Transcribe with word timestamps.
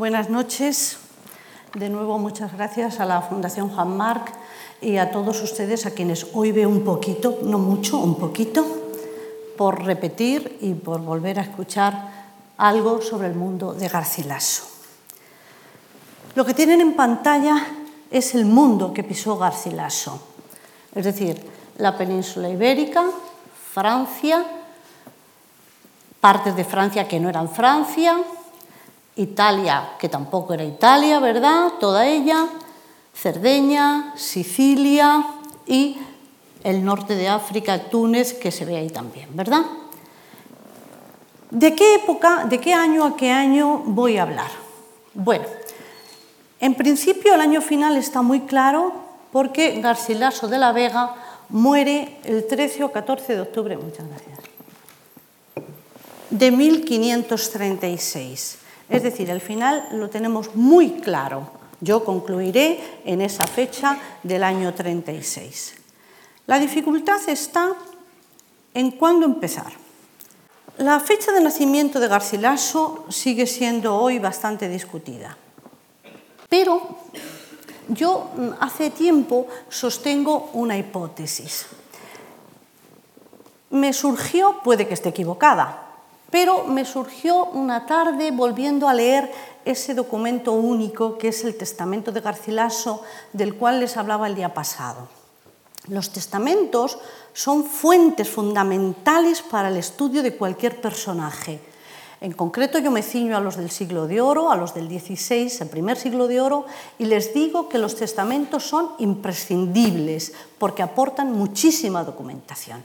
Buenas 0.00 0.30
noches. 0.30 0.96
De 1.74 1.90
nuevo, 1.90 2.18
muchas 2.18 2.54
gracias 2.54 3.00
a 3.00 3.04
la 3.04 3.20
Fundación 3.20 3.68
Juan 3.68 3.98
Marc 3.98 4.32
y 4.80 4.96
a 4.96 5.10
todos 5.10 5.42
ustedes 5.42 5.84
a 5.84 5.90
quienes 5.90 6.28
hoy 6.32 6.52
veo 6.52 6.70
un 6.70 6.84
poquito, 6.84 7.40
no 7.42 7.58
mucho, 7.58 7.98
un 7.98 8.14
poquito, 8.14 8.64
por 9.58 9.84
repetir 9.84 10.56
y 10.62 10.72
por 10.72 11.02
volver 11.02 11.38
a 11.38 11.42
escuchar 11.42 12.30
algo 12.56 13.02
sobre 13.02 13.28
el 13.28 13.34
mundo 13.34 13.74
de 13.74 13.88
Garcilaso. 13.88 14.62
Lo 16.34 16.46
que 16.46 16.54
tienen 16.54 16.80
en 16.80 16.94
pantalla 16.94 17.66
es 18.10 18.34
el 18.34 18.46
mundo 18.46 18.94
que 18.94 19.04
pisó 19.04 19.36
Garcilaso, 19.36 20.18
es 20.94 21.04
decir, 21.04 21.38
la 21.76 21.98
península 21.98 22.48
ibérica, 22.48 23.04
Francia, 23.74 24.46
partes 26.22 26.56
de 26.56 26.64
Francia 26.64 27.06
que 27.06 27.20
no 27.20 27.28
eran 27.28 27.50
Francia, 27.50 28.16
Italia, 29.16 29.90
que 29.98 30.08
tampoco 30.08 30.54
era 30.54 30.64
Italia, 30.64 31.18
¿verdad? 31.18 31.72
Toda 31.78 32.06
ella, 32.06 32.46
Cerdeña, 33.14 34.14
Sicilia 34.16 35.26
y 35.66 35.98
el 36.64 36.84
norte 36.84 37.14
de 37.16 37.28
África, 37.28 37.90
Túnez, 37.90 38.34
que 38.34 38.50
se 38.50 38.64
ve 38.64 38.76
ahí 38.76 38.90
también, 38.90 39.28
¿verdad? 39.34 39.62
¿De 41.50 41.74
qué 41.74 41.96
época, 41.96 42.44
de 42.44 42.60
qué 42.60 42.72
año 42.72 43.04
a 43.04 43.16
qué 43.16 43.32
año 43.32 43.82
voy 43.84 44.18
a 44.18 44.22
hablar? 44.22 44.50
Bueno, 45.14 45.46
en 46.60 46.74
principio 46.74 47.34
el 47.34 47.40
año 47.40 47.60
final 47.60 47.96
está 47.96 48.22
muy 48.22 48.42
claro 48.42 48.92
porque 49.32 49.80
Garcilaso 49.80 50.46
de 50.46 50.58
la 50.58 50.70
Vega 50.72 51.16
muere 51.48 52.18
el 52.24 52.46
13 52.46 52.84
o 52.84 52.92
14 52.92 53.34
de 53.34 53.40
octubre, 53.40 53.76
muchas 53.76 54.06
gracias, 54.06 54.38
de 56.30 56.52
1536. 56.52 58.59
Es 58.90 59.04
decir, 59.04 59.30
el 59.30 59.40
final 59.40 59.88
lo 59.92 60.10
tenemos 60.10 60.54
muy 60.56 61.00
claro. 61.00 61.48
Yo 61.80 62.04
concluiré 62.04 62.80
en 63.04 63.22
esa 63.22 63.46
fecha 63.46 63.98
del 64.22 64.42
año 64.42 64.74
36. 64.74 65.74
La 66.46 66.58
dificultad 66.58 67.20
está 67.28 67.72
en 68.74 68.90
cuándo 68.90 69.24
empezar. 69.24 69.72
La 70.78 70.98
fecha 70.98 71.32
de 71.32 71.40
nacimiento 71.40 72.00
de 72.00 72.08
Garcilaso 72.08 73.04
sigue 73.08 73.46
siendo 73.46 73.96
hoy 73.96 74.18
bastante 74.18 74.68
discutida. 74.68 75.36
Pero 76.48 76.98
yo 77.88 78.30
mm, 78.36 78.48
hace 78.60 78.90
tiempo 78.90 79.46
sostengo 79.68 80.50
una 80.52 80.76
hipótesis. 80.76 81.66
Me 83.70 83.92
surgió, 83.92 84.60
puede 84.64 84.88
que 84.88 84.94
esté 84.94 85.10
equivocada, 85.10 85.89
pero 86.30 86.64
me 86.64 86.84
surgió 86.84 87.46
una 87.46 87.86
tarde 87.86 88.30
volviendo 88.30 88.88
a 88.88 88.94
leer 88.94 89.30
ese 89.64 89.94
documento 89.94 90.52
único 90.52 91.18
que 91.18 91.28
es 91.28 91.44
el 91.44 91.56
Testamento 91.56 92.12
de 92.12 92.20
Garcilaso, 92.20 93.02
del 93.32 93.56
cual 93.56 93.80
les 93.80 93.96
hablaba 93.96 94.26
el 94.26 94.34
día 94.34 94.54
pasado. 94.54 95.08
Los 95.88 96.10
testamentos 96.10 96.98
son 97.32 97.64
fuentes 97.64 98.28
fundamentales 98.28 99.42
para 99.42 99.68
el 99.68 99.76
estudio 99.76 100.22
de 100.22 100.36
cualquier 100.36 100.80
personaje. 100.80 101.60
En 102.20 102.32
concreto 102.32 102.78
yo 102.78 102.90
me 102.90 103.02
ciño 103.02 103.36
a 103.36 103.40
los 103.40 103.56
del 103.56 103.70
siglo 103.70 104.06
de 104.06 104.20
oro, 104.20 104.50
a 104.50 104.56
los 104.56 104.74
del 104.74 104.88
XVI, 104.88 105.50
el 105.60 105.68
primer 105.68 105.96
siglo 105.96 106.28
de 106.28 106.40
oro, 106.40 106.66
y 106.98 107.06
les 107.06 107.32
digo 107.32 107.68
que 107.68 107.78
los 107.78 107.96
testamentos 107.96 108.64
son 108.64 108.90
imprescindibles 108.98 110.34
porque 110.58 110.82
aportan 110.82 111.32
muchísima 111.32 112.04
documentación. 112.04 112.84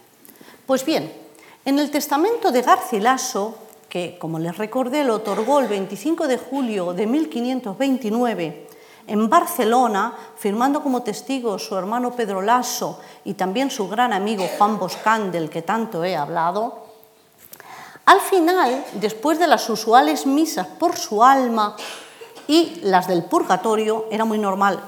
Pues 0.66 0.85
bien, 0.85 1.25
en 1.66 1.80
el 1.80 1.89
testamento 1.89 2.52
de 2.52 2.61
Garcilaso, 2.61 3.55
que 3.89 4.17
como 4.19 4.38
les 4.38 4.55
recordé 4.58 5.03
lo 5.03 5.16
otorgó 5.16 5.59
el 5.59 5.67
25 5.67 6.27
de 6.27 6.38
julio 6.38 6.94
de 6.94 7.07
1529 7.07 8.67
en 9.07 9.30
Barcelona, 9.30 10.13
firmando 10.38 10.81
como 10.81 11.02
testigos 11.02 11.66
su 11.66 11.75
hermano 11.75 12.11
Pedro 12.11 12.41
Lasso 12.41 12.99
y 13.23 13.33
también 13.33 13.72
su 13.72 13.88
gran 13.88 14.13
amigo 14.13 14.47
Juan 14.57 14.77
Boscán, 14.77 15.31
del 15.31 15.50
que 15.50 15.63
tanto 15.63 16.03
he 16.03 16.16
hablado, 16.16 16.85
al 18.06 18.22
final, 18.22 18.85
después 18.94 19.40
de 19.40 19.47
las 19.47 19.67
usuales 19.67 20.28
misas 20.28 20.67
por 20.67 20.95
su 20.95 21.23
alma 21.23 21.75
y 22.47 22.79
las 22.84 23.07
del 23.07 23.23
purgatorio, 23.23 24.06
era 24.11 24.25
muy 24.25 24.38
normal 24.38 24.79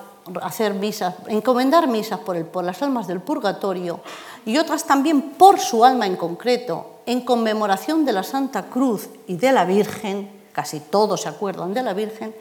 hacer 0.44 0.74
misas, 0.76 1.16
encomendar 1.28 1.88
misas 1.88 2.20
por 2.20 2.64
las 2.64 2.82
almas 2.84 3.08
del 3.08 3.22
purgatorio, 3.22 4.02
y 4.48 4.58
otras 4.58 4.86
también 4.86 5.22
por 5.32 5.60
su 5.60 5.84
alma 5.84 6.08
en 6.08 6.16
concreto, 6.16 7.02
en 7.06 7.20
conmemoración 7.20 8.06
de 8.06 8.14
la 8.14 8.24
Santa 8.24 8.70
Cruz 8.70 9.10
y 9.28 9.36
de 9.36 9.52
la 9.52 9.66
Virgen, 9.66 10.32
casi 10.54 10.80
todos 10.80 11.24
se 11.24 11.28
acuerdan 11.28 11.74
de 11.74 11.84
la 11.84 11.94
Virgen, 11.94 12.34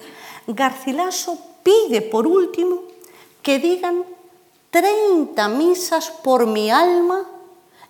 Garcilaso 0.46 1.36
pide 1.64 2.02
por 2.02 2.28
último 2.28 2.82
que 3.42 3.58
digan 3.58 4.04
30 4.70 5.48
misas 5.48 6.10
por 6.10 6.46
mi 6.46 6.70
alma 6.70 7.26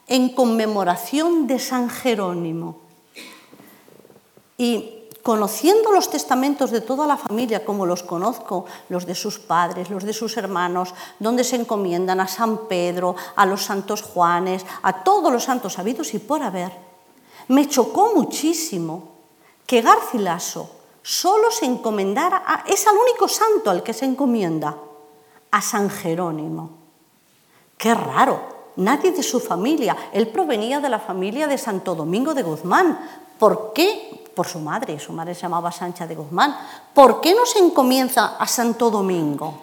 en 0.06 0.31
conmemoración 0.31 1.47
de 1.47 1.59
San 1.59 1.91
Jerónimo. 1.91 2.78
Y 4.56 4.96
conociendo 5.26 5.91
los 5.91 6.09
testamentos 6.09 6.70
de 6.70 6.81
toda 6.81 7.04
la 7.04 7.16
familia 7.16 7.64
como 7.64 7.84
los 7.84 8.04
conozco, 8.04 8.64
los 8.88 9.06
de 9.06 9.16
sus 9.16 9.41
padres, 9.41 9.91
los 9.91 10.04
de 10.04 10.12
sus 10.12 10.37
hermanos, 10.37 10.94
donde 11.19 11.42
se 11.42 11.56
encomiendan 11.56 12.20
a 12.20 12.28
San 12.28 12.69
Pedro, 12.69 13.16
a 13.34 13.44
los 13.44 13.65
santos 13.65 14.03
Juanes, 14.03 14.65
a 14.82 15.03
todos 15.03 15.32
los 15.32 15.42
santos 15.42 15.81
habidos 15.81 16.15
y 16.15 16.20
por 16.20 16.44
haber, 16.44 16.70
me 17.48 17.69
chocó 17.69 18.15
muchísimo 18.15 19.16
que 19.66 19.82
Garcilaso 19.82 20.70
solo 21.03 21.50
se 21.50 21.66
encomendara 21.66 22.44
a, 22.47 22.62
es 22.65 22.86
al 22.86 22.94
único 22.94 23.26
santo 23.26 23.70
al 23.70 23.82
que 23.82 23.94
se 23.94 24.04
encomienda, 24.04 24.76
a 25.50 25.60
San 25.60 25.91
Jerónimo. 25.91 26.70
Qué 27.76 27.92
raro, 27.92 28.70
nadie 28.76 29.10
de 29.10 29.25
su 29.25 29.41
familia, 29.41 29.97
él 30.12 30.28
provenía 30.28 30.78
de 30.78 30.88
la 30.88 31.00
familia 31.00 31.48
de 31.48 31.59
Santo 31.59 31.97
Domingo 31.97 32.32
de 32.32 32.44
Guzmán. 32.44 33.25
¿Por 33.41 33.72
qué 33.72 34.22
por 34.36 34.47
su 34.47 34.58
madre, 34.58 35.00
su 35.00 35.14
madre 35.14 35.34
se 35.34 35.41
llamaba 35.41 35.72
Sancha 35.72 36.06
de 36.06 36.14
Guzmán. 36.14 36.54
¿Por 36.92 37.22
qué 37.22 37.34
no 37.34 37.47
se 37.47 37.58
encomienza 37.58 38.36
a 38.36 38.47
Santo 38.47 38.91
Domingo? 38.91 39.62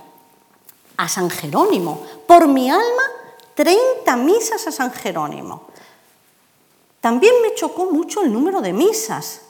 A 0.98 1.08
San 1.08 1.30
Jerónimo. 1.30 2.02
Por 2.26 2.48
mi 2.48 2.72
alma, 2.72 3.04
30 3.54 4.16
misas 4.18 4.66
a 4.66 4.72
San 4.72 4.92
Jerónimo. 4.92 5.68
También 7.00 7.36
me 7.44 7.54
chocó 7.54 7.86
mucho 7.86 8.24
el 8.24 8.34
número 8.34 8.62
de 8.62 8.74
misas, 8.74 9.42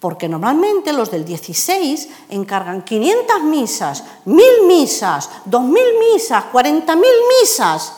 porque 0.00 0.28
normalmente 0.28 0.92
los 0.92 1.12
del 1.12 1.24
16 1.24 2.08
encargan 2.30 2.82
500 2.82 3.42
misas, 3.44 4.02
1000 4.24 4.44
misas, 4.66 5.30
2000 5.44 5.84
misas, 6.12 6.44
40.000 6.52 7.04
misas. 7.40 7.92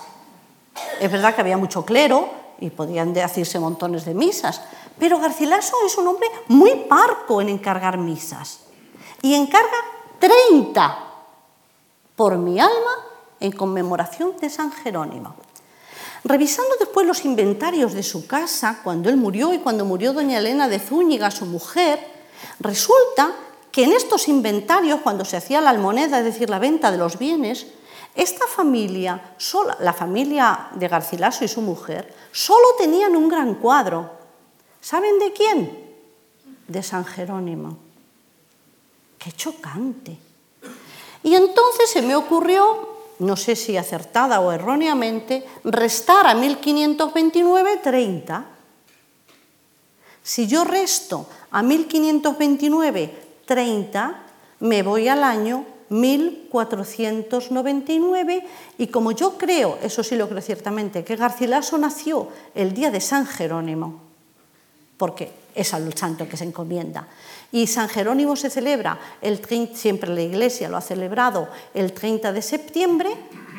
Es 1.01 1.11
verdad 1.11 1.35
que 1.35 1.41
había 1.41 1.57
mucho 1.57 1.87
clero 1.87 2.29
y 2.61 2.69
podían 2.69 3.15
decirse 3.15 3.59
montones 3.59 4.05
de 4.05 4.13
misas, 4.13 4.61
pero 5.01 5.19
Garcilaso 5.19 5.75
es 5.87 5.97
un 5.97 6.07
hombre 6.07 6.29
muy 6.49 6.85
parco 6.89 7.41
en 7.41 7.49
encargar 7.49 7.97
misas 7.97 8.61
y 9.23 9.35
encarga 9.35 9.77
30 10.21 10.99
por 12.15 12.37
mi 12.37 12.61
alma 12.61 13.07
en 13.41 13.51
conmemoración 13.51 14.37
de 14.39 14.51
San 14.51 14.71
Jerónimo. 14.71 15.35
Revisando 16.23 16.77
después 16.79 17.07
los 17.07 17.25
inventarios 17.25 17.95
de 17.95 18.03
su 18.03 18.27
casa, 18.27 18.81
cuando 18.85 19.09
él 19.09 19.17
murió 19.17 19.55
y 19.55 19.59
cuando 19.59 19.87
murió 19.87 20.13
doña 20.13 20.39
Elena 20.39 20.69
de 20.69 20.79
Zúñiga, 20.79 21.31
su 21.31 21.47
mujer, 21.47 22.07
resulta 22.61 23.35
que 23.73 23.85
en 23.85 23.93
estos 23.93 24.29
inventarios, 24.29 25.01
cuando 25.01 25.25
se 25.25 25.39
hacía 25.39 25.63
la 25.63 25.71
almoneda, 25.71 26.19
es 26.19 26.25
decir, 26.25 26.51
la 26.51 26.59
venta 26.59 26.91
de 26.91 26.99
los 26.99 27.19
bienes, 27.19 27.69
esta 28.15 28.47
familia, 28.47 29.35
la 29.79 29.95
familia 29.95 30.69
de 30.75 30.89
Garcilaso 30.89 31.43
y 31.45 31.49
su 31.49 31.63
mujer, 31.63 32.13
solo 32.33 32.67
tenían 32.77 33.17
un 33.17 33.29
gran 33.29 33.55
cuadro, 33.55 34.20
¿Saben 34.81 35.19
de 35.19 35.33
quién? 35.33 35.79
De 36.69 36.83
San 36.83 37.05
Jerónimo. 37.05 37.77
Qué 39.19 39.33
chocante. 39.33 40.17
Y 41.23 41.35
entonces 41.35 41.91
se 41.91 42.01
me 42.03 42.17
ocurrió, 42.17 42.89
no 43.19 43.37
sé 43.37 43.57
si 43.57 43.77
acertada 43.77 44.41
o 44.41 44.53
erróneamente, 44.53 45.45
restar 45.65 46.27
a 46.27 46.35
1529 46.35 47.81
30. 47.83 48.47
Si 50.23 50.47
yo 50.47 50.65
resto 50.65 51.27
a 51.51 51.63
1529 51.63 53.15
30, 53.45 54.23
me 54.61 54.83
voy 54.83 55.09
al 55.09 55.25
año 55.25 55.67
1499 55.91 58.47
y 58.79 58.87
como 58.87 59.13
yo 59.13 59.37
creo, 59.37 59.79
eso 59.83 60.03
sí 60.03 60.17
lo 60.17 60.27
creo 60.29 60.41
ciertamente, 60.41 61.05
que 61.05 61.17
Garcilaso 61.17 61.77
nació 61.79 62.29
el 62.55 62.73
día 62.73 62.91
de 62.91 63.01
San 63.01 63.27
Jerónimo, 63.27 64.10
porque 65.01 65.33
es 65.55 65.73
al 65.73 65.97
santo 65.97 66.29
que 66.29 66.37
se 66.37 66.45
encomienda. 66.45 67.09
Y 67.53 67.69
San 67.69 67.89
Jerónimo 67.89 68.37
se 68.37 68.51
celebra, 68.51 68.99
el 69.23 69.41
30, 69.41 69.75
siempre 69.75 70.13
la 70.13 70.21
Iglesia 70.21 70.69
lo 70.69 70.77
ha 70.77 70.83
celebrado 70.83 71.49
el 71.73 71.95
30 71.95 72.35
de 72.35 72.43
septiembre, 72.43 73.09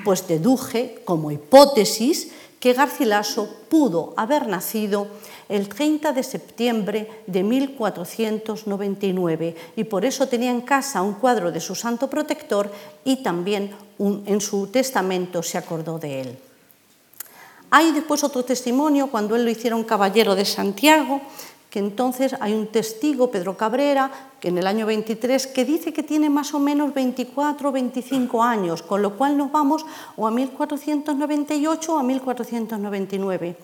pues 0.06 0.28
deduje 0.28 1.02
como 1.04 1.32
hipótesis 1.32 2.32
que 2.60 2.74
Garcilaso 2.74 3.50
pudo 3.70 4.14
haber 4.18 4.46
nacido 4.46 5.08
el 5.50 5.68
30 5.68 6.12
de 6.12 6.22
septiembre 6.22 7.24
de 7.26 7.42
1499 7.42 9.56
y 9.76 9.84
por 9.86 10.06
eso 10.06 10.28
tenía 10.28 10.52
en 10.52 10.62
casa 10.62 11.02
un 11.02 11.16
cuadro 11.16 11.52
de 11.52 11.60
su 11.60 11.74
santo 11.74 12.08
protector 12.08 12.72
y 13.04 13.24
también 13.24 13.72
en 13.98 14.42
su 14.42 14.68
testamento 14.68 15.42
se 15.42 15.58
acordó 15.58 15.98
de 15.98 16.22
él. 16.22 16.38
Hay 17.74 17.94
después 17.94 18.24
otro 18.26 18.44
testimonio 18.44 19.08
cuando 19.08 19.36
él 19.36 19.46
lo 19.46 19.50
hicieron 19.50 19.86
caballero 19.86 20.36
de 20.36 20.44
Santiago, 20.44 21.22
que 21.70 21.80
entonces 21.80 22.36
hay 22.42 22.54
un 22.54 22.68
testigo, 22.68 23.32
Pedro 23.32 23.56
Cabrera, 23.56 24.12
que 24.42 24.50
en 24.50 24.58
el 24.58 24.68
año 24.68 24.86
23, 24.86 25.48
que 25.48 25.64
dice 25.64 25.94
que 25.94 26.04
tiene 26.04 26.30
más 26.30 26.54
o 26.54 26.60
menos 26.60 26.94
24 26.94 27.70
o 27.70 27.72
25 27.72 28.44
años, 28.44 28.84
con 28.84 29.02
lo 29.02 29.16
cual 29.16 29.38
nos 29.38 29.54
vamos 29.54 29.86
o 30.18 30.28
a 30.28 30.32
1498 30.32 31.96
o 31.96 31.98
a 31.98 32.04
1499. 32.04 33.56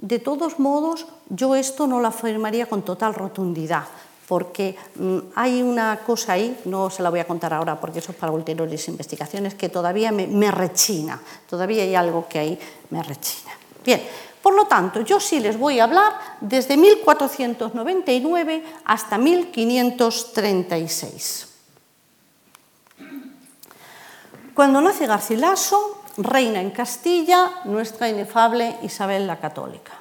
De 0.00 0.18
todos 0.18 0.58
modos, 0.58 1.06
yo 1.30 1.56
esto 1.56 1.86
no 1.86 2.00
lo 2.00 2.08
afirmaría 2.08 2.66
con 2.66 2.82
total 2.82 3.14
rotundidad, 3.14 3.84
porque 4.28 4.76
mm, 4.96 5.18
hay 5.34 5.62
una 5.62 6.00
cosa 6.04 6.34
ahí, 6.34 6.60
no 6.66 6.90
se 6.90 7.02
la 7.02 7.08
voy 7.08 7.20
a 7.20 7.26
contar 7.26 7.54
ahora 7.54 7.80
porque 7.80 8.00
eso 8.00 8.12
es 8.12 8.18
para 8.18 8.30
ulteriores 8.30 8.86
investigaciones, 8.88 9.54
que 9.54 9.70
todavía 9.70 10.12
me, 10.12 10.26
me 10.26 10.50
rechina, 10.50 11.18
todavía 11.48 11.82
hay 11.82 11.94
algo 11.94 12.28
que 12.28 12.38
ahí 12.38 12.58
me 12.90 13.02
rechina. 13.02 13.52
Bien, 13.84 14.02
por 14.42 14.54
lo 14.54 14.66
tanto, 14.66 15.00
yo 15.00 15.18
sí 15.18 15.40
les 15.40 15.58
voy 15.58 15.80
a 15.80 15.84
hablar 15.84 16.12
desde 16.40 16.76
1499 16.76 18.62
hasta 18.84 19.16
1536. 19.16 21.46
Cuando 24.54 24.80
nace 24.80 25.06
Garcilaso, 25.06 26.02
reina 26.18 26.60
en 26.60 26.70
Castilla 26.70 27.62
nuestra 27.64 28.08
inefable 28.08 28.76
Isabel 28.82 29.26
la 29.26 29.38
Católica. 29.38 29.92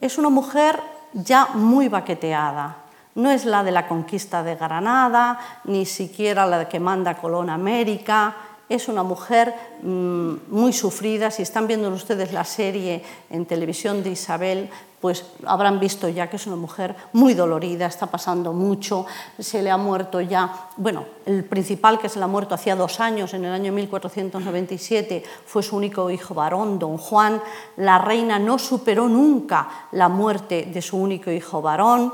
Es 0.00 0.18
una 0.18 0.30
mujer 0.30 0.80
ya 1.12 1.46
muy 1.54 1.88
baqueteada, 1.88 2.85
no 3.16 3.30
es 3.30 3.44
la 3.44 3.64
de 3.64 3.72
la 3.72 3.88
conquista 3.88 4.42
de 4.42 4.54
Granada, 4.54 5.38
ni 5.64 5.84
siquiera 5.84 6.46
la 6.46 6.68
que 6.68 6.80
manda 6.80 7.16
Colón 7.16 7.50
América, 7.50 8.36
es 8.68 8.88
una 8.88 9.02
mujer 9.02 9.54
mm, 9.82 10.34
muy 10.48 10.72
sufrida. 10.72 11.30
Si 11.30 11.42
están 11.42 11.66
viendo 11.66 11.88
ustedes 11.88 12.32
la 12.32 12.44
serie 12.44 13.02
en 13.30 13.46
televisión 13.46 14.02
de 14.02 14.10
Isabel, 14.10 14.68
pues 15.00 15.24
habrán 15.44 15.78
visto 15.78 16.08
ya 16.08 16.28
que 16.28 16.36
es 16.36 16.46
una 16.46 16.56
mujer 16.56 16.96
muy 17.12 17.34
dolorida, 17.34 17.86
está 17.86 18.06
pasando 18.06 18.52
mucho, 18.52 19.06
se 19.38 19.62
le 19.62 19.70
ha 19.70 19.76
muerto 19.76 20.20
ya, 20.20 20.68
bueno, 20.76 21.04
el 21.26 21.44
principal 21.44 22.00
que 22.00 22.08
se 22.08 22.18
le 22.18 22.24
ha 22.24 22.28
muerto 22.28 22.56
hacía 22.56 22.74
dos 22.74 22.98
años, 22.98 23.32
en 23.34 23.44
el 23.44 23.52
año 23.52 23.72
1497, 23.72 25.22
fue 25.44 25.62
su 25.62 25.76
único 25.76 26.10
hijo 26.10 26.34
varón, 26.34 26.78
don 26.78 26.96
Juan. 26.96 27.40
La 27.76 27.98
reina 27.98 28.38
no 28.40 28.58
superó 28.58 29.08
nunca 29.08 29.68
la 29.92 30.08
muerte 30.08 30.68
de 30.72 30.82
su 30.82 30.96
único 30.96 31.30
hijo 31.30 31.62
varón 31.62 32.12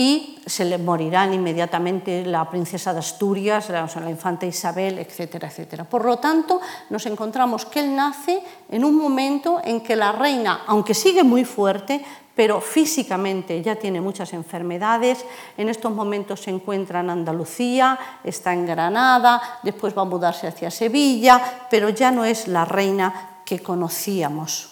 y 0.00 0.38
se 0.46 0.64
le 0.64 0.78
morirán 0.78 1.34
inmediatamente 1.34 2.24
la 2.24 2.48
princesa 2.48 2.94
de 2.94 3.00
Asturias, 3.00 3.68
la, 3.68 3.86
infanta 4.08 4.46
Isabel, 4.46 4.98
etcétera, 4.98 5.48
etcétera. 5.48 5.84
Por 5.84 6.06
lo 6.06 6.16
tanto, 6.16 6.58
nos 6.88 7.04
encontramos 7.04 7.66
que 7.66 7.80
él 7.80 7.94
nace 7.94 8.42
en 8.70 8.82
un 8.82 8.96
momento 8.96 9.60
en 9.62 9.82
que 9.82 9.96
la 9.96 10.12
reina, 10.12 10.62
aunque 10.66 10.94
sigue 10.94 11.22
muy 11.22 11.44
fuerte, 11.44 12.02
pero 12.34 12.62
físicamente 12.62 13.60
ya 13.60 13.76
tiene 13.76 14.00
muchas 14.00 14.32
enfermedades. 14.32 15.22
En 15.58 15.68
estos 15.68 15.92
momentos 15.92 16.40
se 16.40 16.50
encuentra 16.50 17.00
en 17.00 17.10
Andalucía, 17.10 17.98
está 18.24 18.54
en 18.54 18.64
Granada, 18.64 19.60
después 19.62 19.94
va 19.94 20.00
a 20.00 20.06
mudarse 20.06 20.46
hacia 20.46 20.70
Sevilla, 20.70 21.66
pero 21.68 21.90
ya 21.90 22.10
no 22.10 22.24
es 22.24 22.48
la 22.48 22.64
reina 22.64 23.42
que 23.44 23.60
conocíamos. 23.60 24.70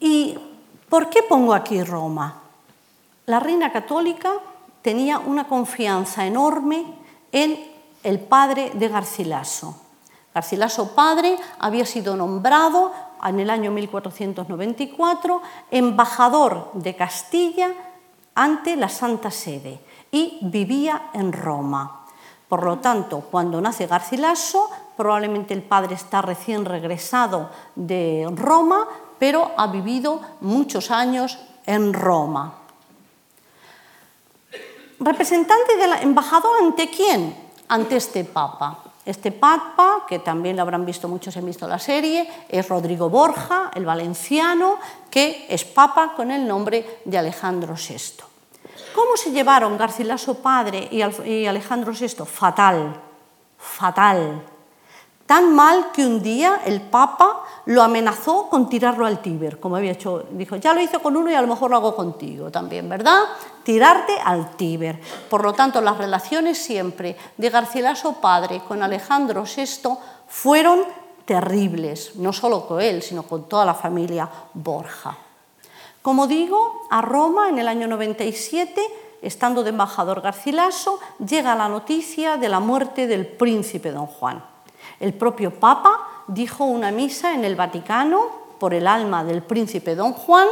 ¿Y 0.00 0.38
por 0.88 1.10
qué 1.10 1.22
pongo 1.22 1.52
aquí 1.52 1.82
Roma? 1.82 2.47
La 3.28 3.38
reina 3.38 3.70
católica 3.70 4.32
tenía 4.80 5.18
una 5.18 5.46
confianza 5.46 6.24
enorme 6.24 6.82
en 7.30 7.58
el 8.02 8.20
padre 8.20 8.72
de 8.72 8.88
Garcilaso. 8.88 9.76
Garcilaso 10.34 10.94
padre 10.94 11.36
había 11.58 11.84
sido 11.84 12.16
nombrado 12.16 12.90
en 13.22 13.38
el 13.38 13.50
año 13.50 13.70
1494 13.70 15.42
embajador 15.70 16.70
de 16.72 16.96
Castilla 16.96 17.68
ante 18.34 18.76
la 18.76 18.88
Santa 18.88 19.30
Sede 19.30 19.78
y 20.10 20.38
vivía 20.40 21.10
en 21.12 21.34
Roma. 21.34 22.06
Por 22.48 22.64
lo 22.64 22.78
tanto, 22.78 23.20
cuando 23.30 23.60
nace 23.60 23.86
Garcilaso, 23.86 24.70
probablemente 24.96 25.52
el 25.52 25.62
padre 25.62 25.96
está 25.96 26.22
recién 26.22 26.64
regresado 26.64 27.50
de 27.74 28.26
Roma, 28.34 28.88
pero 29.18 29.50
ha 29.54 29.66
vivido 29.66 30.18
muchos 30.40 30.90
años 30.90 31.38
en 31.66 31.92
Roma. 31.92 32.67
¿Representante 35.00 35.76
del 35.76 35.92
embajador 36.02 36.62
ante 36.62 36.90
quién? 36.90 37.34
Ante 37.68 37.96
este 37.96 38.24
papa. 38.24 38.84
Este 39.04 39.32
papa, 39.32 40.04
que 40.08 40.18
también 40.18 40.56
lo 40.56 40.62
habrán 40.62 40.84
visto 40.84 41.08
muchos, 41.08 41.36
han 41.36 41.46
visto 41.46 41.66
la 41.66 41.78
serie, 41.78 42.28
es 42.48 42.68
Rodrigo 42.68 43.08
Borja, 43.08 43.70
el 43.74 43.86
valenciano, 43.86 44.76
que 45.10 45.46
es 45.48 45.64
papa 45.64 46.12
con 46.14 46.30
el 46.30 46.46
nombre 46.46 47.00
de 47.04 47.16
Alejandro 47.16 47.74
VI. 47.74 48.24
¿Cómo 48.94 49.16
se 49.16 49.30
llevaron 49.30 49.78
Garcilaso 49.78 50.34
padre 50.42 50.88
y 50.90 51.46
Alejandro 51.46 51.92
VI? 51.92 52.24
Fatal, 52.26 53.00
fatal. 53.56 54.42
Tan 55.28 55.54
mal 55.54 55.92
que 55.92 56.06
un 56.06 56.22
día 56.22 56.62
el 56.64 56.80
Papa 56.80 57.42
lo 57.66 57.82
amenazó 57.82 58.48
con 58.48 58.66
tirarlo 58.66 59.04
al 59.04 59.20
Tíber, 59.20 59.60
como 59.60 59.76
había 59.76 59.92
hecho, 59.92 60.24
dijo, 60.30 60.56
ya 60.56 60.72
lo 60.72 60.80
hizo 60.80 61.00
con 61.00 61.18
uno 61.18 61.30
y 61.30 61.34
a 61.34 61.42
lo 61.42 61.46
mejor 61.46 61.70
lo 61.70 61.76
hago 61.76 61.94
contigo 61.94 62.50
también, 62.50 62.88
¿verdad? 62.88 63.24
Tirarte 63.62 64.14
al 64.24 64.56
Tíber. 64.56 64.98
Por 65.28 65.42
lo 65.42 65.52
tanto, 65.52 65.82
las 65.82 65.98
relaciones 65.98 66.56
siempre 66.56 67.14
de 67.36 67.50
Garcilaso 67.50 68.14
padre 68.14 68.62
con 68.66 68.82
Alejandro 68.82 69.44
VI 69.44 69.98
fueron 70.26 70.80
terribles, 71.26 72.16
no 72.16 72.32
solo 72.32 72.66
con 72.66 72.80
él, 72.80 73.02
sino 73.02 73.24
con 73.24 73.50
toda 73.50 73.66
la 73.66 73.74
familia 73.74 74.30
Borja. 74.54 75.14
Como 76.00 76.26
digo, 76.26 76.86
a 76.88 77.02
Roma 77.02 77.50
en 77.50 77.58
el 77.58 77.68
año 77.68 77.86
97, 77.86 78.80
estando 79.20 79.62
de 79.62 79.68
embajador 79.68 80.22
Garcilaso, 80.22 80.98
llega 81.18 81.54
la 81.54 81.68
noticia 81.68 82.38
de 82.38 82.48
la 82.48 82.60
muerte 82.60 83.06
del 83.06 83.26
príncipe 83.26 83.90
don 83.90 84.06
Juan. 84.06 84.42
El 85.00 85.14
propio 85.14 85.52
Papa 85.58 86.24
dijo 86.26 86.64
una 86.64 86.90
misa 86.90 87.34
en 87.34 87.44
el 87.44 87.56
Vaticano 87.56 88.26
por 88.58 88.74
el 88.74 88.86
alma 88.86 89.24
del 89.24 89.42
príncipe 89.42 89.94
don 89.94 90.12
Juan 90.12 90.48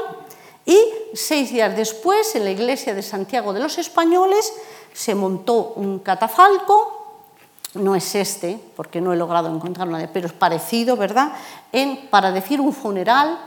y 0.64 0.78
seis 1.14 1.50
días 1.50 1.76
después 1.76 2.34
en 2.34 2.44
la 2.44 2.50
iglesia 2.50 2.94
de 2.94 3.02
Santiago 3.02 3.52
de 3.52 3.60
los 3.60 3.78
Españoles 3.78 4.52
se 4.92 5.14
montó 5.14 5.74
un 5.76 5.98
catafalco, 5.98 7.20
no 7.74 7.94
es 7.94 8.14
este, 8.14 8.58
porque 8.74 9.00
no 9.00 9.12
he 9.12 9.16
logrado 9.16 9.54
encontrar 9.54 9.88
de, 9.88 10.08
pero 10.08 10.26
es 10.26 10.32
parecido, 10.32 10.96
¿verdad?, 10.96 11.32
en, 11.70 12.08
para 12.08 12.32
decir 12.32 12.60
un 12.60 12.72
funeral. 12.72 13.38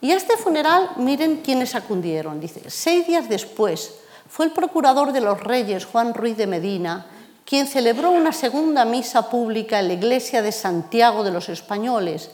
Y 0.00 0.12
a 0.12 0.16
este 0.16 0.36
funeral, 0.36 0.90
miren 0.96 1.42
quiénes 1.42 1.74
acudieron. 1.74 2.40
Dice, 2.40 2.62
seis 2.70 3.06
días 3.06 3.28
después 3.28 3.94
fue 4.28 4.46
el 4.46 4.52
procurador 4.52 5.12
de 5.12 5.20
los 5.20 5.40
reyes, 5.40 5.84
Juan 5.84 6.14
Ruiz 6.14 6.36
de 6.36 6.46
Medina, 6.46 7.06
quien 7.44 7.66
celebró 7.66 8.10
una 8.10 8.32
segunda 8.32 8.84
misa 8.84 9.28
pública 9.28 9.78
en 9.78 9.88
la 9.88 9.94
iglesia 9.94 10.42
de 10.42 10.52
Santiago 10.52 11.22
de 11.24 11.30
los 11.30 11.48
Españoles, 11.48 12.30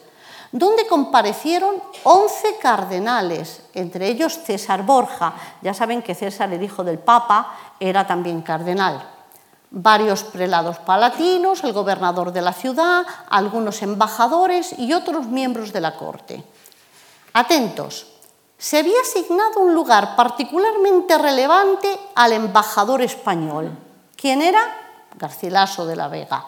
donde 0.53 0.87
comparecieron 0.87 1.77
11 2.03 2.57
cardenales, 2.61 3.63
entre 3.75 4.09
ellos 4.09 4.39
César 4.45 4.85
Borja. 4.85 5.35
Ya 5.63 5.75
saben 5.75 6.03
que 6.03 6.15
César, 6.15 6.53
el 6.53 6.63
hijo 6.63 6.85
del 6.85 6.99
Papa, 6.99 7.57
era 7.79 8.07
también 8.07 8.43
cardenal. 8.43 9.09
Varios 9.73 10.25
prelados 10.25 10.79
palatinos, 10.79 11.63
el 11.63 11.73
gobernador 11.73 12.33
de 12.33 12.43
la 12.43 12.53
ciudad, 12.53 13.07
algunos 13.29 13.83
embajadores 13.83 14.77
y 14.79 14.93
otros 14.93 15.27
miembros 15.27 15.73
de 15.73 15.81
la 15.81 15.97
corte. 15.97 16.43
Atentos, 17.33 18.07
se 18.59 18.79
había 18.79 19.01
asignado 19.01 19.61
un 19.61 19.73
lugar 19.73 20.17
particularmente 20.17 21.17
relevante 21.17 21.99
al 22.17 22.33
embajador 22.33 23.01
español. 23.03 23.71
¿Quién 24.17 24.43
era? 24.43 24.61
Garcilaso 25.21 25.85
de 25.85 25.97
la 25.97 26.09
Vega, 26.09 26.45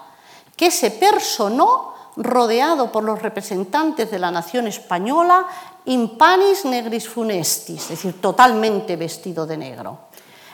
que 0.56 0.70
se 0.70 0.90
personó 0.90 1.92
rodeado 2.16 2.90
por 2.90 3.04
los 3.04 3.20
representantes 3.20 4.10
de 4.10 4.18
la 4.18 4.30
nación 4.30 4.66
española 4.66 5.46
in 5.84 6.16
panis 6.16 6.64
negris 6.64 7.08
funestis, 7.08 7.82
es 7.82 7.88
decir, 7.88 8.20
totalmente 8.20 8.96
vestido 8.96 9.46
de 9.46 9.56
negro. 9.56 10.08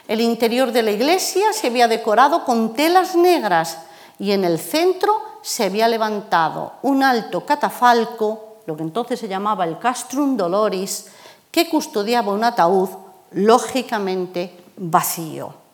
El 0.06 0.20
interior 0.20 0.72
de 0.72 0.82
la 0.82 0.90
iglesia 0.90 1.52
se 1.52 1.66
había 1.66 1.86
decorado 1.86 2.44
con 2.44 2.74
telas 2.74 3.14
negras 3.14 3.78
y 4.18 4.32
en 4.32 4.44
el 4.44 4.58
centro 4.58 5.20
se 5.42 5.64
había 5.64 5.86
levantado 5.86 6.74
un 6.82 7.02
alto 7.02 7.44
catafalco, 7.44 8.58
lo 8.66 8.76
que 8.76 8.82
entonces 8.82 9.20
se 9.20 9.28
llamaba 9.28 9.64
el 9.64 9.78
Castrum 9.78 10.36
Doloris, 10.36 11.06
que 11.50 11.68
custodiaba 11.68 12.32
un 12.32 12.44
ataúd 12.44 12.88
lógicamente 13.32 14.64
vacío. 14.76 15.67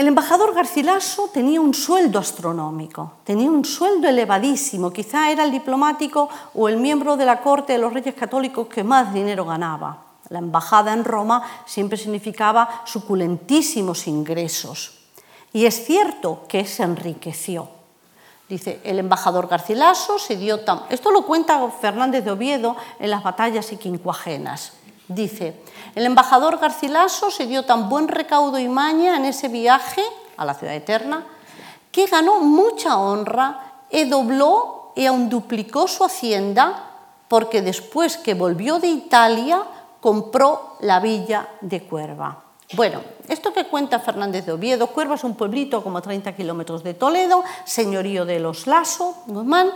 El 0.00 0.08
embajador 0.08 0.54
Garcilaso 0.54 1.28
tenía 1.30 1.60
un 1.60 1.74
sueldo 1.74 2.18
astronómico, 2.18 3.16
tenía 3.22 3.50
un 3.50 3.66
sueldo 3.66 4.08
elevadísimo, 4.08 4.90
quizá 4.90 5.30
era 5.30 5.44
el 5.44 5.50
diplomático 5.50 6.26
o 6.54 6.70
el 6.70 6.78
miembro 6.78 7.18
de 7.18 7.26
la 7.26 7.42
corte 7.42 7.74
de 7.74 7.80
los 7.80 7.92
reyes 7.92 8.14
católicos 8.14 8.66
que 8.68 8.82
más 8.82 9.12
dinero 9.12 9.44
ganaba. 9.44 9.98
La 10.30 10.38
embajada 10.38 10.94
en 10.94 11.04
Roma 11.04 11.42
siempre 11.66 11.98
significaba 11.98 12.80
suculentísimos 12.86 14.06
ingresos. 14.06 15.00
Y 15.52 15.66
es 15.66 15.84
cierto 15.84 16.44
que 16.48 16.64
se 16.64 16.82
enriqueció. 16.82 17.68
Dice, 18.48 18.80
el 18.84 19.00
embajador 19.00 19.48
Garcilaso 19.48 20.18
se 20.18 20.36
dio 20.36 20.60
tan... 20.60 20.80
Esto 20.88 21.10
lo 21.10 21.26
cuenta 21.26 21.70
Fernández 21.78 22.24
de 22.24 22.30
Oviedo 22.30 22.74
en 23.00 23.10
las 23.10 23.22
batallas 23.22 23.70
y 23.70 23.76
quincuagenas. 23.76 24.72
Dice, 25.10 25.60
el 25.96 26.06
embajador 26.06 26.60
Garcilaso 26.60 27.32
se 27.32 27.48
dio 27.48 27.64
tan 27.64 27.88
buen 27.88 28.06
recaudo 28.06 28.60
y 28.60 28.68
maña 28.68 29.16
en 29.16 29.24
ese 29.24 29.48
viaje 29.48 30.04
a 30.36 30.44
la 30.44 30.54
ciudad 30.54 30.76
eterna 30.76 31.26
que 31.90 32.06
ganó 32.06 32.38
mucha 32.38 32.96
honra 32.96 33.72
y 33.90 34.04
dobló 34.04 34.92
y 34.94 35.06
aún 35.06 35.28
duplicó 35.28 35.88
su 35.88 36.04
hacienda 36.04 36.90
porque 37.26 37.60
después 37.60 38.18
que 38.18 38.34
volvió 38.34 38.78
de 38.78 38.86
Italia 38.86 39.64
compró 40.00 40.76
la 40.78 41.00
villa 41.00 41.48
de 41.60 41.82
Cuerva. 41.82 42.44
Bueno, 42.74 43.00
esto 43.26 43.52
que 43.52 43.66
cuenta 43.66 43.98
Fernández 43.98 44.46
de 44.46 44.52
Oviedo, 44.52 44.86
Cuerva 44.86 45.16
es 45.16 45.24
un 45.24 45.34
pueblito 45.34 45.82
como 45.82 46.00
30 46.00 46.36
kilómetros 46.36 46.84
de 46.84 46.94
Toledo, 46.94 47.42
señorío 47.64 48.24
de 48.24 48.38
los 48.38 48.68
Lasso, 48.68 49.16
Guzmán, 49.26 49.72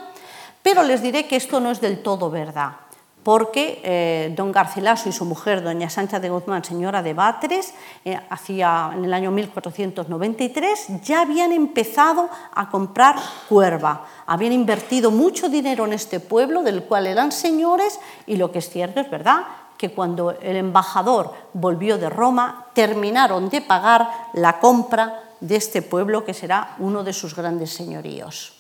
pero 0.63 0.85
les 0.85 1.03
diré 1.03 1.27
que 1.27 1.35
esto 1.35 1.59
no 1.59 1.73
es 1.73 1.81
del 1.81 2.05
todo 2.05 2.31
verdad 2.31 2.84
porque 3.25 3.81
eh, 3.83 4.33
don 4.37 4.53
Garcilaso 4.53 5.09
y 5.09 5.13
su 5.13 5.25
mujer, 5.25 5.63
doña 5.65 5.89
Sancha 5.89 6.21
de 6.21 6.29
Guzmán, 6.29 6.63
señora 6.63 7.03
de 7.03 7.15
Batres, 7.15 7.73
eh, 8.05 8.21
en 8.21 9.05
el 9.05 9.15
año 9.15 9.31
1493, 9.31 11.03
ya 11.03 11.23
habían 11.23 11.51
empezado 11.51 12.29
a 12.55 12.69
comprar 12.69 13.17
cuerva. 13.49 14.05
Habían 14.27 14.53
invertido 14.53 15.11
mucho 15.11 15.49
dinero 15.49 15.87
en 15.87 15.95
este 15.95 16.21
pueblo, 16.21 16.63
del 16.63 16.85
cual 16.85 17.07
eran 17.07 17.33
señores, 17.33 17.99
y 18.27 18.37
lo 18.37 18.53
que 18.53 18.59
es 18.59 18.69
cierto 18.69 19.01
es 19.01 19.11
verdad, 19.11 19.45
que 19.79 19.91
cuando 19.91 20.33
el 20.33 20.57
embajador 20.57 21.33
volvió 21.55 21.97
de 21.97 22.11
Roma, 22.11 22.67
terminaron 22.75 23.49
de 23.49 23.63
pagar 23.63 24.09
la 24.35 24.61
compra 24.61 25.23
de 25.41 25.57
este 25.57 25.81
pueblo, 25.81 26.27
que 26.27 26.35
será 26.35 26.77
uno 26.79 27.03
de 27.03 27.15
sus 27.15 27.35
grandes 27.35 27.71
señoríos. 27.73 28.55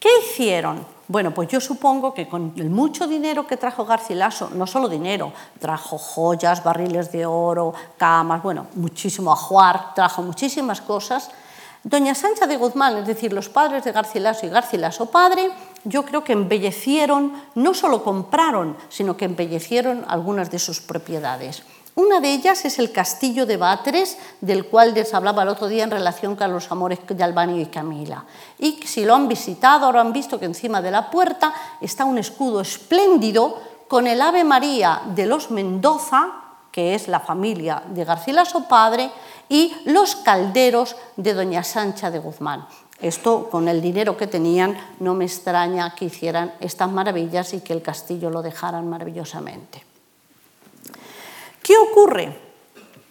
¿Qué 0.00 0.08
hicieron? 0.24 0.84
Bueno, 1.12 1.34
pues 1.34 1.50
yo 1.50 1.60
supongo 1.60 2.14
que 2.14 2.26
con 2.26 2.54
el 2.56 2.70
mucho 2.70 3.06
dinero 3.06 3.46
que 3.46 3.58
trajo 3.58 3.84
Garcilaso, 3.84 4.48
no 4.54 4.66
solo 4.66 4.88
dinero, 4.88 5.30
trajo 5.58 5.98
joyas, 5.98 6.64
barriles 6.64 7.12
de 7.12 7.26
oro, 7.26 7.74
camas, 7.98 8.42
bueno, 8.42 8.68
muchísimo 8.76 9.30
ajuar, 9.30 9.92
trajo 9.94 10.22
muchísimas 10.22 10.80
cosas. 10.80 11.30
Doña 11.84 12.14
Sancha 12.14 12.46
de 12.46 12.56
Guzmán, 12.56 12.96
es 12.96 13.06
decir, 13.06 13.34
los 13.34 13.50
padres 13.50 13.84
de 13.84 13.92
Garcilaso 13.92 14.46
y 14.46 14.48
Garcilaso 14.48 15.10
padre, 15.10 15.50
yo 15.84 16.02
creo 16.06 16.24
que 16.24 16.32
embellecieron, 16.32 17.34
no 17.56 17.74
solo 17.74 18.02
compraron, 18.02 18.78
sino 18.88 19.14
que 19.14 19.26
embellecieron 19.26 20.06
algunas 20.08 20.50
de 20.50 20.60
sus 20.60 20.80
propiedades. 20.80 21.62
Una 21.94 22.20
de 22.20 22.32
ellas 22.32 22.64
es 22.64 22.78
el 22.78 22.90
castillo 22.90 23.44
de 23.44 23.58
Batres, 23.58 24.16
del 24.40 24.66
cual 24.66 24.94
les 24.94 25.12
hablaba 25.12 25.42
el 25.42 25.50
otro 25.50 25.68
día 25.68 25.84
en 25.84 25.90
relación 25.90 26.36
con 26.36 26.50
los 26.50 26.72
amores 26.72 27.00
de 27.06 27.22
Albanio 27.22 27.60
y 27.60 27.66
Camila. 27.66 28.24
Y 28.58 28.80
si 28.86 29.04
lo 29.04 29.14
han 29.14 29.28
visitado, 29.28 29.84
ahora 29.84 30.00
han 30.00 30.12
visto 30.12 30.40
que 30.40 30.46
encima 30.46 30.80
de 30.80 30.90
la 30.90 31.10
puerta 31.10 31.52
está 31.82 32.06
un 32.06 32.16
escudo 32.16 32.62
espléndido 32.62 33.60
con 33.88 34.06
el 34.06 34.22
Ave 34.22 34.42
María 34.42 35.02
de 35.14 35.26
los 35.26 35.50
Mendoza, 35.50 36.32
que 36.70 36.94
es 36.94 37.08
la 37.08 37.20
familia 37.20 37.82
de 37.86 38.06
Garcilaso 38.06 38.66
padre, 38.66 39.10
y 39.50 39.74
los 39.84 40.16
calderos 40.16 40.96
de 41.16 41.34
Doña 41.34 41.62
Sancha 41.62 42.10
de 42.10 42.20
Guzmán. 42.20 42.66
Esto, 43.02 43.50
con 43.50 43.68
el 43.68 43.82
dinero 43.82 44.16
que 44.16 44.26
tenían, 44.26 44.78
no 44.98 45.12
me 45.12 45.26
extraña 45.26 45.94
que 45.94 46.06
hicieran 46.06 46.54
estas 46.60 46.90
maravillas 46.90 47.52
y 47.52 47.60
que 47.60 47.74
el 47.74 47.82
castillo 47.82 48.30
lo 48.30 48.40
dejaran 48.40 48.88
maravillosamente. 48.88 49.91
¿Qué 51.62 51.76
ocurre? 51.78 52.36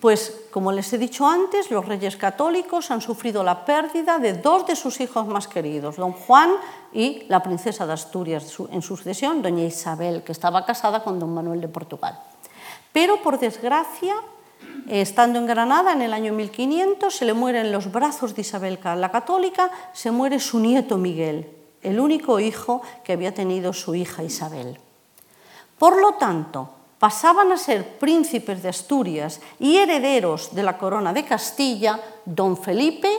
Pues, 0.02 0.48
como 0.50 0.72
les 0.72 0.92
he 0.94 0.98
dicho 0.98 1.28
antes, 1.28 1.70
los 1.70 1.86
reyes 1.86 2.18
católicos 2.18 2.90
han 2.90 3.02
sufrido 3.02 3.44
la 3.44 3.66
pérdida 3.66 4.18
de 4.18 4.34
dos 4.34 4.66
de 4.66 4.76
sus 4.76 5.00
hijos 5.00 5.28
más 5.28 5.48
queridos, 5.48 5.96
don 5.96 6.12
Juan 6.12 6.52
y 6.92 7.24
la 7.30 7.44
princesa 7.44 7.86
de 7.86 7.94
Asturias 7.94 8.58
en 8.72 8.82
sucesión, 8.82 9.44
doña 9.44 9.64
Isabel, 9.64 10.24
que 10.24 10.32
estaba 10.32 10.66
casada 10.66 11.04
con 11.04 11.20
don 11.20 11.32
Manuel 11.34 11.62
de 11.62 11.68
Portugal. 11.68 12.20
Pero, 12.92 13.22
por 13.22 13.38
desgracia, 13.38 14.16
estando 14.88 15.38
en 15.38 15.46
Granada 15.46 15.94
en 15.94 16.02
el 16.02 16.14
año 16.14 16.34
1500, 16.34 17.16
se 17.16 17.26
le 17.26 17.34
muere 17.34 17.62
en 17.62 17.72
los 17.72 17.92
brazos 17.92 18.34
de 18.34 18.42
Isabel 18.42 18.80
la 18.84 19.12
católica, 19.12 19.70
se 19.94 20.10
muere 20.10 20.40
su 20.40 20.60
nieto 20.60 20.98
Miguel, 20.98 21.48
el 21.84 22.00
único 22.00 22.40
hijo 22.40 22.82
que 23.04 23.14
había 23.14 23.36
tenido 23.36 23.72
su 23.72 23.94
hija 23.94 24.24
Isabel. 24.24 24.80
Por 25.78 26.02
lo 26.02 26.16
tanto, 26.16 26.81
pasaban 27.02 27.52
a 27.52 27.58
ser 27.58 27.98
príncipes 27.98 28.62
de 28.62 28.70
Asturias 28.70 29.42
y 29.58 29.78
herederos 29.78 30.54
de 30.54 30.62
la 30.62 30.78
corona 30.78 31.12
de 31.12 31.26
Castilla 31.26 32.00
don 32.26 32.56
Felipe 32.56 33.10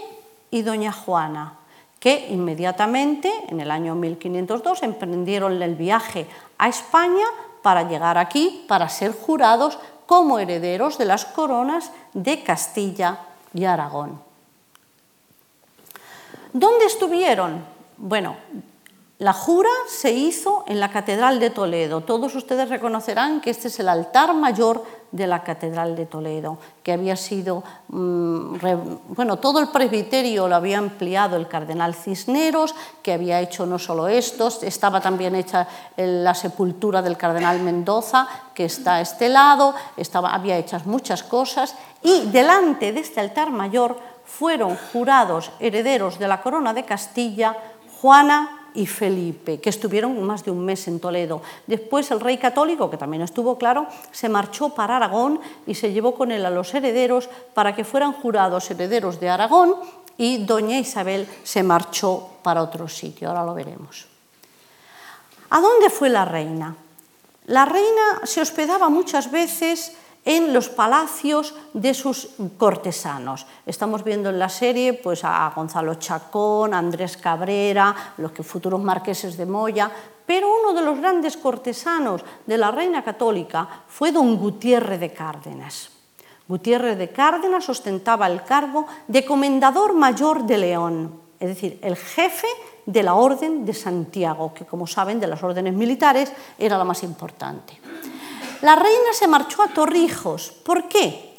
y 0.52 0.62
doña 0.62 0.92
Juana, 0.92 1.58
que 1.98 2.28
inmediatamente, 2.30 3.28
en 3.48 3.58
el 3.58 3.72
año 3.72 3.96
1502, 3.96 4.84
emprendieron 4.84 5.60
el 5.60 5.74
viaje 5.74 6.28
a 6.58 6.68
España 6.68 7.26
para 7.60 7.82
llegar 7.82 8.18
aquí, 8.18 8.64
para 8.68 8.88
ser 8.88 9.18
jurados 9.18 9.76
como 10.06 10.38
herederos 10.38 10.96
de 10.96 11.06
las 11.06 11.24
coronas 11.24 11.90
de 12.12 12.44
Castilla 12.44 13.18
y 13.52 13.64
Aragón. 13.64 14.22
¿Dónde 16.52 16.84
estuvieron? 16.84 17.64
Bueno, 17.96 18.36
la 19.22 19.32
jura 19.32 19.70
se 19.86 20.10
hizo 20.10 20.64
en 20.66 20.80
la 20.80 20.90
Catedral 20.90 21.38
de 21.38 21.50
Toledo. 21.50 22.00
Todos 22.00 22.34
ustedes 22.34 22.68
reconocerán 22.68 23.40
que 23.40 23.50
este 23.50 23.68
es 23.68 23.78
el 23.78 23.88
altar 23.88 24.34
mayor 24.34 24.84
de 25.12 25.28
la 25.28 25.44
Catedral 25.44 25.94
de 25.94 26.06
Toledo, 26.06 26.58
que 26.82 26.90
había 26.90 27.14
sido, 27.14 27.62
mm, 27.86 28.56
bueno, 29.14 29.38
todo 29.38 29.60
el 29.60 29.68
presbiterio 29.68 30.48
lo 30.48 30.56
había 30.56 30.78
ampliado 30.78 31.36
el 31.36 31.46
cardenal 31.46 31.94
Cisneros, 31.94 32.74
que 33.00 33.12
había 33.12 33.40
hecho 33.40 33.64
no 33.64 33.78
solo 33.78 34.08
estos, 34.08 34.64
estaba 34.64 35.00
también 35.00 35.36
hecha 35.36 35.68
la 35.96 36.34
sepultura 36.34 37.00
del 37.00 37.16
cardenal 37.16 37.60
Mendoza, 37.60 38.26
que 38.52 38.64
está 38.64 38.96
a 38.96 39.00
este 39.02 39.28
lado, 39.28 39.72
estaba, 39.96 40.34
había 40.34 40.58
hechas 40.58 40.84
muchas 40.84 41.22
cosas, 41.22 41.76
y 42.02 42.22
delante 42.32 42.90
de 42.90 42.98
este 42.98 43.20
altar 43.20 43.52
mayor 43.52 44.00
fueron 44.24 44.76
jurados 44.92 45.52
herederos 45.60 46.18
de 46.18 46.26
la 46.26 46.42
corona 46.42 46.74
de 46.74 46.84
Castilla, 46.84 47.56
Juana, 48.00 48.61
y 48.74 48.86
Felipe, 48.86 49.60
que 49.60 49.70
estuvieron 49.70 50.20
más 50.22 50.44
de 50.44 50.50
un 50.50 50.64
mes 50.64 50.88
en 50.88 51.00
Toledo. 51.00 51.42
Después 51.66 52.10
el 52.10 52.20
rey 52.20 52.38
católico, 52.38 52.90
que 52.90 52.96
también 52.96 53.22
estuvo 53.22 53.58
claro, 53.58 53.86
se 54.10 54.28
marchó 54.28 54.70
para 54.70 54.96
Aragón 54.96 55.40
y 55.66 55.74
se 55.74 55.92
llevó 55.92 56.14
con 56.14 56.32
él 56.32 56.44
a 56.46 56.50
los 56.50 56.74
herederos 56.74 57.28
para 57.54 57.74
que 57.74 57.84
fueran 57.84 58.12
jurados 58.12 58.70
herederos 58.70 59.20
de 59.20 59.28
Aragón 59.28 59.74
y 60.18 60.44
doña 60.44 60.78
Isabel 60.78 61.26
se 61.42 61.62
marchó 61.62 62.28
para 62.42 62.62
otro 62.62 62.88
sitio, 62.88 63.28
ahora 63.28 63.44
lo 63.44 63.54
veremos. 63.54 64.06
¿A 65.50 65.60
dónde 65.60 65.90
fue 65.90 66.08
la 66.08 66.24
reina? 66.24 66.74
La 67.46 67.64
reina 67.64 68.20
se 68.24 68.40
hospedaba 68.40 68.88
muchas 68.88 69.30
veces 69.30 69.92
en 70.24 70.52
los 70.52 70.68
palacios 70.68 71.54
de 71.72 71.94
sus 71.94 72.30
cortesanos. 72.56 73.46
Estamos 73.66 74.04
viendo 74.04 74.30
en 74.30 74.38
la 74.38 74.48
serie 74.48 74.94
pues, 74.94 75.24
a 75.24 75.52
Gonzalo 75.54 75.96
Chacón, 75.96 76.74
a 76.74 76.78
Andrés 76.78 77.16
Cabrera, 77.16 78.14
los 78.18 78.32
que 78.32 78.42
futuros 78.42 78.80
marqueses 78.80 79.36
de 79.36 79.46
Moya, 79.46 79.90
pero 80.24 80.48
uno 80.60 80.72
de 80.72 80.84
los 80.84 80.98
grandes 80.98 81.36
cortesanos 81.36 82.24
de 82.46 82.58
la 82.58 82.70
reina 82.70 83.02
católica 83.02 83.68
fue 83.88 84.12
don 84.12 84.36
Gutiérrez 84.36 85.00
de 85.00 85.12
Cárdenas. 85.12 85.90
Gutiérrez 86.46 86.98
de 86.98 87.10
Cárdenas 87.10 87.68
ostentaba 87.68 88.26
el 88.26 88.42
cargo 88.44 88.86
de 89.08 89.24
comendador 89.24 89.94
mayor 89.94 90.44
de 90.44 90.58
León, 90.58 91.20
es 91.40 91.48
decir, 91.48 91.78
el 91.82 91.96
jefe 91.96 92.46
de 92.86 93.02
la 93.02 93.14
Orden 93.14 93.64
de 93.64 93.74
Santiago, 93.74 94.52
que 94.54 94.64
como 94.64 94.86
saben 94.86 95.20
de 95.20 95.26
las 95.26 95.42
órdenes 95.42 95.74
militares 95.74 96.32
era 96.58 96.78
la 96.78 96.84
más 96.84 97.02
importante. 97.02 97.80
La 98.62 98.76
reina 98.76 99.12
se 99.12 99.26
marchó 99.26 99.60
a 99.62 99.68
Torrijos. 99.68 100.52
¿Por 100.64 100.86
qué? 100.88 101.34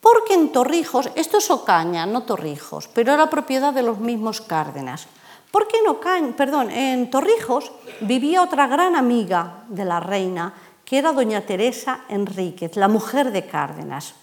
Porque 0.00 0.32
en 0.32 0.52
Torrijos, 0.52 1.10
esto 1.14 1.36
es 1.36 1.50
Ocaña, 1.50 2.06
no 2.06 2.22
Torrijos, 2.22 2.88
pero 2.88 3.12
era 3.12 3.28
propiedad 3.28 3.74
de 3.74 3.82
los 3.82 3.98
mismos 3.98 4.40
Cárdenas. 4.40 5.06
Porque 5.50 5.76
en 5.78 5.88
Ocaña, 5.88 6.34
perdón, 6.34 6.70
en 6.70 7.10
Torrijos 7.10 7.72
vivía 8.00 8.42
otra 8.42 8.66
gran 8.66 8.96
amiga 8.96 9.64
de 9.68 9.84
la 9.84 10.00
reina, 10.00 10.54
que 10.86 10.96
era 10.96 11.12
doña 11.12 11.42
Teresa 11.42 12.04
Enríquez, 12.08 12.74
la 12.76 12.88
mujer 12.88 13.32
de 13.32 13.46
Cárdenas. 13.46 14.14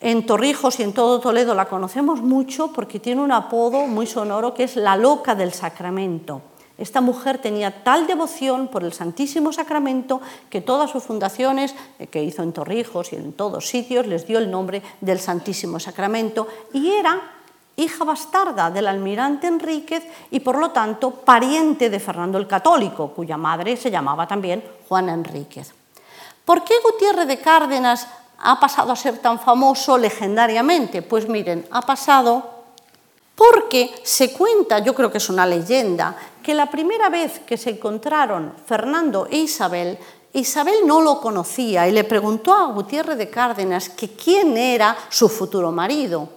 En 0.00 0.26
Torrijos 0.26 0.80
y 0.80 0.82
en 0.82 0.92
todo 0.92 1.20
Toledo 1.20 1.54
la 1.54 1.66
conocemos 1.66 2.22
mucho 2.22 2.72
porque 2.72 2.98
tiene 2.98 3.22
un 3.22 3.30
apodo 3.30 3.86
muy 3.86 4.06
sonoro 4.06 4.52
que 4.52 4.64
es 4.64 4.74
la 4.74 4.96
loca 4.96 5.36
del 5.36 5.52
sacramento. 5.52 6.42
Esta 6.78 7.00
mujer 7.00 7.38
tenía 7.38 7.82
tal 7.84 8.06
devoción 8.06 8.68
por 8.68 8.84
el 8.84 8.92
Santísimo 8.92 9.52
Sacramento 9.52 10.20
que 10.50 10.60
todas 10.60 10.90
sus 10.90 11.04
fundaciones, 11.04 11.74
eh, 11.98 12.06
que 12.06 12.22
hizo 12.22 12.42
en 12.42 12.52
Torrijos 12.52 13.12
y 13.12 13.16
en 13.16 13.32
todos 13.32 13.68
sitios, 13.68 14.06
les 14.06 14.26
dio 14.26 14.38
el 14.38 14.50
nombre 14.50 14.82
del 15.00 15.18
Santísimo 15.18 15.80
Sacramento 15.80 16.46
y 16.72 16.90
era 16.90 17.32
hija 17.76 18.04
bastarda 18.04 18.70
del 18.70 18.88
almirante 18.88 19.46
Enríquez 19.46 20.06
y 20.30 20.40
por 20.40 20.58
lo 20.58 20.70
tanto 20.70 21.10
pariente 21.10 21.88
de 21.88 22.00
Fernando 22.00 22.38
el 22.38 22.46
Católico, 22.46 23.12
cuya 23.12 23.36
madre 23.36 23.76
se 23.76 23.90
llamaba 23.90 24.26
también 24.26 24.62
Juana 24.88 25.14
Enríquez. 25.14 25.72
¿Por 26.44 26.62
qué 26.62 26.74
Gutiérrez 26.82 27.26
de 27.26 27.40
Cárdenas 27.40 28.06
ha 28.38 28.60
pasado 28.60 28.92
a 28.92 28.96
ser 28.96 29.18
tan 29.18 29.38
famoso 29.40 29.98
legendariamente? 29.98 31.02
Pues 31.02 31.28
miren, 31.28 31.66
ha 31.70 31.82
pasado 31.82 32.55
porque 33.36 33.94
se 34.02 34.32
cuenta, 34.32 34.80
yo 34.80 34.94
creo 34.94 35.12
que 35.12 35.18
es 35.18 35.28
una 35.28 35.46
leyenda, 35.46 36.16
que 36.42 36.54
la 36.54 36.70
primera 36.70 37.10
vez 37.10 37.40
que 37.40 37.58
se 37.58 37.70
encontraron 37.70 38.54
Fernando 38.64 39.28
e 39.30 39.36
Isabel, 39.36 39.98
Isabel 40.32 40.86
no 40.86 41.02
lo 41.02 41.20
conocía 41.20 41.86
y 41.86 41.92
le 41.92 42.04
preguntó 42.04 42.54
a 42.54 42.72
Gutiérrez 42.72 43.18
de 43.18 43.30
Cárdenas 43.30 43.90
que 43.90 44.10
quién 44.10 44.56
era 44.56 44.96
su 45.10 45.28
futuro 45.28 45.70
marido. 45.70 46.30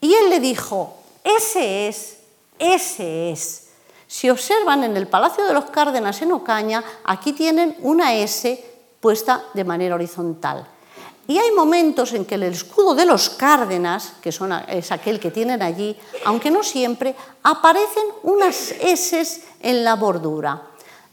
Y 0.00 0.14
él 0.14 0.30
le 0.30 0.40
dijo, 0.40 0.96
ese 1.22 1.88
es, 1.88 2.18
ese 2.58 3.30
es. 3.30 3.68
Si 4.08 4.28
observan 4.28 4.84
en 4.84 4.96
el 4.96 5.06
Palacio 5.06 5.44
de 5.44 5.54
los 5.54 5.66
Cárdenas 5.66 6.20
en 6.22 6.32
Ocaña, 6.32 6.82
aquí 7.04 7.32
tienen 7.32 7.76
una 7.80 8.14
S 8.14 8.64
puesta 9.00 9.44
de 9.54 9.64
manera 9.64 9.94
horizontal. 9.94 10.66
Y 11.28 11.38
hay 11.38 11.52
momentos 11.52 12.12
en 12.12 12.24
que 12.24 12.34
el 12.34 12.42
escudo 12.42 12.94
de 12.94 13.06
los 13.06 13.30
Cárdenas, 13.30 14.14
que 14.20 14.30
es 14.30 14.92
aquel 14.92 15.20
que 15.20 15.30
tienen 15.30 15.62
allí, 15.62 15.96
aunque 16.24 16.50
no 16.50 16.62
siempre, 16.62 17.14
aparecen 17.42 18.04
unas 18.24 18.72
S 18.80 19.42
en 19.60 19.84
la 19.84 19.94
bordura. 19.94 20.62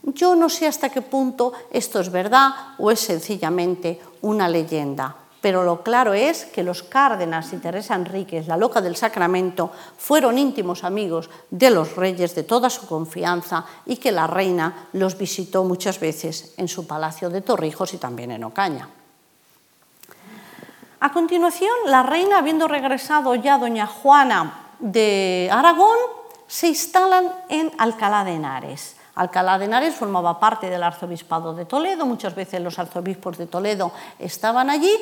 Yo 0.02 0.34
no 0.34 0.48
sé 0.48 0.66
hasta 0.66 0.88
qué 0.88 1.02
punto 1.02 1.52
esto 1.70 2.00
es 2.00 2.10
verdad 2.10 2.50
o 2.78 2.90
es 2.90 3.00
sencillamente 3.00 4.00
una 4.22 4.48
leyenda. 4.48 5.14
Pero 5.40 5.62
lo 5.62 5.82
claro 5.82 6.12
es 6.12 6.44
que 6.44 6.62
los 6.62 6.82
Cárdenas 6.82 7.52
y 7.52 7.56
Teresa 7.56 7.94
Enríquez, 7.94 8.46
la 8.46 8.58
loca 8.58 8.82
del 8.82 8.96
Sacramento, 8.96 9.70
fueron 9.96 10.36
íntimos 10.36 10.84
amigos 10.84 11.30
de 11.50 11.70
los 11.70 11.96
reyes 11.96 12.34
de 12.34 12.42
toda 12.42 12.68
su 12.68 12.86
confianza 12.86 13.64
y 13.86 13.96
que 13.96 14.12
la 14.12 14.26
reina 14.26 14.88
los 14.92 15.16
visitó 15.16 15.64
muchas 15.64 15.98
veces 15.98 16.52
en 16.58 16.68
su 16.68 16.86
palacio 16.86 17.30
de 17.30 17.40
Torrijos 17.40 17.94
y 17.94 17.98
también 17.98 18.32
en 18.32 18.44
Ocaña. 18.44 18.99
A 21.02 21.12
continuación, 21.12 21.72
la 21.86 22.02
reina, 22.02 22.36
habiendo 22.36 22.68
regresado 22.68 23.34
ya 23.34 23.56
doña 23.56 23.86
Juana 23.86 24.68
de 24.80 25.48
Aragón, 25.50 25.96
se 26.46 26.68
instalan 26.68 27.32
en 27.48 27.72
Alcalá 27.78 28.22
de 28.22 28.34
Henares. 28.34 28.96
Alcalá 29.14 29.58
de 29.58 29.64
Henares 29.64 29.94
formaba 29.94 30.38
parte 30.38 30.68
del 30.68 30.82
arzobispado 30.82 31.54
de 31.54 31.64
Toledo, 31.64 32.04
muchas 32.04 32.34
veces 32.34 32.60
los 32.60 32.78
arzobispos 32.78 33.38
de 33.38 33.46
Toledo 33.46 33.92
estaban 34.18 34.68
allí 34.68 34.92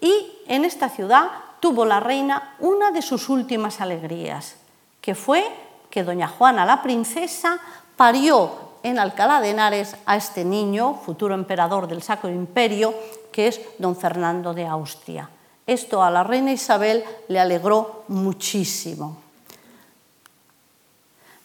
y 0.00 0.42
en 0.48 0.64
esta 0.64 0.88
ciudad 0.88 1.30
tuvo 1.60 1.84
la 1.84 2.00
reina 2.00 2.56
una 2.58 2.90
de 2.90 3.00
sus 3.00 3.28
últimas 3.28 3.80
alegrías, 3.80 4.56
que 5.00 5.14
fue 5.14 5.44
que 5.88 6.02
doña 6.02 6.26
Juana 6.26 6.66
la 6.66 6.82
princesa 6.82 7.60
parió 7.94 8.50
en 8.82 8.98
Alcalá 8.98 9.40
de 9.40 9.50
Henares 9.50 9.94
a 10.04 10.16
este 10.16 10.44
niño, 10.44 10.94
futuro 10.94 11.32
emperador 11.32 11.86
del 11.86 12.02
Sacro 12.02 12.28
Imperio, 12.28 12.92
que 13.30 13.46
es 13.46 13.60
don 13.78 13.94
Fernando 13.94 14.52
de 14.52 14.66
Austria. 14.66 15.30
Esto 15.66 16.02
a 16.02 16.10
la 16.10 16.24
reina 16.24 16.52
Isabel 16.52 17.04
le 17.28 17.40
alegró 17.40 18.04
muchísimo. 18.08 19.18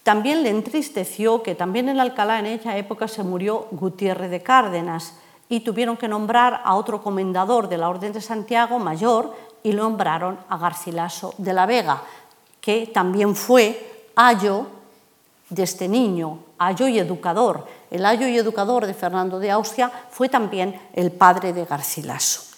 También 0.02 0.42
le 0.42 0.50
entristeció 0.50 1.42
que 1.42 1.54
también 1.54 1.88
en 1.88 2.00
Alcalá 2.00 2.38
en 2.38 2.46
esa 2.46 2.76
época 2.76 3.08
se 3.08 3.22
murió 3.22 3.68
Gutiérrez 3.70 4.30
de 4.30 4.42
Cárdenas, 4.42 5.14
y 5.50 5.60
tuvieron 5.60 5.96
que 5.96 6.08
nombrar 6.08 6.62
a 6.64 6.76
otro 6.76 7.02
comendador 7.02 7.68
de 7.68 7.76
la 7.76 7.90
Orden 7.90 8.12
de 8.12 8.20
Santiago 8.20 8.78
mayor 8.78 9.34
y 9.64 9.72
lo 9.72 9.82
nombraron 9.82 10.38
a 10.48 10.56
Garcilaso 10.56 11.34
de 11.38 11.52
la 11.52 11.66
Vega, 11.66 12.02
que 12.60 12.86
también 12.86 13.34
fue 13.34 14.06
ayo 14.14 14.68
de 15.48 15.64
este 15.64 15.88
niño, 15.88 16.38
ayo 16.56 16.86
y 16.86 17.00
educador. 17.00 17.66
El 17.90 18.06
ayo 18.06 18.28
y 18.28 18.38
educador 18.38 18.86
de 18.86 18.94
Fernando 18.94 19.40
de 19.40 19.50
Austria 19.50 19.90
fue 20.10 20.28
también 20.28 20.80
el 20.94 21.10
padre 21.10 21.52
de 21.52 21.64
Garcilaso. 21.64 22.49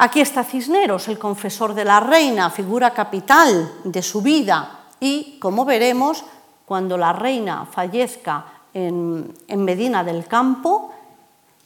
Aquí 0.00 0.20
está 0.20 0.44
Cisneros, 0.44 1.08
el 1.08 1.18
confesor 1.18 1.74
de 1.74 1.84
la 1.84 1.98
reina, 1.98 2.50
figura 2.50 2.92
capital 2.92 3.72
de 3.82 4.00
su 4.00 4.22
vida. 4.22 4.84
Y, 5.00 5.38
como 5.40 5.64
veremos, 5.64 6.24
cuando 6.64 6.96
la 6.96 7.12
reina 7.12 7.66
fallezca 7.66 8.44
en, 8.72 9.34
Medina 9.56 10.04
del 10.04 10.26
Campo, 10.26 10.92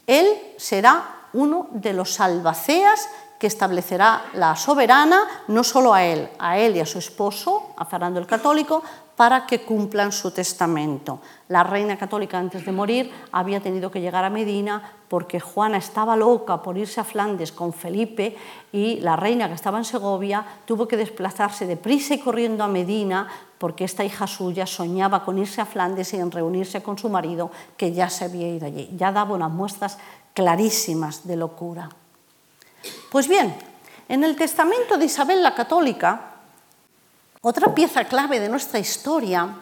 él 0.07 0.25
será 0.57 1.27
uno 1.33 1.67
de 1.71 1.93
los 1.93 2.11
salvaceas 2.13 3.07
que 3.43 3.47
establecerá 3.47 4.23
la 4.35 4.55
soberana, 4.55 5.43
no 5.49 5.65
solo 5.65 5.93
a 5.93 6.05
él, 6.05 6.29
a 6.39 6.57
él 6.57 6.77
y 6.77 6.79
a 6.79 6.85
su 6.85 6.99
esposo, 6.99 7.73
a 7.75 7.83
Fernando 7.83 8.17
el 8.17 8.25
Católico, 8.25 8.81
para 9.17 9.45
que 9.45 9.63
cumplan 9.63 10.13
su 10.13 10.31
testamento. 10.31 11.19
La 11.49 11.61
reina 11.61 11.97
católica 11.97 12.39
antes 12.39 12.65
de 12.65 12.71
morir 12.71 13.11
había 13.33 13.59
tenido 13.59 13.91
que 13.91 13.99
llegar 13.99 14.23
a 14.23 14.29
Medina 14.29 14.81
porque 15.09 15.41
Juana 15.41 15.75
estaba 15.75 16.15
loca 16.15 16.61
por 16.61 16.77
irse 16.77 17.01
a 17.01 17.03
Flandes 17.03 17.51
con 17.51 17.73
Felipe 17.73 18.37
y 18.71 19.01
la 19.01 19.17
reina 19.17 19.49
que 19.49 19.55
estaba 19.55 19.77
en 19.77 19.83
Segovia 19.83 20.45
tuvo 20.63 20.87
que 20.87 20.95
desplazarse 20.95 21.67
deprisa 21.67 22.13
y 22.13 22.19
corriendo 22.19 22.63
a 22.63 22.69
Medina 22.69 23.27
porque 23.57 23.83
esta 23.83 24.05
hija 24.05 24.25
suya 24.25 24.65
soñaba 24.65 25.25
con 25.25 25.37
irse 25.37 25.59
a 25.59 25.65
Flandes 25.65 26.13
y 26.13 26.15
en 26.15 26.31
reunirse 26.31 26.81
con 26.81 26.97
su 26.97 27.09
marido 27.09 27.51
que 27.75 27.91
ya 27.91 28.09
se 28.09 28.23
había 28.23 28.47
ido 28.47 28.67
allí. 28.67 28.89
Ya 28.95 29.11
daba 29.11 29.35
unas 29.35 29.51
muestras 29.51 29.97
clarísimas 30.33 31.27
de 31.27 31.35
locura. 31.35 31.89
Pues 33.09 33.27
bien, 33.27 33.55
en 34.09 34.23
el 34.23 34.35
testamento 34.35 34.97
de 34.97 35.05
Isabel 35.05 35.41
la 35.41 35.55
Católica, 35.55 36.33
otra 37.41 37.73
pieza 37.73 38.05
clave 38.05 38.39
de 38.39 38.49
nuestra 38.49 38.79
historia, 38.79 39.55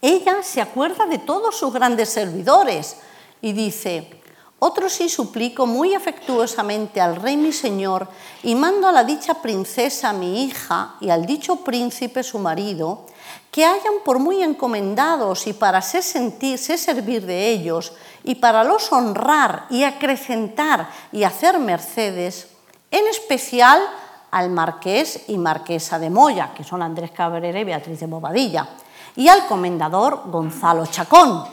ella 0.00 0.42
se 0.42 0.60
acuerda 0.60 1.06
de 1.06 1.18
todos 1.18 1.56
sus 1.56 1.72
grandes 1.72 2.10
servidores 2.10 2.96
y 3.40 3.52
dice, 3.52 4.20
otro 4.58 4.88
sí 4.88 5.08
suplico 5.08 5.66
muy 5.66 5.94
afectuosamente 5.94 7.00
al 7.00 7.16
rey 7.16 7.36
mi 7.36 7.52
señor 7.52 8.08
y 8.42 8.54
mando 8.54 8.88
a 8.88 8.92
la 8.92 9.04
dicha 9.04 9.42
princesa 9.42 10.12
mi 10.12 10.44
hija 10.44 10.94
y 11.00 11.10
al 11.10 11.26
dicho 11.26 11.56
príncipe 11.56 12.22
su 12.22 12.38
marido, 12.38 13.06
que 13.50 13.64
hayan 13.64 13.94
por 14.04 14.18
muy 14.18 14.42
encomendados 14.42 15.46
y 15.46 15.52
para 15.52 15.82
se 15.82 16.02
sentir, 16.02 16.58
se 16.58 16.78
servir 16.78 17.26
de 17.26 17.48
ellos 17.50 17.92
y 18.22 18.36
para 18.36 18.64
los 18.64 18.90
honrar 18.92 19.66
y 19.70 19.84
acrecentar 19.84 20.88
y 21.12 21.24
hacer 21.24 21.58
mercedes, 21.58 22.48
en 22.94 23.08
especial 23.08 23.82
al 24.30 24.50
marqués 24.50 25.24
y 25.26 25.36
marquesa 25.36 25.98
de 25.98 26.10
Moya, 26.10 26.54
que 26.54 26.62
son 26.62 26.80
Andrés 26.80 27.10
Cabrera 27.10 27.58
y 27.58 27.64
Beatriz 27.64 27.98
de 27.98 28.06
Bobadilla, 28.06 28.68
y 29.16 29.26
al 29.26 29.46
comendador 29.46 30.22
Gonzalo 30.26 30.86
Chacón, 30.86 31.44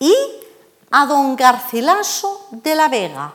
y 0.00 0.12
a 0.90 1.06
don 1.06 1.36
Garcilaso 1.36 2.48
de 2.50 2.74
la 2.74 2.88
Vega, 2.88 3.32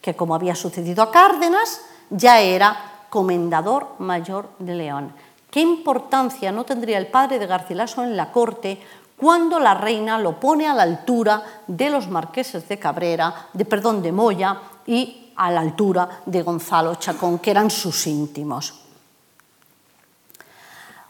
que 0.00 0.14
como 0.14 0.36
había 0.36 0.54
sucedido 0.54 1.02
a 1.02 1.10
Cárdenas, 1.10 1.80
ya 2.10 2.40
era 2.40 2.76
comendador 3.10 3.96
mayor 3.98 4.50
de 4.60 4.74
León. 4.76 5.12
¿Qué 5.50 5.60
importancia 5.60 6.52
no 6.52 6.64
tendría 6.64 6.98
el 6.98 7.08
padre 7.08 7.40
de 7.40 7.46
Garcilaso 7.46 8.04
en 8.04 8.16
la 8.16 8.30
corte 8.30 8.80
cuando 9.16 9.58
la 9.58 9.74
reina 9.74 10.16
lo 10.18 10.38
pone 10.38 10.68
a 10.68 10.74
la 10.74 10.84
altura 10.84 11.42
de 11.66 11.90
los 11.90 12.08
marqueses 12.08 12.68
de 12.68 12.78
Cabrera, 12.78 13.48
de 13.52 13.64
perdón, 13.64 14.00
de 14.00 14.12
Moya 14.12 14.60
y 14.86 15.27
a 15.38 15.50
la 15.50 15.60
altura 15.60 16.22
de 16.26 16.42
Gonzalo 16.42 16.96
Chacón, 16.96 17.38
que 17.38 17.50
eran 17.50 17.70
sus 17.70 18.06
íntimos. 18.06 18.74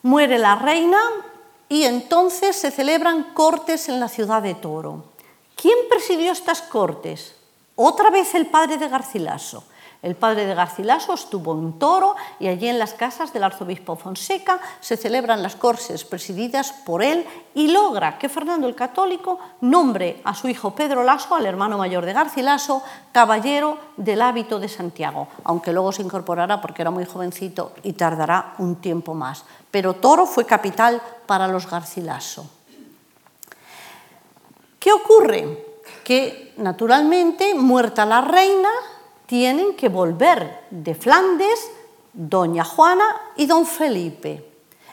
Muere 0.03 0.39
la 0.39 0.55
reina 0.55 1.01
y 1.69 1.85
entonces 1.85 2.55
se 2.55 2.71
celebran 2.71 3.35
cortes 3.35 3.89
en 3.89 3.99
la 3.99 4.09
ciudad 4.09 4.43
de 4.43 4.55
Toro. 4.55 5.05
¿Quién 5.57 5.77
presidió 5.91 6.31
estas 6.31 6.63
cortes? 6.63 7.35
Otra 7.75 8.11
vez 8.11 8.35
el 8.35 8.47
padre 8.47 8.77
de 8.77 8.89
Garcilaso. 8.89 9.65
El 10.01 10.15
padre 10.15 10.47
de 10.47 10.55
Garcilaso 10.55 11.15
estuvo 11.15 11.55
en 11.55 11.77
Toro 11.79 12.15
y 12.39 12.47
allí 12.47 12.69
en 12.69 12.79
las 12.79 12.95
casas 12.95 13.33
del 13.33 13.43
arzobispo 13.43 13.97
Fonseca 13.97 14.61
se 14.79 14.97
celebran 14.97 15.43
las 15.43 15.57
cortes 15.57 16.05
presididas 16.05 16.73
por 16.73 17.03
él 17.03 17.27
y 17.55 17.69
logra 17.69 18.17
que 18.17 18.29
Fernando 18.29 18.69
el 18.69 18.77
Católico 18.77 19.41
nombre 19.61 20.21
a 20.23 20.35
su 20.35 20.49
hijo 20.49 20.73
Pedro 20.73 21.03
Laso, 21.03 21.35
al 21.35 21.47
hermano 21.47 21.79
mayor 21.79 22.07
de 22.07 22.13
Garcilaso, 22.13 22.81
caballero 23.11 23.79
del 23.97 24.23
hábito 24.23 24.61
de 24.61 24.69
Santiago, 24.69 25.27
aunque 25.43 25.73
luego 25.73 25.91
se 25.91 26.03
incorporará 26.03 26.61
porque 26.61 26.83
era 26.83 26.93
muy 26.93 27.05
jovencito 27.05 27.73
y 27.83 27.95
tardará 27.95 28.55
un 28.59 28.77
tiempo 28.77 29.15
más. 29.15 29.45
Pero 29.73 29.95
Toro 29.95 30.27
fue 30.27 30.47
capital 30.47 31.03
para 31.27 31.49
los 31.49 31.69
Garcilaso. 31.69 32.49
¿Qué 34.79 34.93
ocurre? 34.93 35.67
Que 36.05 36.55
naturalmente, 36.57 37.53
muerta 37.55 38.07
la 38.07 38.21
reina, 38.21 38.71
tienen 39.29 39.77
que 39.77 39.91
volver 39.91 40.65
de 40.71 40.95
Flandes 40.95 41.71
doña 42.15 42.65
Juana 42.65 43.05
y 43.37 43.45
don 43.45 43.67
Felipe 43.67 44.51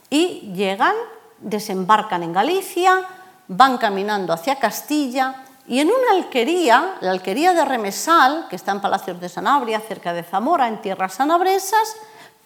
y 0.09 0.51
llegan 0.53 0.93
desembarcan 1.39 2.21
en 2.23 2.33
Galicia, 2.33 3.07
van 3.47 3.77
caminando 3.77 4.33
hacia 4.33 4.59
Castilla 4.59 5.45
y 5.67 5.79
en 5.79 5.87
una 5.87 6.11
alquería, 6.11 6.97
la 6.99 7.11
alquería 7.11 7.53
de 7.53 7.63
Remesal, 7.63 8.47
que 8.49 8.57
está 8.57 8.73
en 8.73 8.81
Palacios 8.81 9.21
de 9.21 9.29
Sanabria, 9.29 9.79
cerca 9.79 10.11
de 10.11 10.23
Zamora, 10.23 10.67
en 10.67 10.81
tierras 10.81 11.13
sanabresas, 11.13 11.95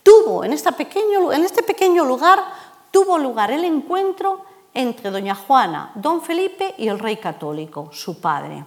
tuvo 0.03 0.43
en, 0.43 0.55
pequeño, 0.77 1.33
en 1.33 1.43
este 1.43 1.63
pequeño 1.63 2.05
lugar 2.05 2.39
tuvo 2.91 3.17
lugar 3.17 3.51
el 3.51 3.63
encuentro 3.63 4.45
entre 4.75 5.09
doña 5.09 5.33
Juana, 5.33 5.91
don 5.95 6.21
Felipe 6.21 6.75
y 6.77 6.87
el 6.87 6.99
rey 6.99 7.17
católico, 7.17 7.89
su 7.91 8.21
padre. 8.21 8.63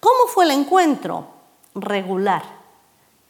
¿Cómo 0.00 0.26
fue 0.26 0.44
el 0.44 0.50
encuentro? 0.50 1.41
Regular, 1.74 2.42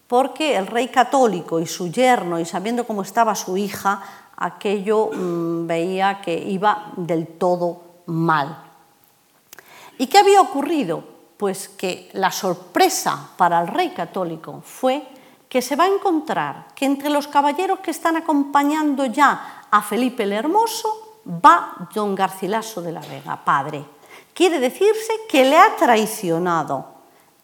porque 0.07 0.57
el 0.57 0.67
rey 0.67 0.89
católico 0.89 1.59
y 1.59 1.65
su 1.65 1.91
yerno, 1.91 2.39
y 2.39 2.45
sabiendo 2.45 2.85
cómo 2.85 3.01
estaba 3.01 3.35
su 3.35 3.57
hija, 3.57 4.01
aquello 4.37 5.09
mmm, 5.13 5.65
veía 5.67 6.21
que 6.21 6.37
iba 6.37 6.91
del 6.97 7.27
todo 7.27 7.81
mal. 8.07 8.57
¿Y 9.97 10.07
qué 10.07 10.17
había 10.17 10.41
ocurrido? 10.41 11.03
Pues 11.37 11.69
que 11.69 12.09
la 12.13 12.31
sorpresa 12.31 13.29
para 13.37 13.61
el 13.61 13.67
rey 13.67 13.91
católico 13.91 14.61
fue 14.65 15.07
que 15.47 15.61
se 15.61 15.75
va 15.75 15.85
a 15.85 15.87
encontrar 15.93 16.67
que 16.73 16.85
entre 16.85 17.09
los 17.09 17.27
caballeros 17.27 17.79
que 17.79 17.91
están 17.91 18.17
acompañando 18.17 19.05
ya 19.05 19.67
a 19.69 19.81
Felipe 19.81 20.23
el 20.23 20.33
Hermoso 20.33 21.19
va 21.25 21.87
don 21.93 22.15
Garcilaso 22.15 22.81
de 22.81 22.91
la 22.91 23.01
Vega, 23.01 23.39
padre. 23.43 23.85
Quiere 24.33 24.59
decirse 24.59 25.13
que 25.29 25.45
le 25.45 25.57
ha 25.57 25.75
traicionado. 25.75 26.92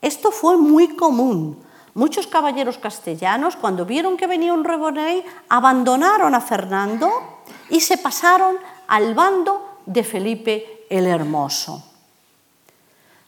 Esto 0.02 0.32
fue 0.32 0.58
muy 0.58 0.96
común. 0.96 1.64
Muchos 1.94 2.28
caballeros 2.28 2.78
castellanos, 2.78 3.56
cuando 3.56 3.86
vieron 3.86 4.16
que 4.16 4.28
venía 4.28 4.54
un 4.54 4.64
nuevo 4.64 4.92
rey, 4.92 5.24
abandonaron 5.50 6.34
a 6.34 6.42
Fernando 6.42 7.10
y 7.70 7.82
se 7.82 7.98
pasaron 7.98 8.58
al 8.88 9.14
bando 9.14 9.80
de 9.86 10.04
Felipe 10.04 10.86
el 10.90 11.08
Hermoso. 11.08 11.84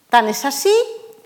Tan 0.10 0.28
es 0.28 0.46
así 0.46 0.74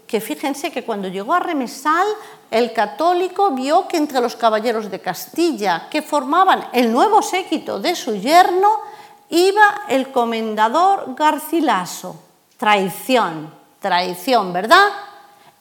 que 0.08 0.22
fíjense 0.22 0.72
que 0.72 0.84
cuando 0.84 1.08
llegó 1.08 1.34
a 1.34 1.40
Remesal, 1.40 2.08
el 2.52 2.74
católico 2.74 3.52
vio 3.52 3.88
que 3.88 3.98
entre 3.98 4.22
los 4.22 4.36
caballeros 4.36 4.90
de 4.90 5.02
Castilla, 5.02 5.88
que 5.90 6.02
formaban 6.02 6.70
el 6.72 6.92
nuevo 6.92 7.22
séquito 7.22 7.80
de 7.80 7.96
su 7.96 8.16
yerno, 8.16 8.70
iba 9.30 9.82
el 9.90 10.12
comendador 10.12 11.16
Garcilaso. 11.16 12.16
Traición, 12.58 13.54
traición, 13.80 14.54
¿verdad? 14.54 14.88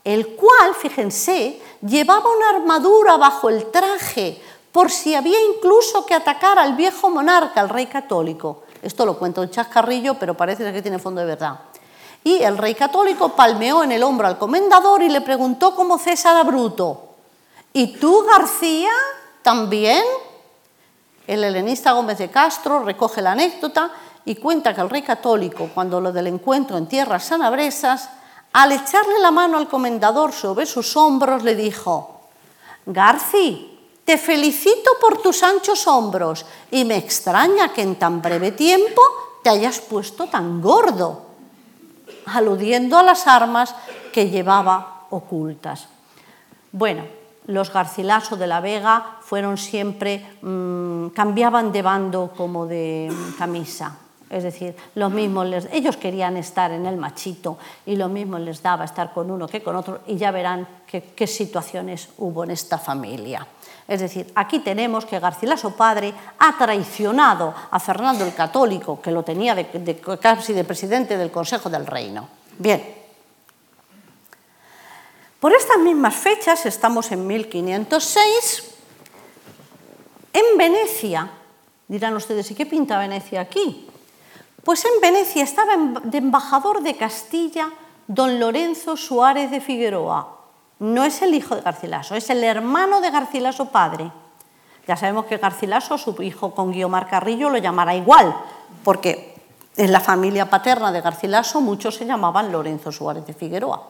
El 0.04 0.36
cual, 0.36 0.74
fíjense, 0.78 1.60
llevaba 1.80 2.30
una 2.30 2.50
armadura 2.50 3.16
bajo 3.16 3.48
el 3.48 3.70
traje, 3.70 4.40
por 4.70 4.90
si 4.90 5.14
había 5.14 5.38
incluso 5.40 6.04
que 6.04 6.14
atacar 6.14 6.58
al 6.58 6.74
viejo 6.74 7.08
monarca, 7.08 7.60
al 7.60 7.70
rey 7.70 7.86
católico. 7.86 8.64
Esto 8.82 9.06
lo 9.06 9.18
cuenta 9.18 9.40
un 9.40 9.50
chascarrillo, 9.50 10.14
pero 10.18 10.36
parece 10.36 10.70
que 10.72 10.82
tiene 10.82 10.98
fondo 10.98 11.22
de 11.22 11.28
verdad. 11.28 11.58
Y 12.22 12.42
el 12.42 12.58
rey 12.58 12.74
católico 12.74 13.30
palmeó 13.30 13.82
en 13.82 13.92
el 13.92 14.02
hombro 14.02 14.26
al 14.26 14.38
comendador 14.38 15.02
y 15.02 15.08
le 15.08 15.22
preguntó 15.22 15.74
como 15.74 15.98
César 15.98 16.36
a 16.36 16.42
Bruto, 16.42 17.14
¿y 17.72 17.98
tú, 17.98 18.26
García, 18.30 18.92
también? 19.42 20.02
El 21.26 21.44
helenista 21.44 21.92
Gómez 21.92 22.18
de 22.18 22.30
Castro 22.30 22.80
recoge 22.80 23.22
la 23.22 23.32
anécdota 23.32 23.90
y 24.26 24.36
cuenta 24.36 24.74
que 24.74 24.80
el 24.80 24.90
rey 24.90 25.02
católico, 25.02 25.70
cuando 25.74 26.00
lo 26.00 26.12
del 26.12 26.26
encuentro 26.26 26.76
en 26.76 26.86
tierras 26.86 27.24
sanabresas, 27.24 28.10
al 28.54 28.70
echarle 28.70 29.18
la 29.20 29.32
mano 29.32 29.58
al 29.58 29.68
comendador 29.68 30.32
sobre 30.32 30.64
sus 30.64 30.96
hombros, 30.96 31.42
le 31.42 31.56
dijo, 31.56 32.20
Garci, 32.86 33.78
te 34.04 34.16
felicito 34.16 34.92
por 35.00 35.20
tus 35.20 35.42
anchos 35.42 35.88
hombros 35.88 36.46
y 36.70 36.84
me 36.84 36.96
extraña 36.96 37.72
que 37.72 37.82
en 37.82 37.96
tan 37.96 38.22
breve 38.22 38.52
tiempo 38.52 39.02
te 39.42 39.50
hayas 39.50 39.80
puesto 39.80 40.28
tan 40.28 40.60
gordo, 40.60 41.22
aludiendo 42.26 42.96
a 42.96 43.02
las 43.02 43.26
armas 43.26 43.74
que 44.12 44.30
llevaba 44.30 45.06
ocultas. 45.10 45.88
Bueno, 46.70 47.02
los 47.46 47.72
Garcilaso 47.72 48.36
de 48.36 48.46
la 48.46 48.60
Vega 48.60 49.16
fueron 49.20 49.58
siempre, 49.58 50.38
mmm, 50.42 51.08
cambiaban 51.08 51.72
de 51.72 51.82
bando 51.82 52.32
como 52.36 52.66
de 52.66 53.12
camisa. 53.36 53.98
Es 54.34 54.42
decir, 54.42 54.74
los 54.96 55.12
mismos 55.12 55.46
les, 55.46 55.68
ellos 55.70 55.96
querían 55.96 56.36
estar 56.36 56.72
en 56.72 56.86
el 56.86 56.96
machito 56.96 57.56
y 57.86 57.94
lo 57.94 58.08
mismo 58.08 58.36
les 58.36 58.60
daba 58.60 58.84
estar 58.84 59.12
con 59.12 59.30
uno 59.30 59.46
que 59.46 59.62
con 59.62 59.76
otro 59.76 60.00
y 60.08 60.16
ya 60.16 60.32
verán 60.32 60.66
qué, 60.88 61.26
situaciones 61.28 62.08
hubo 62.18 62.42
en 62.42 62.50
esta 62.50 62.76
familia. 62.76 63.46
Es 63.86 64.00
decir, 64.00 64.32
aquí 64.34 64.58
tenemos 64.58 65.06
que 65.06 65.20
Garcilaso 65.20 65.76
padre 65.76 66.12
ha 66.40 66.58
traicionado 66.58 67.54
a 67.70 67.78
Fernando 67.78 68.24
el 68.24 68.34
Católico, 68.34 69.00
que 69.00 69.12
lo 69.12 69.22
tenía 69.22 69.54
de, 69.54 70.00
casi 70.20 70.52
de 70.52 70.64
presidente 70.64 71.16
del 71.16 71.30
Consejo 71.30 71.70
del 71.70 71.86
Reino. 71.86 72.28
Bien. 72.58 72.82
Por 75.38 75.52
estas 75.52 75.78
mismas 75.78 76.16
fechas, 76.16 76.66
estamos 76.66 77.12
en 77.12 77.24
1506, 77.24 78.64
en 80.32 80.58
Venecia, 80.58 81.30
dirán 81.86 82.16
ustedes, 82.16 82.50
¿y 82.50 82.56
qué 82.56 82.66
pinta 82.66 82.98
Venecia 82.98 83.40
aquí? 83.40 83.90
Pues 84.64 84.84
en 84.86 85.00
Venecia 85.02 85.44
estaba 85.44 85.76
de 85.76 86.18
embajador 86.18 86.82
de 86.82 86.96
Castilla 86.96 87.70
don 88.06 88.40
Lorenzo 88.40 88.96
Suárez 88.96 89.50
de 89.50 89.60
Figueroa, 89.60 90.28
no 90.78 91.04
es 91.04 91.22
el 91.22 91.34
hijo 91.34 91.54
de 91.54 91.62
Garcilaso, 91.62 92.14
es 92.14 92.30
el 92.30 92.42
hermano 92.42 93.00
de 93.00 93.10
Garcilaso 93.10 93.66
padre. 93.66 94.10
Ya 94.86 94.96
sabemos 94.96 95.26
que 95.26 95.38
Garcilaso, 95.38 95.96
su 95.96 96.20
hijo 96.22 96.54
con 96.54 96.72
Guiomar 96.72 97.08
Carrillo, 97.08 97.48
lo 97.48 97.58
llamará 97.58 97.94
igual, 97.94 98.34
porque 98.82 99.34
en 99.76 99.92
la 99.92 100.00
familia 100.00 100.50
paterna 100.50 100.92
de 100.92 101.00
Garcilaso 101.00 101.60
muchos 101.60 101.94
se 101.96 102.06
llamaban 102.06 102.52
Lorenzo 102.52 102.92
Suárez 102.92 103.26
de 103.26 103.34
Figueroa. 103.34 103.82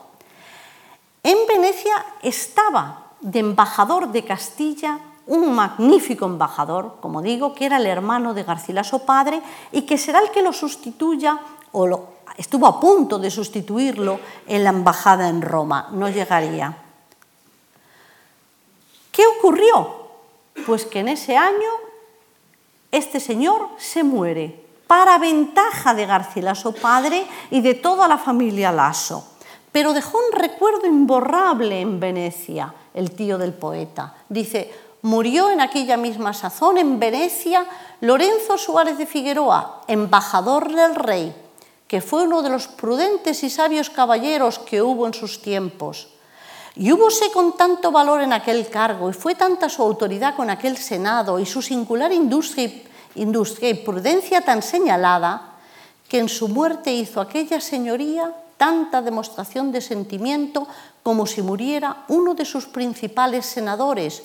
En 1.23 1.37
Venecia 1.47 2.05
estaba 2.21 3.11
de 3.19 3.39
embajador 3.39 4.11
de 4.11 4.23
Castilla 4.23 4.99
un 5.27 5.53
magnífico 5.53 6.25
embajador, 6.25 6.97
como 7.01 7.21
digo, 7.21 7.53
que 7.53 7.65
era 7.65 7.77
el 7.77 7.87
hermano 7.87 8.33
de 8.33 8.43
Garcilaso 8.43 8.99
padre 8.99 9.41
y 9.71 9.83
que 9.83 9.97
será 9.97 10.19
el 10.19 10.31
que 10.31 10.43
lo 10.43 10.53
sustituya 10.53 11.39
o 11.71 11.87
lo, 11.87 12.07
estuvo 12.37 12.67
a 12.67 12.79
punto 12.79 13.17
de 13.19 13.31
sustituirlo 13.31 14.19
en 14.47 14.63
la 14.63 14.69
embajada 14.69 15.29
en 15.29 15.41
Roma, 15.41 15.89
no 15.91 16.09
llegaría. 16.09 16.77
¿Qué 19.11 19.23
ocurrió? 19.25 20.05
Pues 20.65 20.85
que 20.85 20.99
en 20.99 21.09
ese 21.09 21.37
año 21.37 21.69
este 22.91 23.19
señor 23.19 23.69
se 23.77 24.03
muere 24.03 24.63
para 24.87 25.17
ventaja 25.17 25.93
de 25.93 26.05
Garcilaso 26.05 26.73
padre 26.73 27.25
y 27.49 27.61
de 27.61 27.73
toda 27.73 28.07
la 28.07 28.17
familia 28.17 28.71
Lasso, 28.71 29.25
pero 29.71 29.93
dejó 29.93 30.17
un 30.17 30.39
recuerdo 30.39 30.85
imborrable 30.85 31.81
en 31.81 31.99
Venecia, 31.99 32.73
el 32.93 33.11
tío 33.11 33.37
del 33.37 33.53
poeta. 33.53 34.15
Dice, 34.29 34.84
murió 35.05 35.51
en 35.51 35.61
aquella 35.61 35.97
misma 35.97 36.33
sazón 36.33 36.79
en 36.79 36.99
Venecia 36.99 37.63
Lorenzo 38.01 38.57
Suárez 38.57 38.97
de 38.97 39.05
Figueroa, 39.05 39.83
embajador 39.87 40.73
del 40.73 40.95
rey, 40.95 41.31
que 41.87 42.01
fue 42.01 42.23
uno 42.23 42.41
de 42.41 42.49
los 42.49 42.67
prudentes 42.67 43.43
y 43.43 43.51
sabios 43.51 43.91
caballeros 43.91 44.57
que 44.57 44.81
hubo 44.81 45.05
en 45.05 45.13
sus 45.13 45.43
tiempos. 45.43 46.07
Y 46.75 46.91
húbose 46.91 47.29
con 47.31 47.55
tanto 47.55 47.91
valor 47.91 48.21
en 48.21 48.33
aquel 48.33 48.67
cargo, 48.67 49.07
y 49.07 49.13
fue 49.13 49.35
tanta 49.35 49.69
su 49.69 49.83
autoridad 49.83 50.35
con 50.35 50.49
aquel 50.49 50.75
Senado, 50.75 51.39
y 51.39 51.45
su 51.45 51.61
singular 51.61 52.11
industria 52.11 52.73
industria 53.13 53.69
y 53.69 53.75
prudencia 53.75 54.41
tan 54.41 54.63
señalada, 54.63 55.53
que 56.09 56.17
en 56.17 56.29
su 56.29 56.47
muerte 56.47 56.91
hizo 56.91 57.21
aquella 57.21 57.61
señoría 57.61 58.33
tanta 58.57 59.03
demostración 59.03 59.71
de 59.71 59.81
sentimiento 59.81 60.67
como 61.03 61.27
si 61.27 61.43
muriera 61.43 62.05
uno 62.07 62.33
de 62.33 62.43
sus 62.43 62.65
principales 62.65 63.45
senadores, 63.45 64.23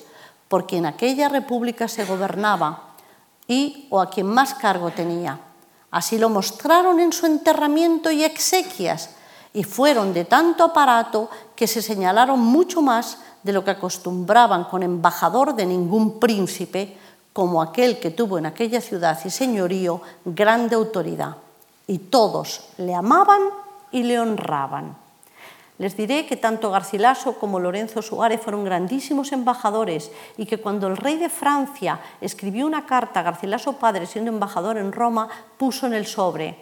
porque 0.51 0.75
en 0.75 0.85
aquella 0.85 1.29
república 1.29 1.87
se 1.87 2.03
gobernaba, 2.03 2.91
y 3.47 3.87
o 3.89 4.01
a 4.01 4.09
quien 4.09 4.27
más 4.27 4.53
cargo 4.53 4.91
tenía. 4.91 5.39
Así 5.91 6.17
lo 6.17 6.27
mostraron 6.27 6.99
en 6.99 7.13
su 7.13 7.25
enterramiento 7.25 8.11
y 8.11 8.25
exequias, 8.25 9.11
y 9.53 9.63
fueron 9.63 10.13
de 10.13 10.25
tanto 10.25 10.65
aparato 10.65 11.29
que 11.55 11.67
se 11.67 11.81
señalaron 11.81 12.37
mucho 12.41 12.81
más 12.81 13.19
de 13.43 13.53
lo 13.53 13.63
que 13.63 13.71
acostumbraban 13.71 14.65
con 14.65 14.83
embajador 14.83 15.55
de 15.55 15.65
ningún 15.65 16.19
príncipe, 16.19 16.97
como 17.31 17.61
aquel 17.61 18.01
que 18.01 18.11
tuvo 18.11 18.37
en 18.37 18.45
aquella 18.45 18.81
ciudad 18.81 19.17
y 19.23 19.29
señorío 19.29 20.01
grande 20.25 20.75
autoridad. 20.75 21.37
Y 21.87 21.97
todos 21.97 22.65
le 22.75 22.93
amaban 22.93 23.39
y 23.93 24.03
le 24.03 24.19
honraban. 24.19 24.97
Les 25.81 25.97
diré 25.97 26.29
que 26.29 26.37
tanto 26.37 26.69
Garcilaso 26.69 27.41
como 27.41 27.57
Lorenzo 27.57 28.03
Suárez 28.03 28.39
fueron 28.39 28.63
grandísimos 28.63 29.31
embajadores 29.31 30.11
y 30.37 30.45
que 30.45 30.61
cuando 30.61 30.85
el 30.85 30.95
rey 30.95 31.17
de 31.17 31.27
Francia 31.27 31.99
escribió 32.21 32.67
una 32.67 32.85
carta 32.85 33.21
a 33.21 33.23
Garcilaso 33.23 33.73
padre 33.81 34.05
siendo 34.05 34.29
embajador 34.29 34.77
en 34.77 34.91
Roma, 34.91 35.27
puso 35.57 35.87
en 35.87 35.95
el 35.95 36.05
sobre 36.05 36.55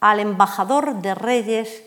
al 0.00 0.20
embajador 0.20 1.00
de 1.00 1.14
reyes 1.14 1.84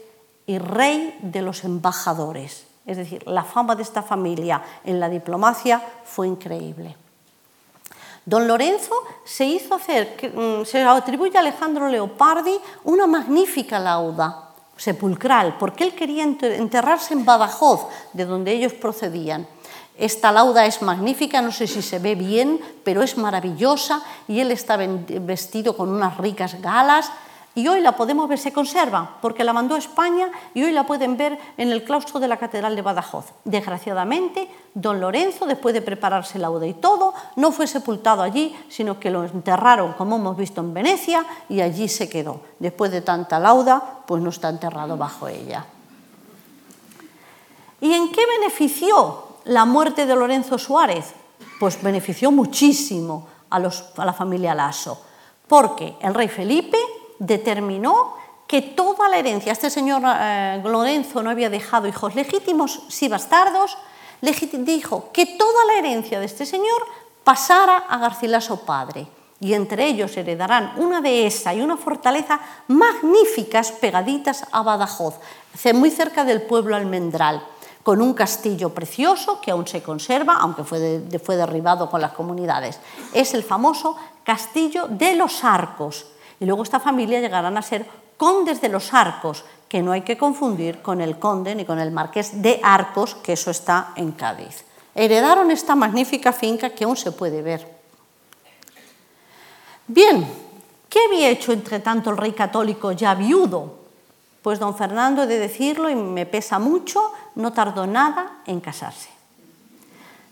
y 0.47 0.57
rey 0.57 1.15
de 1.21 1.43
los 1.43 1.63
embajadores. 1.63 2.65
Es 2.87 2.97
decir, 2.97 3.21
la 3.27 3.43
fama 3.43 3.75
de 3.75 3.83
esta 3.83 4.01
familia 4.01 4.63
en 4.83 4.99
la 4.99 5.09
diplomacia 5.09 5.79
fue 6.05 6.25
increíble. 6.25 6.97
Don 8.25 8.47
Lorenzo 8.47 8.95
se 9.25 9.45
hizo 9.45 9.75
hacer, 9.75 10.33
mm, 10.33 10.65
se 10.65 10.81
atribuye 10.81 11.37
a 11.37 11.41
Alejandro 11.41 11.87
Leopardi 11.87 12.57
una 12.83 13.05
magnífica 13.05 13.77
lauda 13.77 14.46
sepulcral, 14.77 15.57
porque 15.57 15.83
él 15.83 15.93
quería 15.93 16.23
enterrarse 16.23 17.13
en 17.13 17.25
Badajoz, 17.25 17.87
de 18.13 18.25
donde 18.25 18.51
ellos 18.51 18.73
procedían. 18.73 19.47
Esta 19.97 20.31
lauda 20.31 20.65
es 20.65 20.81
magnífica, 20.81 21.41
no 21.41 21.51
sé 21.51 21.65
si 21.65 21.81
se 21.81 21.97
ve 21.97 22.13
bien, 22.13 22.61
pero 22.83 23.01
es 23.01 23.17
maravillosa 23.17 24.03
y 24.27 24.39
él 24.39 24.51
está 24.51 24.77
vestido 24.77 25.75
con 25.75 25.89
unas 25.89 26.17
ricas 26.17 26.61
galas 26.61 27.11
y 27.57 27.67
hoy 27.67 27.81
la 27.81 27.93
podemos 27.93 28.29
ver, 28.29 28.37
se 28.37 28.53
conserva, 28.53 29.17
porque 29.19 29.43
la 29.43 29.51
mandó 29.51 29.73
a 29.73 29.79
España 29.79 30.29
y 30.53 30.63
hoy 30.63 30.71
la 30.71 30.85
pueden 30.85 31.17
ver 31.17 31.39
en 31.57 31.71
el 31.71 31.83
claustro 31.83 32.19
de 32.19 32.27
la 32.27 32.37
Catedral 32.37 32.75
de 32.75 32.83
Badajoz. 32.83 33.33
Desgraciadamente, 33.45 34.47
don 34.75 35.01
Lorenzo, 35.01 35.47
después 35.47 35.73
de 35.73 35.81
prepararse 35.81 36.37
lauda 36.37 36.67
y 36.67 36.75
todo, 36.75 37.15
no 37.35 37.51
fue 37.51 37.65
sepultado 37.65 38.21
allí, 38.21 38.55
sino 38.69 38.99
que 38.99 39.09
lo 39.09 39.23
enterraron, 39.23 39.93
como 39.93 40.17
hemos 40.17 40.37
visto 40.37 40.61
en 40.61 40.71
Venecia, 40.71 41.25
y 41.49 41.61
allí 41.61 41.87
se 41.89 42.07
quedó. 42.07 42.41
Después 42.59 42.91
de 42.91 43.01
tanta 43.01 43.39
lauda, 43.39 44.03
pues 44.05 44.21
no 44.21 44.29
está 44.29 44.49
enterrado 44.49 44.95
bajo 44.95 45.27
ella. 45.27 45.65
¿Y 47.81 47.91
en 47.91 48.11
qué 48.11 48.21
benefició 48.37 49.29
la 49.45 49.65
muerte 49.65 50.05
de 50.05 50.15
Lorenzo 50.15 50.59
Suárez? 50.59 51.11
Pues 51.59 51.81
benefició 51.81 52.31
muchísimo 52.31 53.27
a, 53.49 53.57
la 53.57 54.13
familia 54.13 54.53
Lasso, 54.53 55.01
porque 55.47 55.95
el 56.01 56.13
rey 56.13 56.27
Felipe 56.27 56.77
determinó 57.19 58.15
que 58.47 58.61
toda 58.61 59.09
la 59.09 59.17
herencia, 59.17 59.51
este 59.51 59.69
señor 59.69 60.01
eh, 60.05 60.61
Lorenzo 60.63 61.21
no 61.21 61.29
había 61.29 61.49
dejado 61.49 61.87
hijos 61.87 62.15
legítimos, 62.15 62.83
sí 62.87 63.07
bastardos, 63.07 63.77
dijo 64.21 65.09
que 65.11 65.25
toda 65.25 65.65
la 65.65 65.79
herencia 65.79 66.19
de 66.19 66.25
este 66.25 66.45
señor 66.45 66.81
pasara 67.23 67.77
a 67.77 67.97
Garcilaso 67.97 68.65
padre, 68.65 69.07
y 69.39 69.53
entre 69.53 69.85
ellos 69.85 70.15
heredarán 70.17 70.73
una 70.77 71.01
dehesa 71.01 71.53
y 71.53 71.61
una 71.61 71.77
fortaleza 71.77 72.39
magníficas 72.67 73.71
pegaditas 73.71 74.45
a 74.51 74.63
Badajoz, 74.63 75.15
muy 75.73 75.91
cerca 75.91 76.23
del 76.23 76.41
pueblo 76.41 76.75
almendral 76.75 77.43
con 77.83 78.01
un 78.01 78.13
castillo 78.13 78.73
precioso 78.73 79.39
que 79.39 79.51
aún 79.51 79.65
se 79.65 79.81
conserva, 79.81 80.39
aunque 80.41 80.65
fue, 80.65 81.07
fue 81.23 81.37
derribado 81.37 81.89
con 81.89 82.01
las 82.01 82.11
comunidades. 82.11 82.81
Es 83.13 83.33
el 83.33 83.43
famoso 83.43 83.95
Castillo 84.25 84.87
de 84.89 85.15
los 85.15 85.45
Arcos. 85.45 86.05
Y 86.39 86.45
luego 86.45 86.63
esta 86.63 86.79
familia 86.79 87.19
llegarán 87.19 87.57
a 87.57 87.61
ser 87.61 87.85
condes 88.17 88.61
de 88.61 88.69
los 88.69 88.93
Arcos, 88.93 89.43
que 89.67 89.81
no 89.81 89.91
hay 89.91 90.01
que 90.01 90.17
confundir 90.17 90.81
con 90.81 91.01
el 91.01 91.19
conde 91.19 91.55
ni 91.55 91.65
con 91.65 91.79
el 91.79 91.91
marqués 91.91 92.41
de 92.41 92.59
Arcos, 92.63 93.15
que 93.15 93.33
eso 93.33 93.51
está 93.51 93.93
en 93.95 94.11
Cádiz. 94.11 94.65
Heredaron 94.95 95.51
esta 95.51 95.75
magnífica 95.75 96.33
finca 96.33 96.71
que 96.71 96.85
aún 96.85 96.97
se 96.97 97.11
puede 97.11 97.41
ver. 97.41 97.77
Bien, 99.87 100.27
¿qué 100.89 100.99
había 101.07 101.29
hecho 101.29 101.53
entre 101.53 101.79
tanto 101.79 102.09
el 102.09 102.17
rey 102.17 102.31
católico 102.31 102.91
ya 102.91 103.13
viudo? 103.13 103.77
Pues 104.41 104.59
don 104.59 104.75
Fernando, 104.75 105.23
he 105.23 105.27
de 105.27 105.39
decirlo 105.39 105.89
y 105.89 105.95
me 105.95 106.25
pesa 106.25 106.59
mucho, 106.59 107.11
no 107.35 107.53
tardó 107.53 107.85
nada 107.85 108.41
en 108.45 108.59
casarse. 108.59 109.16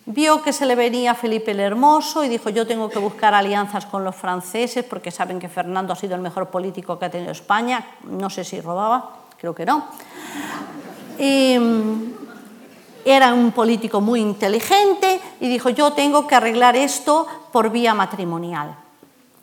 Vio 0.08 0.44
que 0.44 0.54
se 0.54 0.68
le 0.68 0.76
venía 0.76 1.16
Felipe 1.16 1.52
el 1.52 1.60
Hermoso 1.60 2.24
y 2.24 2.30
dijo, 2.30 2.52
yo 2.52 2.68
tengo 2.68 2.90
que 2.90 3.00
buscar 3.00 3.34
alianzas 3.34 3.88
con 3.88 4.04
los 4.04 4.16
franceses 4.16 4.86
porque 4.86 5.10
saben 5.10 5.40
que 5.40 5.50
Fernando 5.50 5.94
ha 5.94 5.96
sido 5.96 6.14
el 6.14 6.22
mejor 6.22 6.50
político 6.50 7.00
que 7.00 7.06
ha 7.06 7.10
tenido 7.10 7.32
España. 7.32 7.84
No 8.04 8.30
sé 8.30 8.44
si 8.44 8.62
robaba, 8.62 9.10
creo 9.38 9.56
que 9.56 9.66
no. 9.66 9.86
Mm, 11.18 12.14
era 13.04 13.34
un 13.34 13.52
político 13.52 14.00
muy 14.00 14.22
inteligente 14.22 15.20
y 15.40 15.50
dijo, 15.50 15.70
yo 15.70 15.94
tengo 15.94 16.28
que 16.28 16.36
arreglar 16.36 16.76
esto 16.76 17.26
por 17.52 17.72
vía 17.72 17.96
matrimonial. 17.96 18.76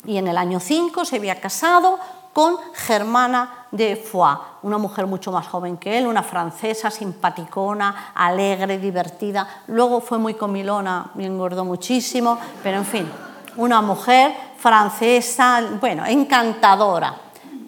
Y 0.04 0.16
en 0.16 0.28
el 0.28 0.36
año 0.36 0.60
5 0.60 1.04
se 1.04 1.16
había 1.16 1.40
casado 1.40 1.98
con 2.32 2.56
Germana 2.74 3.66
de 3.70 3.96
Foix, 3.96 4.38
una 4.62 4.78
mujer 4.78 5.06
mucho 5.06 5.32
más 5.32 5.46
joven 5.46 5.76
que 5.76 5.98
él, 5.98 6.06
una 6.06 6.22
francesa 6.22 6.90
simpaticona, 6.90 8.12
alegre, 8.14 8.78
divertida. 8.78 9.46
Luego 9.68 10.00
fue 10.00 10.18
muy 10.18 10.34
comilona 10.34 11.10
y 11.18 11.24
engordó 11.24 11.64
muchísimo, 11.64 12.38
pero 12.62 12.78
en 12.78 12.84
fin, 12.84 13.10
una 13.56 13.80
mujer 13.80 14.34
francesa, 14.58 15.62
bueno, 15.80 16.04
encantadora. 16.06 17.14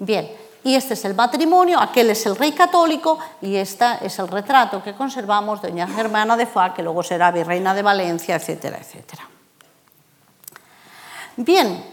Bien, 0.00 0.30
y 0.62 0.74
este 0.74 0.94
es 0.94 1.04
el 1.04 1.14
matrimonio, 1.14 1.78
aquel 1.78 2.10
es 2.10 2.24
el 2.26 2.36
rey 2.36 2.52
católico 2.52 3.18
y 3.42 3.56
este 3.56 3.84
es 4.02 4.18
el 4.18 4.28
retrato 4.28 4.82
que 4.82 4.94
conservamos 4.94 5.60
de 5.60 5.68
doña 5.68 5.86
Germana 5.86 6.36
de 6.36 6.46
Foix, 6.46 6.74
que 6.74 6.82
luego 6.82 7.02
será 7.02 7.30
virreina 7.30 7.74
de 7.74 7.82
Valencia, 7.82 8.36
etcétera, 8.36 8.78
etcétera. 8.78 9.28
Bien, 11.36 11.84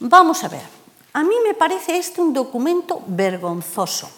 vamos 0.00 0.42
a 0.44 0.48
ver. 0.48 0.77
A 1.12 1.22
mí 1.22 1.34
me 1.44 1.54
parece 1.54 1.96
este 1.96 2.20
un 2.20 2.32
documento 2.32 3.02
vergonzoso. 3.06 4.08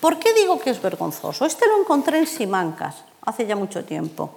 ¿Por 0.00 0.18
qué 0.18 0.32
digo 0.32 0.58
que 0.58 0.70
es 0.70 0.80
vergonzoso? 0.80 1.44
Este 1.44 1.66
lo 1.66 1.80
encontré 1.80 2.18
en 2.18 2.26
Simancas 2.26 3.04
hace 3.22 3.46
ya 3.46 3.56
mucho 3.56 3.84
tiempo. 3.84 4.34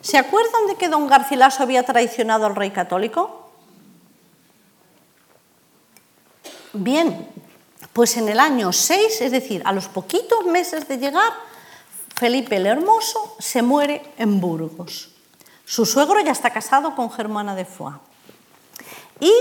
¿Se 0.00 0.18
acuerdan 0.18 0.66
de 0.66 0.76
que 0.76 0.88
don 0.88 1.06
Garcilaso 1.06 1.62
había 1.62 1.82
traicionado 1.82 2.46
al 2.46 2.56
rey 2.56 2.70
católico? 2.70 3.50
Bien, 6.72 7.28
pues 7.92 8.16
en 8.16 8.28
el 8.28 8.40
año 8.40 8.72
6, 8.72 9.20
es 9.20 9.30
decir, 9.30 9.62
a 9.64 9.72
los 9.72 9.88
poquitos 9.88 10.46
meses 10.46 10.88
de 10.88 10.96
llegar, 10.96 11.32
Felipe 12.16 12.56
el 12.56 12.66
Hermoso 12.66 13.36
se 13.38 13.62
muere 13.62 14.02
en 14.16 14.40
Burgos. 14.40 15.10
Su 15.64 15.84
suegro 15.84 16.20
ya 16.20 16.32
está 16.32 16.50
casado 16.50 16.96
con 16.96 17.10
Germana 17.10 17.54
de 17.54 17.64
Foix. 17.64 17.96
Y 19.22 19.32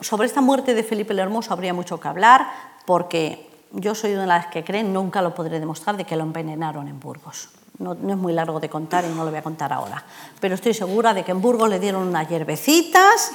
sobre 0.00 0.28
esta 0.28 0.40
muerte 0.40 0.74
de 0.74 0.84
Felipe 0.84 1.12
el 1.12 1.18
Hermoso 1.18 1.52
habría 1.52 1.74
mucho 1.74 1.98
que 1.98 2.06
hablar, 2.06 2.46
porque 2.86 3.50
yo 3.72 3.92
soy 3.96 4.12
una 4.12 4.20
de 4.20 4.26
las 4.28 4.46
que 4.46 4.62
creen, 4.62 4.92
nunca 4.92 5.20
lo 5.22 5.34
podré 5.34 5.58
demostrar, 5.58 5.96
de 5.96 6.04
que 6.04 6.14
lo 6.14 6.22
envenenaron 6.22 6.86
en 6.86 7.00
Burgos. 7.00 7.48
No, 7.80 7.94
es 7.94 8.16
muy 8.16 8.32
largo 8.32 8.60
de 8.60 8.68
contar 8.68 9.04
y 9.04 9.08
no 9.08 9.24
lo 9.24 9.30
voy 9.30 9.40
a 9.40 9.42
contar 9.42 9.72
ahora. 9.72 10.04
Pero 10.38 10.54
estoy 10.54 10.72
segura 10.72 11.12
de 11.12 11.24
que 11.24 11.32
en 11.32 11.42
Burgos 11.42 11.68
le 11.68 11.80
dieron 11.80 12.06
unas 12.06 12.28
hierbecitas 12.28 13.32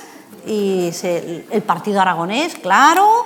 y 0.47 0.89
el 1.51 1.63
partido 1.63 1.99
aragonés, 1.99 2.55
claro, 2.55 3.25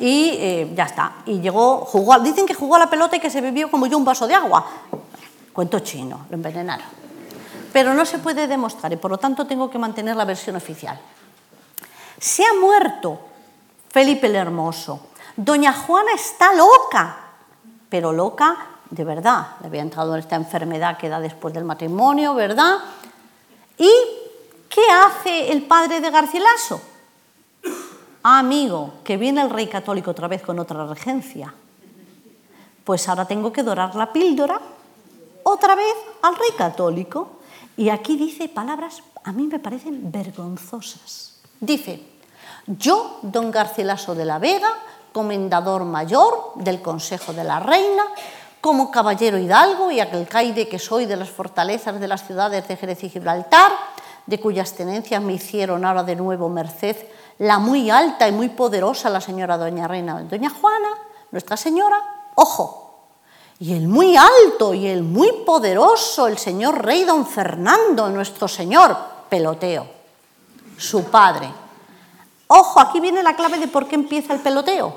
y 0.00 0.30
eh, 0.38 0.72
ya 0.74 0.84
está. 0.84 1.16
Y 1.26 1.40
llegó, 1.40 1.80
jugó, 1.80 2.18
dicen 2.20 2.46
que 2.46 2.54
jugó 2.54 2.76
a 2.76 2.78
la 2.78 2.88
pelota 2.88 3.16
y 3.16 3.20
que 3.20 3.28
se 3.28 3.42
bebió 3.42 3.70
como 3.70 3.86
yo 3.86 3.98
un 3.98 4.04
vaso 4.06 4.26
de 4.26 4.34
agua. 4.34 4.64
Cuento 5.52 5.80
chino, 5.80 6.24
lo 6.30 6.36
envenenaron. 6.36 6.86
Pero 7.70 7.92
no 7.92 8.06
se 8.06 8.18
puede 8.18 8.46
demostrar 8.46 8.90
y 8.94 8.96
por 8.96 9.10
lo 9.10 9.18
tanto 9.18 9.46
tengo 9.46 9.68
que 9.68 9.76
mantener 9.76 10.16
la 10.16 10.24
versión 10.24 10.56
oficial. 10.56 10.98
Se 12.24 12.42
ha 12.42 12.54
muerto 12.54 13.20
Felipe 13.90 14.28
el 14.28 14.36
Hermoso. 14.36 15.08
Doña 15.36 15.74
Juana 15.74 16.12
está 16.14 16.54
loca, 16.54 17.18
pero 17.90 18.14
loca 18.14 18.56
de 18.88 19.04
verdad. 19.04 19.56
Le 19.60 19.66
había 19.66 19.82
entrado 19.82 20.14
en 20.14 20.20
esta 20.20 20.34
enfermedad 20.34 20.96
que 20.96 21.10
da 21.10 21.20
después 21.20 21.52
del 21.52 21.64
matrimonio, 21.64 22.32
¿verdad? 22.32 22.78
¿Y 23.76 23.92
qué 24.70 24.80
hace 24.90 25.52
el 25.52 25.64
padre 25.64 26.00
de 26.00 26.10
Garcilaso? 26.10 26.80
Ah, 28.22 28.38
amigo, 28.38 28.94
que 29.04 29.18
viene 29.18 29.42
el 29.42 29.50
rey 29.50 29.66
católico 29.66 30.12
otra 30.12 30.26
vez 30.26 30.40
con 30.40 30.58
otra 30.58 30.86
regencia. 30.86 31.52
Pues 32.84 33.06
ahora 33.06 33.26
tengo 33.26 33.52
que 33.52 33.62
dorar 33.62 33.94
la 33.96 34.10
píldora 34.10 34.58
otra 35.42 35.74
vez 35.74 35.94
al 36.22 36.34
rey 36.36 36.52
católico. 36.56 37.40
Y 37.76 37.90
aquí 37.90 38.16
dice 38.16 38.48
palabras, 38.48 39.02
a 39.24 39.32
mí 39.32 39.46
me 39.46 39.58
parecen 39.58 40.10
vergonzosas. 40.10 41.34
Dice, 41.60 42.13
yo, 42.66 43.18
don 43.22 43.50
Garcilaso 43.50 44.14
de 44.14 44.24
la 44.24 44.38
Vega, 44.38 44.72
comendador 45.12 45.84
mayor 45.84 46.52
del 46.56 46.82
Consejo 46.82 47.32
de 47.32 47.44
la 47.44 47.60
Reina, 47.60 48.04
como 48.60 48.90
caballero 48.90 49.38
hidalgo 49.38 49.90
y 49.90 50.00
alcaide 50.00 50.68
que 50.68 50.78
soy 50.78 51.04
de 51.06 51.16
las 51.16 51.28
fortalezas 51.28 52.00
de 52.00 52.08
las 52.08 52.26
ciudades 52.26 52.66
de 52.66 52.76
Jerez 52.76 53.04
y 53.04 53.10
Gibraltar, 53.10 53.72
de 54.26 54.40
cuyas 54.40 54.72
tenencias 54.72 55.22
me 55.22 55.34
hicieron 55.34 55.84
ahora 55.84 56.02
de 56.02 56.16
nuevo 56.16 56.48
merced 56.48 56.96
la 57.38 57.58
muy 57.58 57.90
alta 57.90 58.26
y 58.26 58.32
muy 58.32 58.48
poderosa 58.48 59.10
la 59.10 59.20
señora 59.20 59.58
doña 59.58 59.86
Reina, 59.86 60.22
doña 60.22 60.48
Juana, 60.48 60.88
nuestra 61.30 61.56
señora, 61.56 62.30
ojo, 62.36 63.08
y 63.58 63.74
el 63.74 63.86
muy 63.86 64.16
alto 64.16 64.72
y 64.72 64.86
el 64.86 65.02
muy 65.02 65.30
poderoso, 65.44 66.26
el 66.26 66.38
señor 66.38 66.84
rey 66.84 67.04
don 67.04 67.26
Fernando, 67.26 68.08
nuestro 68.08 68.48
señor, 68.48 68.96
peloteo 69.28 69.86
su 70.76 71.04
padre. 71.04 71.63
Ojo, 72.56 72.78
aquí 72.78 73.00
viene 73.00 73.24
la 73.24 73.34
clave 73.34 73.58
de 73.58 73.66
por 73.66 73.88
qué 73.88 73.96
empieza 73.96 74.32
el 74.32 74.38
peloteo. 74.38 74.94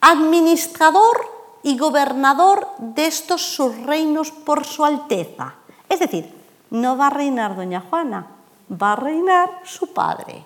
Administrador 0.00 1.28
y 1.64 1.76
gobernador 1.76 2.68
de 2.78 3.06
estos 3.06 3.42
sus 3.42 3.76
reinos 3.78 4.30
por 4.30 4.64
su 4.64 4.84
alteza. 4.84 5.54
Es 5.88 5.98
decir, 5.98 6.32
no 6.70 6.96
va 6.96 7.08
a 7.08 7.10
reinar 7.10 7.56
doña 7.56 7.82
Juana, 7.90 8.28
va 8.70 8.92
a 8.92 8.96
reinar 8.96 9.62
su 9.64 9.88
padre. 9.88 10.44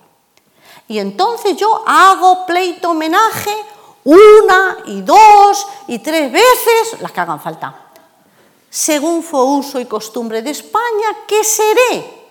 Y 0.88 0.98
entonces 1.00 1.54
yo 1.54 1.84
hago 1.86 2.46
pleito 2.46 2.92
homenaje 2.92 3.54
una 4.04 4.78
y 4.86 5.02
dos 5.02 5.66
y 5.86 5.98
tres 5.98 6.32
veces, 6.32 6.98
las 7.00 7.12
que 7.12 7.20
hagan 7.20 7.40
falta. 7.40 7.74
Según 8.70 9.22
fue 9.22 9.44
uso 9.44 9.78
y 9.78 9.84
costumbre 9.84 10.40
de 10.40 10.48
España, 10.48 11.14
¿qué 11.28 11.44
seré 11.44 12.21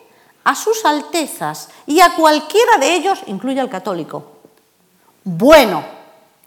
a 0.43 0.56
sus 0.56 0.86
altezas 0.86 1.69
y 1.86 1.99
a 1.99 2.15
cualquiera 2.15 2.77
de 2.77 2.95
ellos, 2.95 3.19
incluye 3.27 3.60
al 3.60 3.69
católico, 3.69 4.23
bueno 5.23 5.84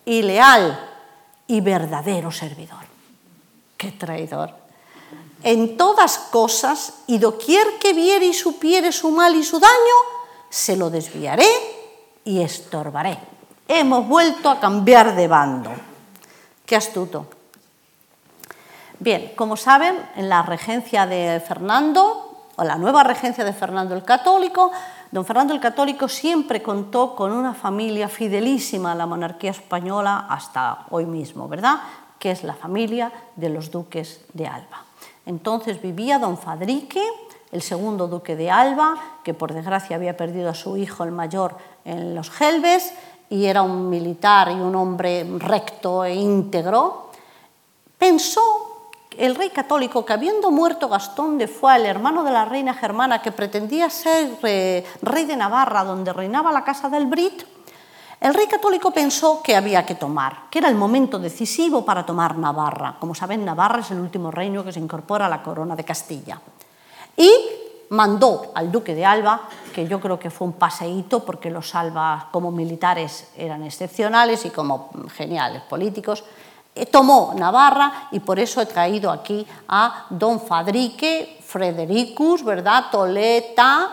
y 0.04 0.22
leal 0.22 0.90
y 1.46 1.61
verdadero 1.61 2.30
servidor. 2.33 2.85
¡Qué 3.76 3.92
traidor! 3.92 4.54
En 5.42 5.76
todas 5.76 6.18
cosas 6.18 6.94
y 7.07 7.18
doquier 7.18 7.78
que 7.78 7.92
viere 7.92 8.26
y 8.26 8.35
supiere 8.35 8.92
su 8.92 9.11
mal 9.11 9.35
y 9.37 9.44
su 9.44 9.61
daño, 9.61 9.94
se 10.48 10.76
lo 10.76 10.88
desviaré 10.88 11.46
y 12.24 12.40
estorbaré. 12.40 13.18
Hemos 13.68 14.09
vuelto 14.09 14.48
a 14.48 14.59
cambiar 14.59 15.14
de 15.14 15.28
bando. 15.28 15.70
Qué 16.64 16.76
astuto. 16.76 17.26
Bien, 18.98 19.33
como 19.37 19.57
saben, 19.57 19.96
en 20.16 20.28
la 20.28 20.42
regencia 20.42 21.07
de 21.07 21.42
Fernando, 21.46 22.34
o 22.56 22.64
la 22.64 22.76
nueva 22.76 23.02
regencia 23.02 23.44
de 23.44 23.52
Fernando 23.52 23.94
el 23.94 24.04
Católico, 24.04 24.70
don 25.10 25.24
Fernando 25.24 25.54
el 25.54 25.60
Católico 25.60 26.08
siempre 26.08 26.62
contó 26.62 27.14
con 27.14 27.32
una 27.32 27.54
familia 27.54 28.08
fidelísima 28.08 28.92
a 28.92 28.94
la 28.94 29.06
monarquía 29.06 29.50
española 29.50 30.26
hasta 30.28 30.86
hoy 30.90 31.06
mismo, 31.06 31.48
¿verdad? 31.48 31.80
Que 32.18 32.30
es 32.30 32.44
la 32.44 32.54
familia 32.54 33.12
de 33.36 33.48
los 33.48 33.70
duques 33.70 34.24
de 34.32 34.46
Alba. 34.46 34.84
Entonces 35.26 35.80
vivía 35.80 36.18
don 36.18 36.38
Fadrique, 36.38 37.02
el 37.50 37.62
segundo 37.62 38.08
duque 38.08 38.36
de 38.36 38.50
Alba, 38.50 38.96
que 39.22 39.34
por 39.34 39.52
desgracia 39.52 39.96
había 39.96 40.16
perdido 40.16 40.50
a 40.50 40.54
su 40.54 40.76
hijo 40.76 41.04
el 41.04 41.12
mayor 41.12 41.56
en 41.84 42.14
los 42.14 42.30
Gelbes, 42.30 42.92
y 43.30 43.46
era 43.46 43.62
un 43.62 43.88
militar 43.88 44.50
y 44.50 44.54
un 44.54 44.74
hombre 44.76 45.26
recto 45.38 46.04
e 46.04 46.14
íntegro, 46.14 47.10
pensó 47.98 48.63
el 49.18 49.35
rey 49.35 49.50
católico 49.50 50.05
que 50.05 50.12
habiendo 50.12 50.50
muerto 50.50 50.88
Gastón 50.88 51.38
de 51.38 51.48
Foix, 51.48 51.77
el 51.77 51.87
hermano 51.87 52.24
de 52.24 52.31
la 52.31 52.44
reina 52.44 52.74
germana 52.74 53.22
que 53.22 53.33
pretendía 53.33 53.90
ser 53.90 54.38
eh, 54.42 54.85
rey 55.03 55.24
de 55.24 55.37
Navarra, 55.37 55.85
donde 55.85 56.12
reinaba 56.12 56.53
la 56.53 56.64
casa 56.64 56.88
del 56.88 57.07
Brit, 57.07 57.44
el 58.20 58.33
rey 58.33 58.46
católico 58.46 58.90
pensó 58.90 59.42
que 59.42 59.55
había 59.55 59.85
que 59.85 59.96
tomar, 59.96 60.48
que 60.50 60.59
era 60.59 60.68
el 60.68 60.77
momento 60.77 61.18
decisivo 61.18 61.85
para 61.85 62.07
tomar 62.07 62.38
Navarra. 62.38 62.96
Como 62.98 63.14
saben, 63.14 63.44
Navarra 63.44 63.81
es 63.81 63.90
el 63.90 64.00
último 64.00 64.31
reino 64.31 64.64
que 64.64 64.72
se 64.72 64.81
incorpora 64.81 65.27
a 65.27 65.29
la 65.29 65.42
corona 65.42 65.77
de 65.77 65.85
Castilla. 65.85 66.40
Y 67.16 67.31
mandó 67.90 68.53
al 68.55 68.72
duque 68.72 68.94
de 68.94 69.05
Alba, 69.05 69.42
que 69.74 69.87
yo 69.87 70.00
creo 70.00 70.18
que 70.18 70.31
fue 70.31 70.46
un 70.46 70.55
paseíto 70.55 71.24
porque 71.24 71.50
los 71.50 71.74
Alba 71.74 72.29
como 72.33 72.50
militares 72.50 73.29
eran 73.37 73.62
excepcionales 73.62 74.44
y 74.46 74.50
como 74.50 74.90
geniales 75.14 75.62
políticos, 75.62 76.24
tomó 76.90 77.34
Navarra 77.37 78.08
y 78.10 78.20
por 78.20 78.38
eso 78.38 78.60
he 78.60 78.66
traído 78.66 79.10
aquí 79.10 79.46
a 79.68 80.06
don 80.10 80.40
Fadrique 80.40 81.38
Fredericus, 81.44 82.44
¿verdad? 82.44 82.87
Toleta, 82.90 83.90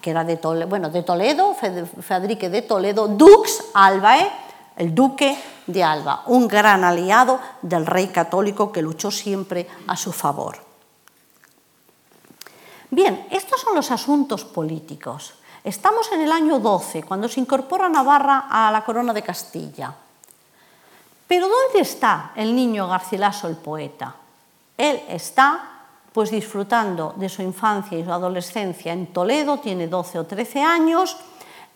que 0.00 0.10
era 0.10 0.24
de 0.24 0.36
Toledo, 0.36 0.68
bueno, 0.68 0.90
de 0.90 1.02
Toledo, 1.02 1.54
Fadrique 2.00 2.50
de 2.50 2.62
Toledo, 2.62 3.06
Dux 3.06 3.70
Albae, 3.74 4.30
el 4.76 4.94
duque 4.94 5.38
de 5.66 5.84
Alba, 5.84 6.22
un 6.26 6.48
gran 6.48 6.82
aliado 6.82 7.38
del 7.62 7.86
rey 7.86 8.08
católico 8.08 8.72
que 8.72 8.82
luchó 8.82 9.10
siempre 9.10 9.68
a 9.86 9.96
su 9.96 10.12
favor. 10.12 10.58
Bien, 12.90 13.26
estos 13.30 13.60
son 13.60 13.74
los 13.74 13.90
asuntos 13.90 14.44
políticos. 14.44 15.34
Estamos 15.62 16.10
en 16.12 16.22
el 16.22 16.32
año 16.32 16.58
12, 16.58 17.02
cuando 17.02 17.28
se 17.28 17.40
incorpora 17.40 17.88
Navarra 17.88 18.46
a 18.50 18.72
la 18.72 18.84
corona 18.84 19.12
de 19.12 19.22
Castilla. 19.22 19.94
Pero 21.28 21.46
¿dónde 21.46 21.80
está 21.80 22.32
el 22.34 22.56
niño 22.56 22.88
Garcilaso 22.88 23.46
el 23.46 23.56
poeta? 23.56 24.14
Él 24.76 25.02
está 25.08 25.78
pues 26.12 26.30
disfrutando 26.30 27.14
de 27.16 27.28
su 27.28 27.42
infancia 27.42 27.98
y 27.98 28.02
su 28.02 28.10
adolescencia 28.10 28.92
en 28.92 29.08
Toledo, 29.08 29.58
tiene 29.58 29.86
12 29.86 30.18
o 30.20 30.24
13 30.24 30.62
años 30.62 31.16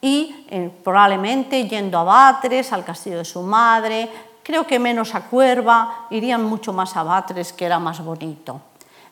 y 0.00 0.46
eh, 0.48 0.70
probablemente 0.82 1.68
yendo 1.68 1.98
a 1.98 2.04
Batres, 2.04 2.72
al 2.72 2.84
castillo 2.84 3.18
de 3.18 3.24
su 3.24 3.42
madre, 3.42 4.10
creo 4.42 4.66
que 4.66 4.78
menos 4.78 5.14
a 5.14 5.26
Cuerva, 5.26 6.06
irían 6.10 6.42
mucho 6.44 6.72
más 6.72 6.96
a 6.96 7.02
Batres, 7.02 7.52
que 7.52 7.66
era 7.66 7.78
más 7.78 8.02
bonito. 8.02 8.60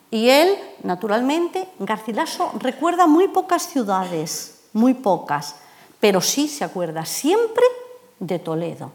Y 0.09 0.27
él, 0.27 0.57
naturalmente, 0.83 1.69
Garcilaso 1.79 2.51
recuerda 2.59 3.07
muy 3.07 3.29
pocas 3.29 3.67
ciudades, 3.67 4.65
muy 4.73 4.95
pocas, 4.95 5.55
pero 6.01 6.19
sí 6.19 6.49
se 6.49 6.65
acuerda 6.65 7.05
siempre 7.05 7.63
de 8.19 8.39
Toledo. 8.39 8.91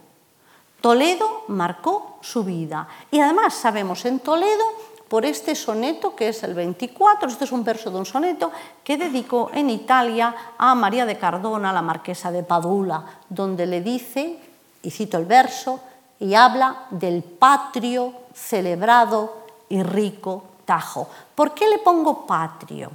Toledo 0.87 1.43
marcó 1.49 2.19
su 2.21 2.45
vida. 2.45 2.87
Y 3.11 3.19
además 3.19 3.55
sabemos 3.55 4.05
en 4.05 4.21
Toledo 4.21 4.65
por 5.09 5.25
este 5.25 5.57
soneto 5.57 6.15
que 6.15 6.29
es 6.29 6.45
el 6.45 6.55
24, 6.55 7.29
este 7.29 7.45
es 7.45 7.51
un 7.51 7.65
verso 7.65 7.91
de 7.91 7.99
un 7.99 8.07
soneto 8.07 8.53
que 8.85 8.97
dedicó 8.97 9.51
en 9.53 9.69
Italia 9.69 10.33
a 10.57 10.77
María 10.77 11.05
de 11.05 11.19
Cardona, 11.19 11.73
la 11.73 11.83
marquesa 11.83 12.31
de 12.31 12.45
Padula, 12.45 13.05
donde 13.29 13.67
le 13.67 13.81
dice, 13.81 14.39
y 14.81 14.93
cito 14.93 15.19
el 15.19 15.25
verso, 15.25 15.81
y 16.21 16.35
habla 16.35 16.87
del 16.91 17.25
patrio, 17.25 18.13
celebrado 18.33 19.39
y 19.69 19.83
rico 19.83 20.45
Tajo. 20.65 21.09
¿Por 21.35 21.53
qué 21.53 21.69
le 21.69 21.81
pongo 21.81 22.25
patrio? 22.25 22.93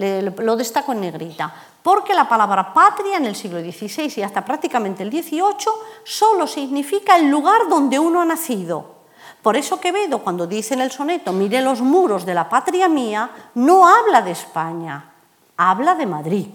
Lo 0.00 0.56
destaco 0.56 0.92
en 0.92 1.02
negrita 1.02 1.52
porque 1.82 2.14
la 2.14 2.28
palabra 2.28 2.72
patria 2.72 3.16
en 3.16 3.26
el 3.26 3.36
siglo 3.36 3.60
XVI 3.60 4.12
y 4.16 4.22
hasta 4.22 4.44
prácticamente 4.44 5.02
el 5.02 5.10
XVIII 5.10 5.72
solo 6.04 6.46
significa 6.46 7.16
el 7.16 7.28
lugar 7.30 7.68
donde 7.68 7.98
uno 7.98 8.20
ha 8.20 8.24
nacido. 8.24 9.00
Por 9.42 9.56
eso 9.56 9.80
Quevedo, 9.80 10.18
cuando 10.18 10.46
dice 10.46 10.74
en 10.74 10.82
el 10.82 10.90
soneto, 10.90 11.32
mire 11.32 11.62
los 11.62 11.80
muros 11.80 12.26
de 12.26 12.34
la 12.34 12.48
patria 12.48 12.88
mía, 12.88 13.30
no 13.54 13.88
habla 13.88 14.20
de 14.20 14.32
España, 14.32 15.12
habla 15.56 15.94
de 15.94 16.06
Madrid, 16.06 16.46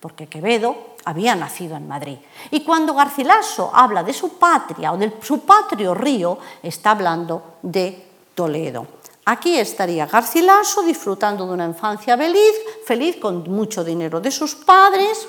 porque 0.00 0.26
Quevedo 0.26 0.94
había 1.04 1.34
nacido 1.34 1.76
en 1.76 1.86
Madrid. 1.86 2.18
Y 2.50 2.64
cuando 2.64 2.94
Garcilaso 2.94 3.70
habla 3.74 4.02
de 4.02 4.14
su 4.14 4.38
patria 4.38 4.92
o 4.92 4.96
de 4.96 5.12
su 5.20 5.40
patrio 5.40 5.94
río, 5.94 6.38
está 6.62 6.92
hablando 6.92 7.56
de 7.60 8.08
Toledo. 8.34 8.86
Aquí 9.26 9.58
estaría 9.58 10.06
Garcilaso 10.06 10.82
disfrutando 10.82 11.46
de 11.46 11.54
una 11.54 11.64
infancia 11.64 12.16
feliz, 12.16 12.54
feliz 12.84 13.16
con 13.16 13.50
mucho 13.50 13.82
dinero 13.82 14.20
de 14.20 14.30
sus 14.30 14.54
padres. 14.54 15.26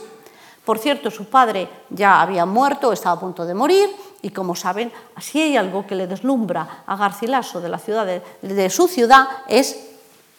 Por 0.66 0.80
cierto, 0.80 1.10
su 1.10 1.26
padre 1.26 1.70
ya 1.90 2.22
había 2.22 2.46
muerto, 2.46 2.92
estaba 2.92 3.16
a 3.16 3.20
punto 3.20 3.46
de 3.46 3.54
morir, 3.54 3.90
y 4.22 4.32
como 4.32 4.56
saben, 4.56 4.92
si 5.22 5.42
hay 5.42 5.56
algo 5.56 5.88
que 5.88 5.96
le 5.96 6.08
deslumbra 6.08 6.84
a 6.86 6.96
Garcilaso 6.98 7.62
de, 7.62 7.70
la 7.70 7.78
ciudad 7.78 8.06
de 8.42 8.70
su 8.70 8.88
ciudad 8.88 9.28
es 9.48 9.78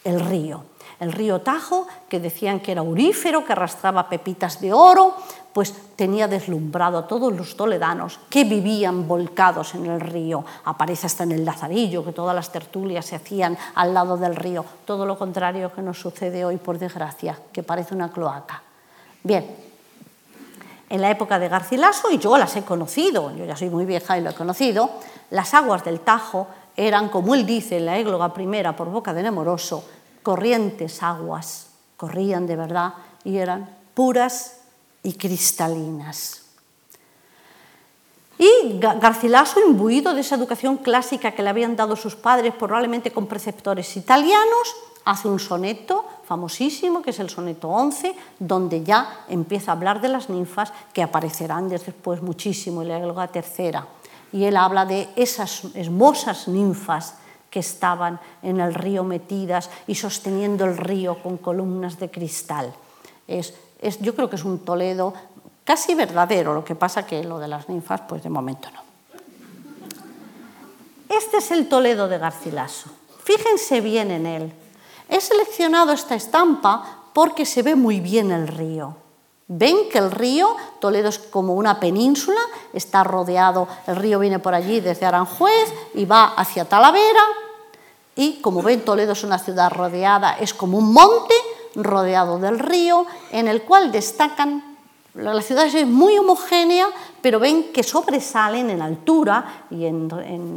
el 0.03 0.19
río. 0.19 0.63
El 0.99 1.11
río 1.11 1.41
Tajo, 1.41 1.87
que 2.09 2.19
decían 2.19 2.59
que 2.59 2.71
era 2.71 2.81
aurífero, 2.81 3.45
que 3.45 3.53
arrastraba 3.53 4.09
pepitas 4.09 4.59
de 4.59 4.73
oro, 4.73 5.15
pues 5.57 5.73
tenía 5.95 6.27
deslumbrado 6.27 6.99
a 6.99 7.07
todos 7.07 7.33
los 7.33 7.57
toledanos 7.57 8.19
que 8.29 8.43
vivían 8.43 9.07
volcados 9.07 9.73
en 9.73 9.87
el 9.87 9.99
río. 9.99 10.45
Aparece 10.65 11.07
hasta 11.07 11.23
en 11.23 11.31
el 11.31 11.43
Lazarillo, 11.45 12.05
que 12.05 12.11
todas 12.11 12.35
las 12.35 12.51
tertulias 12.51 13.07
se 13.07 13.15
hacían 13.15 13.57
al 13.73 13.91
lado 13.91 14.17
del 14.17 14.35
río. 14.35 14.63
Todo 14.85 15.03
lo 15.07 15.17
contrario 15.17 15.73
que 15.73 15.81
nos 15.81 15.99
sucede 15.99 16.45
hoy, 16.45 16.57
por 16.57 16.77
desgracia, 16.77 17.39
que 17.51 17.63
parece 17.63 17.95
una 17.95 18.11
cloaca. 18.11 18.61
Bien, 19.23 19.47
en 20.91 21.01
la 21.01 21.09
época 21.09 21.39
de 21.39 21.49
Garcilaso, 21.49 22.11
y 22.11 22.19
yo 22.19 22.37
las 22.37 22.55
he 22.55 22.61
conocido, 22.61 23.35
yo 23.35 23.43
ya 23.43 23.55
soy 23.55 23.71
muy 23.71 23.85
vieja 23.85 24.15
y 24.15 24.21
lo 24.21 24.29
he 24.29 24.35
conocido, 24.35 24.91
las 25.31 25.55
aguas 25.55 25.83
del 25.83 26.01
Tajo 26.01 26.45
eran, 26.75 27.09
como 27.09 27.33
él 27.33 27.47
dice 27.47 27.77
en 27.77 27.87
la 27.87 27.97
égloga 27.97 28.31
primera 28.31 28.75
por 28.75 28.91
boca 28.91 29.11
de 29.11 29.23
Nemoroso, 29.23 29.83
corrientes 30.21 31.01
aguas, 31.01 31.69
corrían 31.97 32.45
de 32.45 32.57
verdad 32.57 32.93
y 33.23 33.37
eran 33.37 33.67
puras 33.95 34.56
y 35.03 35.13
cristalinas. 35.13 36.43
Y 38.37 38.77
Garcilaso, 38.79 39.59
imbuido 39.59 40.13
de 40.13 40.21
esa 40.21 40.35
educación 40.35 40.77
clásica 40.77 41.31
que 41.31 41.41
le 41.41 41.49
habían 41.49 41.75
dado 41.75 41.95
sus 41.95 42.15
padres, 42.15 42.53
probablemente 42.53 43.11
con 43.11 43.25
preceptores 43.25 43.97
italianos, 43.97 44.75
hace 45.05 45.27
un 45.27 45.39
soneto 45.39 46.05
famosísimo, 46.25 47.01
que 47.01 47.09
es 47.09 47.19
el 47.19 47.29
soneto 47.29 47.69
11, 47.69 48.13
donde 48.39 48.83
ya 48.83 49.25
empieza 49.29 49.71
a 49.71 49.75
hablar 49.75 50.01
de 50.01 50.09
las 50.09 50.29
ninfas 50.29 50.71
que 50.93 51.01
aparecerán 51.01 51.69
después 51.69 52.21
muchísimo 52.21 52.81
en 52.83 52.89
la 52.89 53.27
tercera. 53.27 53.87
Y 54.31 54.43
él 54.43 54.57
habla 54.57 54.85
de 54.85 55.09
esas 55.15 55.63
hermosas 55.73 56.47
ninfas 56.47 57.15
que 57.49 57.59
estaban 57.59 58.19
en 58.43 58.59
el 58.59 58.73
río 58.73 59.03
metidas 59.03 59.69
y 59.87 59.95
sosteniendo 59.95 60.65
el 60.65 60.77
río 60.77 61.23
con 61.23 61.37
columnas 61.37 61.97
de 61.97 62.11
cristal. 62.11 62.73
Es 63.25 63.53
yo 63.99 64.15
creo 64.15 64.29
que 64.29 64.35
es 64.35 64.43
un 64.43 64.59
Toledo 64.59 65.13
casi 65.63 65.95
verdadero, 65.95 66.53
lo 66.53 66.63
que 66.63 66.75
pasa 66.75 67.05
que 67.05 67.23
lo 67.23 67.39
de 67.39 67.47
las 67.47 67.67
ninfas, 67.69 68.01
pues 68.07 68.23
de 68.23 68.29
momento 68.29 68.69
no. 68.71 68.81
Este 71.09 71.37
es 71.37 71.51
el 71.51 71.69
Toledo 71.69 72.07
de 72.07 72.17
Garcilaso. 72.17 72.89
Fíjense 73.23 73.81
bien 73.81 74.11
en 74.11 74.25
él. 74.25 74.53
He 75.09 75.21
seleccionado 75.21 75.91
esta 75.91 76.15
estampa 76.15 77.03
porque 77.13 77.45
se 77.45 77.63
ve 77.63 77.75
muy 77.75 77.99
bien 77.99 78.31
el 78.31 78.47
río. 78.47 78.95
Ven 79.47 79.89
que 79.89 79.97
el 79.97 80.11
río, 80.11 80.55
Toledo 80.79 81.07
es 81.07 81.19
como 81.19 81.53
una 81.53 81.79
península, 81.79 82.39
está 82.73 83.03
rodeado, 83.03 83.67
el 83.87 83.95
río 83.95 84.19
viene 84.19 84.39
por 84.39 84.53
allí 84.53 84.81
desde 84.81 85.05
Aranjuez 85.05 85.73
y 85.93 86.05
va 86.05 86.33
hacia 86.35 86.65
Talavera. 86.65 87.23
Y 88.15 88.41
como 88.41 88.61
ven, 88.61 88.83
Toledo 88.83 89.13
es 89.13 89.23
una 89.23 89.39
ciudad 89.39 89.71
rodeada, 89.71 90.37
es 90.39 90.53
como 90.53 90.77
un 90.77 90.91
monte 90.91 91.35
rodeado 91.77 92.39
del 92.39 92.59
río, 92.59 93.05
en 93.31 93.47
el 93.47 93.61
cual 93.63 93.91
destacan, 93.91 94.77
la 95.13 95.41
ciudad 95.41 95.65
es 95.65 95.87
muy 95.87 96.17
homogénea, 96.17 96.87
pero 97.21 97.39
ven 97.39 97.71
que 97.73 97.83
sobresalen 97.83 98.69
en 98.69 98.81
altura 98.81 99.65
y 99.71 99.85
en, 99.85 100.09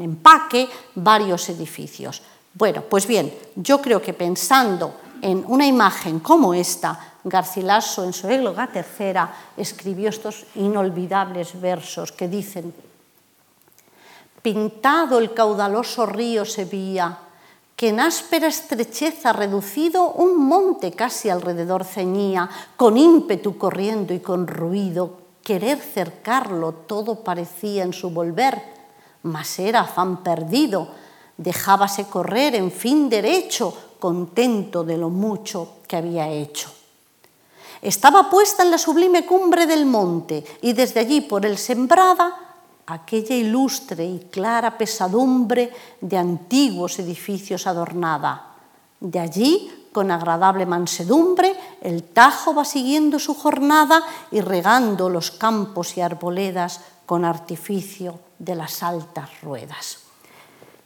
empaque 0.03 0.69
varios 0.95 1.49
edificios. 1.49 2.23
Bueno, 2.53 2.83
pues 2.83 3.07
bien, 3.07 3.33
yo 3.57 3.81
creo 3.81 4.03
que 4.03 4.13
pensando 4.13 4.95
en 5.23 5.45
una 5.47 5.67
imagen 5.67 6.21
como 6.21 6.53
esta, 6.53 7.07
Garcilaso 7.23 8.05
en 8.05 8.15
su 8.15 8.29
égloga 8.29 8.69
tercera 8.69 9.31
escribió 9.55 10.09
estos 10.09 10.47
inolvidables 10.55 11.61
versos 11.61 12.13
que 12.13 12.29
dicen, 12.29 12.73
Pintado 14.41 15.19
el 15.19 15.35
caudaloso 15.35 16.07
río 16.07 16.47
se 16.47 16.65
veía, 16.65 17.19
que 17.81 17.89
en 17.89 17.99
áspera 17.99 18.47
estrecheza 18.47 19.33
reducido 19.33 20.13
un 20.13 20.37
monte 20.37 20.93
casi 20.93 21.31
alrededor 21.31 21.89
ceñía, 21.89 22.45
con 22.77 22.99
ímpetu 22.99 23.57
corriendo 23.57 24.13
y 24.13 24.21
con 24.21 24.47
ruido, 24.47 25.41
querer 25.43 25.81
cercarlo 25.81 26.85
todo 26.85 27.25
parecía 27.25 27.83
en 27.83 27.95
su 27.95 28.11
volver, 28.11 28.61
mas 29.23 29.59
era 29.59 29.81
afán 29.81 30.23
perdido, 30.23 30.89
dejábase 31.39 32.05
correr 32.05 32.55
en 32.55 32.71
fin 32.71 33.09
derecho, 33.09 33.73
contento 33.99 34.85
de 34.85 34.99
lo 34.99 35.09
mucho 35.09 35.81
que 35.89 35.97
había 35.97 36.29
hecho. 36.29 36.69
Estaba 37.81 38.29
puesta 38.29 38.63
en 38.63 38.73
la 38.73 38.77
sublime 38.77 39.25
cumbre 39.25 39.65
del 39.65 39.87
monte 39.87 40.45
y 40.61 40.75
desde 40.75 41.01
allí 41.01 41.23
por 41.23 41.47
el 41.47 41.57
sembrada 41.57 42.50
aquella 42.95 43.35
ilustre 43.35 44.05
y 44.05 44.29
clara 44.31 44.77
pesadumbre 44.77 45.73
de 46.01 46.17
antiguos 46.17 46.99
edificios 46.99 47.67
adornada. 47.67 48.55
De 49.01 49.19
allí, 49.19 49.89
con 49.93 50.11
agradable 50.11 50.67
mansedumbre, 50.67 51.55
el 51.81 52.03
Tajo 52.03 52.55
va 52.55 52.65
siguiendo 52.65 53.19
su 53.19 53.35
jornada 53.35 54.03
y 54.31 54.41
regando 54.41 55.09
los 55.09 55.31
campos 55.31 55.97
y 55.97 56.01
arboledas 56.01 56.81
con 57.07 57.25
artificio 57.25 58.21
de 58.39 58.55
las 58.55 58.83
altas 58.83 59.41
ruedas. 59.43 60.10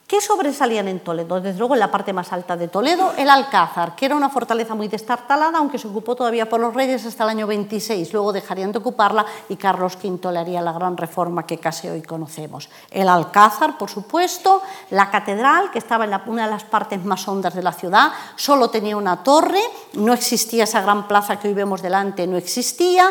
¿Qué 0.06 0.20
sobresalían 0.20 0.86
en 0.88 1.00
Toledo? 1.00 1.40
Desde 1.40 1.58
luego 1.58 1.72
en 1.72 1.80
la 1.80 1.90
parte 1.90 2.12
más 2.12 2.30
alta 2.30 2.58
de 2.58 2.68
Toledo, 2.68 3.14
el 3.16 3.30
Alcázar, 3.30 3.96
que 3.96 4.04
era 4.04 4.14
una 4.14 4.28
fortaleza 4.28 4.74
muy 4.74 4.86
destartalada, 4.86 5.56
aunque 5.56 5.78
se 5.78 5.88
ocupó 5.88 6.14
todavía 6.14 6.46
por 6.46 6.60
los 6.60 6.74
reyes 6.74 7.06
hasta 7.06 7.24
el 7.24 7.30
año 7.30 7.46
26. 7.46 8.12
Luego 8.12 8.30
dejarían 8.30 8.70
de 8.70 8.80
ocuparla 8.80 9.24
y 9.48 9.56
Carlos 9.56 9.96
V 9.96 10.30
le 10.30 10.38
haría 10.38 10.60
la 10.60 10.72
gran 10.72 10.98
reforma 10.98 11.46
que 11.46 11.56
casi 11.56 11.88
hoy 11.88 12.02
conocemos. 12.02 12.68
El 12.90 13.08
Alcázar, 13.08 13.78
por 13.78 13.88
supuesto, 13.88 14.60
la 14.90 15.10
catedral, 15.10 15.70
que 15.70 15.78
estaba 15.78 16.04
en 16.04 16.12
una 16.26 16.44
de 16.44 16.50
las 16.50 16.64
partes 16.64 17.02
más 17.02 17.26
hondas 17.26 17.54
de 17.54 17.62
la 17.62 17.72
ciudad, 17.72 18.12
solo 18.36 18.68
tenía 18.68 18.98
una 18.98 19.22
torre, 19.22 19.62
no 19.94 20.12
existía 20.12 20.64
esa 20.64 20.82
gran 20.82 21.08
plaza 21.08 21.40
que 21.40 21.48
hoy 21.48 21.54
vemos 21.54 21.80
delante, 21.80 22.26
no 22.26 22.36
existía. 22.36 23.10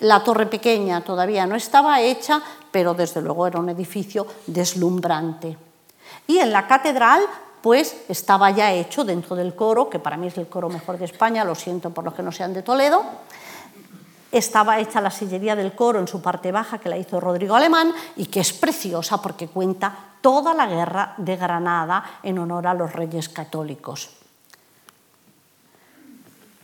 La 0.00 0.22
torre 0.22 0.46
pequeña 0.46 1.00
todavía 1.00 1.48
no 1.48 1.56
estaba 1.56 2.00
hecha, 2.00 2.40
pero 2.70 2.94
desde 2.94 3.20
luego 3.22 3.48
era 3.48 3.58
un 3.58 3.70
edificio 3.70 4.24
deslumbrante. 4.46 5.67
Y 6.28 6.38
en 6.38 6.52
la 6.52 6.66
catedral, 6.66 7.22
pues 7.62 7.96
estaba 8.08 8.50
ya 8.50 8.70
hecho 8.70 9.02
dentro 9.02 9.34
del 9.34 9.56
coro, 9.56 9.88
que 9.88 9.98
para 9.98 10.18
mí 10.18 10.26
es 10.26 10.36
el 10.36 10.46
coro 10.46 10.68
mejor 10.68 10.98
de 10.98 11.06
España, 11.06 11.42
lo 11.42 11.54
siento 11.54 11.90
por 11.90 12.04
los 12.04 12.12
que 12.12 12.22
no 12.22 12.30
sean 12.30 12.52
de 12.52 12.62
Toledo, 12.62 13.02
estaba 14.30 14.78
hecha 14.78 15.00
la 15.00 15.10
sillería 15.10 15.56
del 15.56 15.74
coro 15.74 15.98
en 15.98 16.06
su 16.06 16.20
parte 16.20 16.52
baja, 16.52 16.78
que 16.78 16.90
la 16.90 16.98
hizo 16.98 17.18
Rodrigo 17.18 17.54
Alemán, 17.56 17.94
y 18.16 18.26
que 18.26 18.40
es 18.40 18.52
preciosa 18.52 19.22
porque 19.22 19.48
cuenta 19.48 19.92
toda 20.20 20.52
la 20.52 20.66
guerra 20.66 21.14
de 21.16 21.36
Granada 21.36 22.04
en 22.22 22.38
honor 22.38 22.66
a 22.66 22.74
los 22.74 22.92
reyes 22.92 23.30
católicos. 23.30 24.10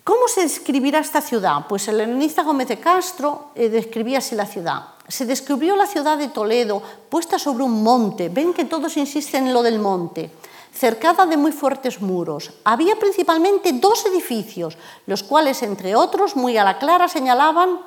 ¿Cómo 0.04 0.28
se 0.28 0.42
describirá 0.42 0.98
esta 0.98 1.22
ciudad? 1.22 1.64
Pues 1.66 1.88
el 1.88 1.98
helenista 1.98 2.42
Gómez 2.42 2.68
de 2.68 2.78
Castro 2.78 3.52
eh, 3.54 3.70
describía 3.70 4.18
así 4.18 4.34
la 4.34 4.44
ciudad. 4.44 4.93
Se 5.08 5.26
descubrió 5.26 5.76
la 5.76 5.86
ciudad 5.86 6.16
de 6.16 6.28
Toledo 6.28 6.82
puesta 7.08 7.38
sobre 7.38 7.64
un 7.64 7.82
monte. 7.82 8.28
Ven 8.28 8.54
que 8.54 8.64
todos 8.64 8.96
insisten 8.96 9.48
en 9.48 9.54
lo 9.54 9.62
del 9.62 9.78
monte. 9.78 10.30
Cercada 10.72 11.26
de 11.26 11.36
muy 11.36 11.52
fuertes 11.52 12.00
muros. 12.00 12.50
Había 12.64 12.96
principalmente 12.96 13.72
dos 13.74 14.06
edificios, 14.06 14.76
los 15.06 15.22
cuales, 15.22 15.62
entre 15.62 15.94
otros, 15.94 16.36
muy 16.36 16.56
a 16.56 16.64
la 16.64 16.78
clara 16.78 17.06
señalaban, 17.06 17.78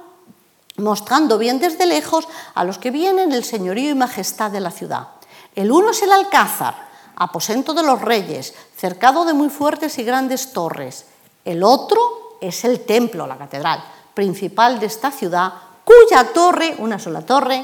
mostrando 0.77 1.37
bien 1.37 1.59
desde 1.59 1.85
lejos 1.85 2.27
a 2.53 2.63
los 2.63 2.77
que 2.77 2.91
vienen 2.91 3.31
el 3.31 3.43
señorío 3.43 3.89
y 3.89 3.95
majestad 3.95 4.51
de 4.51 4.59
la 4.59 4.71
ciudad. 4.71 5.09
El 5.55 5.71
uno 5.71 5.89
es 5.89 6.01
el 6.03 6.11
Alcázar, 6.11 6.87
aposento 7.15 7.73
de 7.73 7.83
los 7.83 7.99
reyes, 7.99 8.53
cercado 8.75 9.25
de 9.25 9.33
muy 9.33 9.49
fuertes 9.49 9.97
y 9.97 10.03
grandes 10.03 10.53
torres. 10.53 11.07
El 11.43 11.63
otro 11.63 12.37
es 12.39 12.63
el 12.63 12.81
templo, 12.85 13.25
la 13.25 13.37
catedral 13.37 13.83
principal 14.17 14.79
de 14.79 14.87
esta 14.87 15.11
ciudad, 15.11 15.53
cuya 15.87 16.33
torre, 16.33 16.75
una 16.79 16.99
sola 16.99 17.21
torre, 17.21 17.63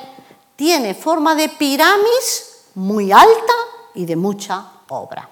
tiene 0.55 0.93
forma 0.93 1.35
de 1.35 1.49
pirámis 1.49 2.67
muy 2.75 3.11
alta 3.11 3.53
y 3.95 4.05
de 4.05 4.15
mucha 4.15 4.65
obra. 4.87 5.29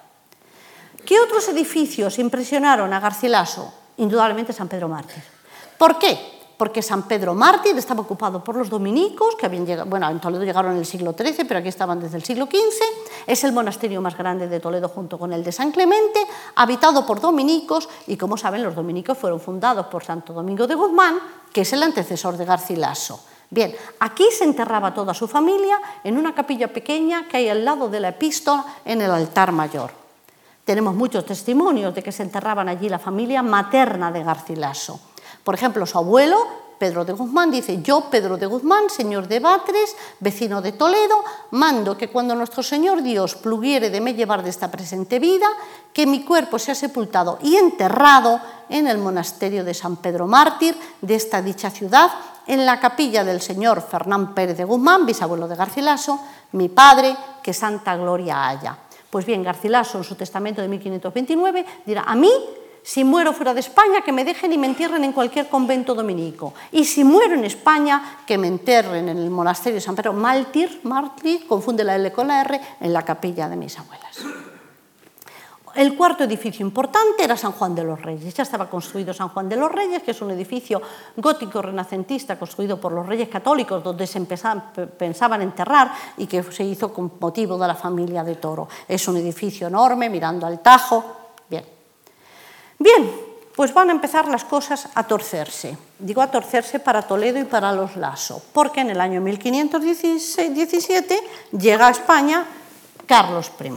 ¿Qué 1.06 1.18
otros 1.18 1.48
edificios 1.48 2.18
impresionaron 2.18 2.92
a 2.92 3.00
Garcilaso? 3.00 3.72
Indudablemente 3.96 4.52
San 4.52 4.68
Pedro 4.68 4.88
Mártir. 4.88 5.22
¿Por 5.78 5.98
qué? 5.98 6.31
Porque 6.62 6.80
San 6.80 7.02
Pedro 7.08 7.34
Mártir 7.34 7.76
estaba 7.76 8.02
ocupado 8.02 8.38
por 8.38 8.54
los 8.54 8.70
dominicos, 8.70 9.34
que 9.34 9.46
habían 9.46 9.66
llegado, 9.66 9.90
bueno, 9.90 10.08
en 10.08 10.20
Toledo 10.20 10.44
llegaron 10.44 10.70
en 10.70 10.78
el 10.78 10.86
siglo 10.86 11.12
XIII, 11.12 11.44
pero 11.44 11.58
aquí 11.58 11.66
estaban 11.66 11.98
desde 11.98 12.16
el 12.16 12.22
siglo 12.22 12.46
XV. 12.46 13.26
Es 13.26 13.42
el 13.42 13.50
monasterio 13.50 14.00
más 14.00 14.16
grande 14.16 14.46
de 14.46 14.60
Toledo 14.60 14.88
junto 14.88 15.18
con 15.18 15.32
el 15.32 15.42
de 15.42 15.50
San 15.50 15.72
Clemente, 15.72 16.20
habitado 16.54 17.04
por 17.04 17.20
dominicos, 17.20 17.88
y 18.06 18.16
como 18.16 18.36
saben, 18.36 18.62
los 18.62 18.76
dominicos 18.76 19.18
fueron 19.18 19.40
fundados 19.40 19.86
por 19.86 20.04
Santo 20.04 20.32
Domingo 20.32 20.68
de 20.68 20.76
Guzmán, 20.76 21.18
que 21.52 21.62
es 21.62 21.72
el 21.72 21.82
antecesor 21.82 22.36
de 22.36 22.44
Garcilaso. 22.44 23.18
Bien, 23.50 23.74
aquí 23.98 24.26
se 24.30 24.44
enterraba 24.44 24.94
toda 24.94 25.14
su 25.14 25.26
familia 25.26 25.80
en 26.04 26.16
una 26.16 26.32
capilla 26.32 26.72
pequeña 26.72 27.26
que 27.26 27.38
hay 27.38 27.48
al 27.48 27.64
lado 27.64 27.88
de 27.88 27.98
la 27.98 28.10
epístola 28.10 28.64
en 28.84 29.02
el 29.02 29.10
altar 29.10 29.50
mayor. 29.50 29.90
Tenemos 30.64 30.94
muchos 30.94 31.26
testimonios 31.26 31.92
de 31.92 32.04
que 32.04 32.12
se 32.12 32.22
enterraban 32.22 32.68
allí 32.68 32.88
la 32.88 33.00
familia 33.00 33.42
materna 33.42 34.12
de 34.12 34.22
Garcilaso. 34.22 35.11
Por 35.44 35.54
ejemplo, 35.54 35.86
su 35.86 35.98
abuelo, 35.98 36.46
Pedro 36.82 37.04
de 37.04 37.12
Guzmán, 37.12 37.50
dice, 37.52 37.80
yo, 37.80 38.10
Pedro 38.10 38.36
de 38.36 38.46
Guzmán, 38.46 38.90
señor 38.90 39.28
de 39.28 39.38
Batres, 39.38 39.94
vecino 40.18 40.60
de 40.60 40.72
Toledo, 40.72 41.22
mando 41.52 41.96
que 41.96 42.08
cuando 42.08 42.34
nuestro 42.34 42.62
Señor 42.64 43.02
Dios 43.02 43.36
pluguiere 43.36 43.88
de 43.88 44.00
me 44.00 44.14
llevar 44.14 44.42
de 44.42 44.50
esta 44.50 44.68
presente 44.68 45.20
vida, 45.20 45.46
que 45.92 46.06
mi 46.06 46.24
cuerpo 46.24 46.58
sea 46.58 46.74
sepultado 46.74 47.38
y 47.40 47.54
enterrado 47.54 48.40
en 48.68 48.88
el 48.88 48.98
monasterio 48.98 49.62
de 49.62 49.74
San 49.74 49.96
Pedro 49.98 50.26
Mártir 50.26 50.76
de 51.00 51.14
esta 51.14 51.40
dicha 51.40 51.70
ciudad, 51.70 52.10
en 52.48 52.66
la 52.66 52.80
capilla 52.80 53.22
del 53.22 53.40
señor 53.40 53.82
Fernán 53.82 54.34
Pérez 54.34 54.56
de 54.56 54.64
Guzmán, 54.64 55.06
bisabuelo 55.06 55.46
de 55.46 55.54
Garcilaso, 55.54 56.18
mi 56.50 56.68
padre, 56.68 57.16
que 57.44 57.54
santa 57.54 57.96
gloria 57.96 58.48
haya. 58.48 58.76
Pues 59.08 59.24
bien, 59.24 59.44
Garcilaso 59.44 59.98
en 59.98 60.04
su 60.04 60.16
testamento 60.16 60.60
de 60.60 60.66
1529 60.66 61.64
dirá, 61.86 62.02
a 62.02 62.16
mí 62.16 62.32
si 62.82 63.04
muero 63.04 63.32
fuera 63.32 63.54
de 63.54 63.60
España, 63.60 64.02
que 64.04 64.12
me 64.12 64.24
dejen 64.24 64.52
y 64.52 64.58
me 64.58 64.66
entierren 64.66 65.04
en 65.04 65.12
cualquier 65.12 65.48
convento 65.48 65.94
dominico. 65.94 66.52
Y 66.72 66.84
si 66.84 67.04
muero 67.04 67.34
en 67.34 67.44
España, 67.44 68.18
que 68.26 68.38
me 68.38 68.48
enterren 68.48 69.08
en 69.08 69.18
el 69.18 69.30
monasterio 69.30 69.76
de 69.76 69.80
San 69.80 69.94
Pedro 69.94 70.12
Mártir, 70.12 70.80
Mártir, 70.82 71.46
confunde 71.46 71.84
la 71.84 71.96
L 71.96 72.10
con 72.12 72.28
la 72.28 72.40
R, 72.40 72.60
en 72.80 72.92
la 72.92 73.04
capilla 73.04 73.48
de 73.48 73.56
mis 73.56 73.78
abuelas. 73.78 74.18
El 75.74 75.96
cuarto 75.96 76.24
edificio 76.24 76.66
importante 76.66 77.24
era 77.24 77.34
San 77.34 77.52
Juan 77.52 77.74
de 77.74 77.82
los 77.82 78.02
Reyes. 78.02 78.34
Ya 78.34 78.42
estaba 78.42 78.68
construido 78.68 79.14
San 79.14 79.30
Juan 79.30 79.48
de 79.48 79.56
los 79.56 79.72
Reyes, 79.72 80.02
que 80.02 80.10
es 80.10 80.20
un 80.20 80.30
edificio 80.30 80.82
gótico 81.16 81.62
renacentista 81.62 82.38
construido 82.38 82.78
por 82.78 82.92
los 82.92 83.06
reyes 83.06 83.30
católicos, 83.30 83.82
donde 83.82 84.06
se 84.06 84.20
pensaban 84.20 85.40
enterrar 85.40 85.92
y 86.18 86.26
que 86.26 86.42
se 86.42 86.64
hizo 86.64 86.92
con 86.92 87.12
motivo 87.18 87.56
de 87.56 87.68
la 87.68 87.74
familia 87.74 88.22
de 88.22 88.34
Toro. 88.34 88.68
Es 88.86 89.08
un 89.08 89.16
edificio 89.16 89.68
enorme, 89.68 90.10
mirando 90.10 90.46
al 90.46 90.60
Tajo. 90.60 91.21
Bien, 92.82 93.10
pues 93.54 93.72
van 93.72 93.90
a 93.90 93.92
empezar 93.92 94.26
las 94.26 94.44
cosas 94.44 94.88
a 94.94 95.04
torcerse. 95.04 95.78
Digo 96.00 96.20
a 96.20 96.30
torcerse 96.30 96.80
para 96.80 97.02
Toledo 97.02 97.38
y 97.38 97.44
para 97.44 97.72
los 97.72 97.96
Lasso, 97.96 98.42
porque 98.52 98.80
en 98.80 98.90
el 98.90 99.00
año 99.00 99.20
1517 99.20 101.20
llega 101.52 101.86
a 101.86 101.90
España 101.90 102.44
Carlos 103.06 103.52
I. 103.62 103.70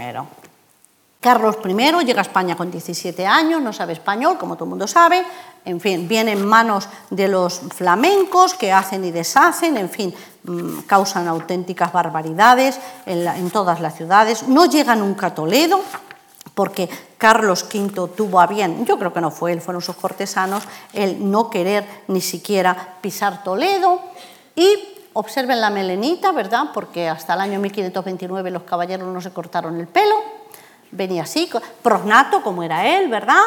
Carlos 1.19 1.57
I 1.63 2.03
llega 2.03 2.19
a 2.19 2.23
España 2.23 2.57
con 2.57 2.71
17 2.71 3.27
años, 3.27 3.61
no 3.61 3.73
sabe 3.73 3.93
español, 3.93 4.39
como 4.39 4.55
todo 4.55 4.65
el 4.65 4.69
mundo 4.69 4.87
sabe, 4.87 5.23
en 5.65 5.79
fin, 5.79 6.07
viene 6.07 6.31
en 6.31 6.45
manos 6.45 6.87
de 7.11 7.27
los 7.27 7.61
flamencos 7.75 8.55
que 8.55 8.71
hacen 8.71 9.05
y 9.05 9.11
deshacen, 9.11 9.77
en 9.77 9.89
fin, 9.89 10.13
mm, 10.43 10.79
causan 10.87 11.27
auténticas 11.27 11.91
barbaridades 11.91 12.79
en, 13.05 13.27
en 13.27 13.51
todas 13.51 13.81
las 13.81 13.95
ciudades, 13.95 14.47
no 14.47 14.65
llega 14.65 14.95
nunca 14.95 15.27
a 15.27 15.35
Toledo, 15.35 15.81
porque 16.55 16.89
Carlos 17.17 17.65
V 17.71 18.09
tuvo 18.15 18.39
a 18.39 18.47
bien, 18.47 18.85
yo 18.85 18.97
creo 18.97 19.13
que 19.13 19.21
no 19.21 19.29
fue 19.29 19.51
él, 19.51 19.61
fueron 19.61 19.81
sus 19.81 19.97
cortesanos, 19.97 20.63
el 20.93 21.29
no 21.29 21.49
querer 21.49 21.85
ni 22.07 22.21
siquiera 22.21 22.95
pisar 23.01 23.43
Toledo 23.43 23.99
y 24.55 24.95
observen 25.13 25.61
la 25.61 25.69
melenita, 25.69 26.31
¿verdad? 26.31 26.67
Porque 26.73 27.09
hasta 27.09 27.33
el 27.33 27.41
año 27.41 27.59
1529 27.59 28.51
los 28.51 28.63
caballeros 28.63 29.07
no 29.13 29.21
se 29.21 29.31
cortaron 29.31 29.79
el 29.79 29.87
pelo, 29.87 30.15
venía 30.91 31.23
así, 31.23 31.49
prosnato 31.81 32.41
como 32.41 32.63
era 32.63 32.87
él, 32.97 33.09
¿verdad? 33.09 33.43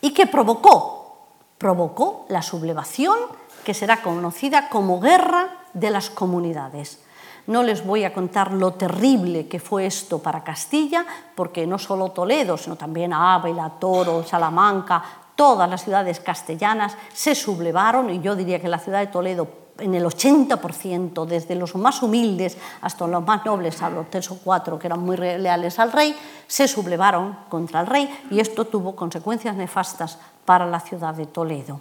¿Y 0.00 0.12
qué 0.12 0.26
provocó? 0.26 1.26
Provocó 1.58 2.26
la 2.28 2.42
sublevación 2.42 3.16
que 3.64 3.74
será 3.74 4.02
conocida 4.02 4.68
como 4.68 5.00
Guerra 5.00 5.48
de 5.74 5.90
las 5.90 6.10
Comunidades. 6.10 7.00
No 7.48 7.62
les 7.62 7.84
voy 7.84 8.04
a 8.04 8.12
contar 8.12 8.52
lo 8.52 8.74
terrible 8.74 9.48
que 9.48 9.58
fue 9.58 9.86
esto 9.86 10.18
para 10.18 10.44
Castilla, 10.44 11.04
porque 11.34 11.66
no 11.66 11.78
solo 11.78 12.10
Toledo, 12.10 12.58
sino 12.58 12.76
también 12.76 13.14
Ávila, 13.14 13.72
Toro, 13.80 14.22
Salamanca, 14.22 15.02
todas 15.34 15.68
las 15.70 15.82
ciudades 15.82 16.20
castellanas 16.20 16.94
se 17.14 17.34
sublevaron 17.34 18.10
y 18.10 18.20
yo 18.20 18.36
diría 18.36 18.60
que 18.60 18.68
la 18.68 18.78
ciudad 18.78 19.00
de 19.00 19.06
Toledo 19.06 19.48
en 19.78 19.94
el 19.94 20.04
80%, 20.04 21.24
desde 21.24 21.54
los 21.54 21.74
más 21.74 22.02
humildes 22.02 22.58
hasta 22.82 23.06
los 23.06 23.24
más 23.24 23.46
nobles, 23.46 23.80
a 23.80 23.88
los 23.88 24.10
tres 24.10 24.30
o 24.30 24.38
cuatro 24.44 24.78
que 24.78 24.88
eran 24.88 25.00
muy 25.00 25.16
leales 25.16 25.78
al 25.78 25.92
rey, 25.92 26.14
se 26.46 26.68
sublevaron 26.68 27.38
contra 27.48 27.80
el 27.80 27.86
rey 27.86 28.24
y 28.30 28.40
esto 28.40 28.66
tuvo 28.66 28.94
consecuencias 28.94 29.56
nefastas 29.56 30.18
para 30.44 30.66
la 30.66 30.80
ciudad 30.80 31.14
de 31.14 31.24
Toledo 31.24 31.80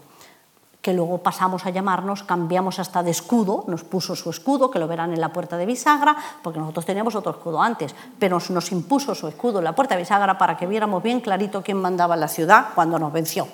que 0.88 0.94
luego 0.94 1.18
pasamos 1.18 1.66
a 1.66 1.70
llamarnos, 1.70 2.24
cambiamos 2.24 2.80
hasta 2.80 3.04
de 3.04 3.12
escudo, 3.12 3.66
nos 3.68 3.84
puso 3.84 4.16
su 4.16 4.30
escudo, 4.30 4.72
que 4.72 4.80
lo 4.80 4.88
verán 4.88 5.12
en 5.12 5.20
la 5.20 5.34
puerta 5.34 5.58
de 5.58 5.66
bisagra, 5.66 6.16
porque 6.42 6.60
nosotros 6.60 6.86
teníamos 6.86 7.14
otro 7.14 7.34
escudo 7.34 7.62
antes, 7.62 7.94
pero 8.18 8.40
nos 8.48 8.72
impuso 8.72 9.14
su 9.14 9.28
escudo 9.28 9.58
en 9.58 9.66
la 9.66 9.76
puerta 9.76 9.96
de 9.96 10.04
bisagra 10.04 10.38
para 10.38 10.56
que 10.56 10.66
viéramos 10.66 11.04
bien 11.04 11.20
clarito 11.20 11.62
quién 11.62 11.76
mandaba 11.76 12.16
la 12.16 12.30
ciudad 12.30 12.68
cuando 12.74 12.98
nos 12.98 13.12
venció. 13.12 13.50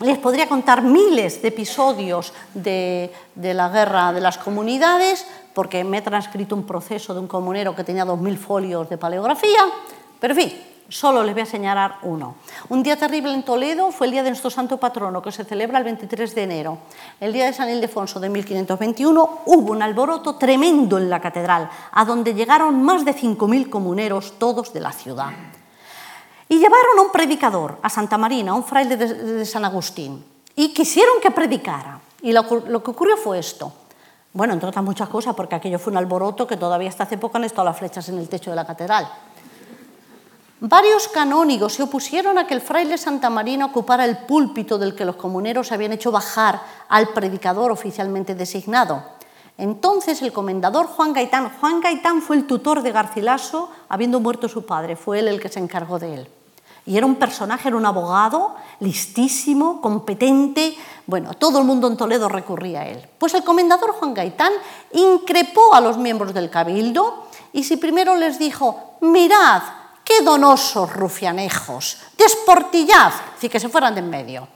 Les 0.00 0.18
podría 0.18 0.46
contar 0.46 0.82
miles 0.82 1.40
de 1.40 1.48
episodios 1.48 2.34
de, 2.52 3.10
de 3.34 3.54
la 3.54 3.70
guerra 3.70 4.12
de 4.12 4.20
las 4.20 4.36
comunidades, 4.36 5.26
porque 5.54 5.82
me 5.82 5.96
he 5.96 6.02
transcrito 6.02 6.54
un 6.54 6.66
proceso 6.66 7.14
de 7.14 7.20
un 7.20 7.26
comunero 7.26 7.74
que 7.74 7.84
tenía 7.84 8.04
2.000 8.04 8.36
folios 8.36 8.90
de 8.90 8.98
paleografía, 8.98 9.62
pero 10.20 10.34
en 10.34 10.40
fin, 10.40 10.52
Solo 10.90 11.22
les 11.22 11.34
voy 11.34 11.42
a 11.42 11.46
señalar 11.46 11.98
uno. 12.02 12.34
Un 12.68 12.82
día 12.82 12.96
terrible 12.96 13.32
en 13.32 13.44
Toledo 13.44 13.92
fue 13.92 14.08
el 14.08 14.12
día 14.12 14.24
de 14.24 14.30
nuestro 14.30 14.50
santo 14.50 14.76
patrono, 14.76 15.22
que 15.22 15.30
se 15.30 15.44
celebra 15.44 15.78
el 15.78 15.84
23 15.84 16.34
de 16.34 16.42
enero. 16.42 16.78
El 17.20 17.32
día 17.32 17.46
de 17.46 17.52
San 17.52 17.70
Ildefonso 17.70 18.18
de 18.18 18.28
1521 18.28 19.42
hubo 19.46 19.72
un 19.72 19.82
alboroto 19.82 20.34
tremendo 20.34 20.98
en 20.98 21.08
la 21.08 21.20
catedral, 21.20 21.70
a 21.92 22.04
donde 22.04 22.34
llegaron 22.34 22.82
más 22.82 23.04
de 23.04 23.14
5.000 23.14 23.70
comuneros, 23.70 24.34
todos 24.36 24.72
de 24.72 24.80
la 24.80 24.90
ciudad. 24.90 25.30
Y 26.48 26.58
llevaron 26.58 26.98
a 26.98 27.02
un 27.02 27.12
predicador, 27.12 27.78
a 27.80 27.88
Santa 27.88 28.18
Marina, 28.18 28.52
un 28.52 28.64
fraile 28.64 28.96
de, 28.96 29.46
San 29.46 29.64
Agustín, 29.64 30.24
y 30.56 30.74
quisieron 30.74 31.20
que 31.22 31.30
predicara. 31.30 32.00
Y 32.20 32.32
lo, 32.32 32.42
lo 32.66 32.82
que 32.82 32.90
ocurrió 32.90 33.16
fue 33.16 33.38
esto. 33.38 33.72
Bueno, 34.32 34.54
entre 34.54 34.68
otras 34.68 34.84
muchas 34.84 35.08
cosas, 35.08 35.36
porque 35.36 35.54
aquello 35.54 35.78
fue 35.78 35.92
un 35.92 35.98
alboroto 35.98 36.48
que 36.48 36.56
todavía 36.56 36.88
hasta 36.88 37.04
hace 37.04 37.16
poco 37.16 37.36
han 37.36 37.44
estado 37.44 37.66
las 37.66 37.78
flechas 37.78 38.08
en 38.08 38.18
el 38.18 38.28
techo 38.28 38.50
de 38.50 38.56
la 38.56 38.66
catedral. 38.66 39.08
Varios 40.62 41.08
canónigos 41.08 41.72
se 41.72 41.82
opusieron 41.82 42.36
a 42.36 42.46
que 42.46 42.52
el 42.52 42.60
fraile 42.60 42.98
Santa 42.98 43.30
Marina 43.30 43.64
ocupara 43.64 44.04
el 44.04 44.18
púlpito 44.18 44.76
del 44.76 44.94
que 44.94 45.06
los 45.06 45.16
comuneros 45.16 45.72
habían 45.72 45.92
hecho 45.92 46.12
bajar 46.12 46.60
al 46.90 47.08
predicador 47.08 47.72
oficialmente 47.72 48.34
designado. 48.34 49.02
Entonces 49.56 50.20
el 50.20 50.34
comendador 50.34 50.86
Juan 50.86 51.14
Gaitán, 51.14 51.50
Juan 51.58 51.80
Gaitán 51.80 52.20
fue 52.20 52.36
el 52.36 52.46
tutor 52.46 52.82
de 52.82 52.92
Garcilaso, 52.92 53.70
habiendo 53.88 54.20
muerto 54.20 54.50
su 54.50 54.66
padre, 54.66 54.96
fue 54.96 55.20
él 55.20 55.28
el 55.28 55.40
que 55.40 55.48
se 55.48 55.60
encargó 55.60 55.98
de 55.98 56.14
él. 56.14 56.28
Y 56.84 56.98
era 56.98 57.06
un 57.06 57.16
personaje, 57.16 57.68
era 57.68 57.76
un 57.78 57.86
abogado 57.86 58.54
listísimo, 58.80 59.80
competente, 59.80 60.76
bueno, 61.06 61.32
todo 61.34 61.58
el 61.60 61.64
mundo 61.64 61.88
en 61.88 61.96
Toledo 61.96 62.28
recurría 62.28 62.82
a 62.82 62.86
él. 62.86 63.02
Pues 63.16 63.32
el 63.32 63.44
comendador 63.44 63.92
Juan 63.92 64.12
Gaitán 64.12 64.52
increpó 64.92 65.74
a 65.74 65.80
los 65.80 65.96
miembros 65.96 66.34
del 66.34 66.50
cabildo 66.50 67.24
y 67.54 67.64
si 67.64 67.78
primero 67.78 68.14
les 68.16 68.38
dijo, 68.38 68.96
mirad, 69.00 69.62
¡Qué 70.10 70.24
donosos 70.24 70.92
rufianejos! 70.92 71.98
¡Desportillad! 72.18 73.12
Así 73.36 73.48
que 73.48 73.60
se 73.60 73.68
fueran 73.68 73.94
de 73.94 74.00
en 74.00 74.10
medio. 74.10 74.48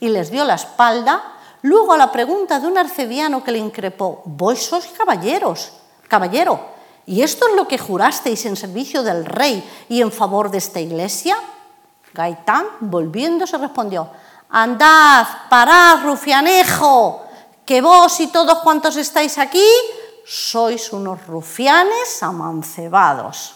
Y 0.00 0.08
les 0.08 0.32
dio 0.32 0.44
la 0.44 0.56
espalda. 0.56 1.36
Luego 1.62 1.92
a 1.92 1.96
la 1.96 2.10
pregunta 2.10 2.58
de 2.58 2.66
un 2.66 2.76
arcediano 2.76 3.44
que 3.44 3.52
le 3.52 3.58
increpó, 3.58 4.22
vos 4.24 4.58
sois 4.58 4.88
caballeros, 4.98 5.70
caballero, 6.08 6.58
¿y 7.06 7.22
esto 7.22 7.46
es 7.46 7.54
lo 7.54 7.68
que 7.68 7.78
jurasteis 7.78 8.46
en 8.46 8.56
servicio 8.56 9.04
del 9.04 9.24
rey 9.24 9.62
y 9.88 10.02
en 10.02 10.10
favor 10.10 10.50
de 10.50 10.58
esta 10.58 10.80
iglesia? 10.80 11.38
Gaitán, 12.12 12.66
volviéndose, 12.80 13.58
respondió, 13.58 14.10
andad, 14.50 15.24
parad, 15.48 16.02
rufianejo, 16.02 17.22
que 17.64 17.80
vos 17.80 18.18
y 18.18 18.26
todos 18.26 18.58
cuantos 18.58 18.96
estáis 18.96 19.38
aquí 19.38 19.70
sois 20.26 20.92
unos 20.92 21.24
rufianes 21.28 22.20
amancebados. 22.24 23.54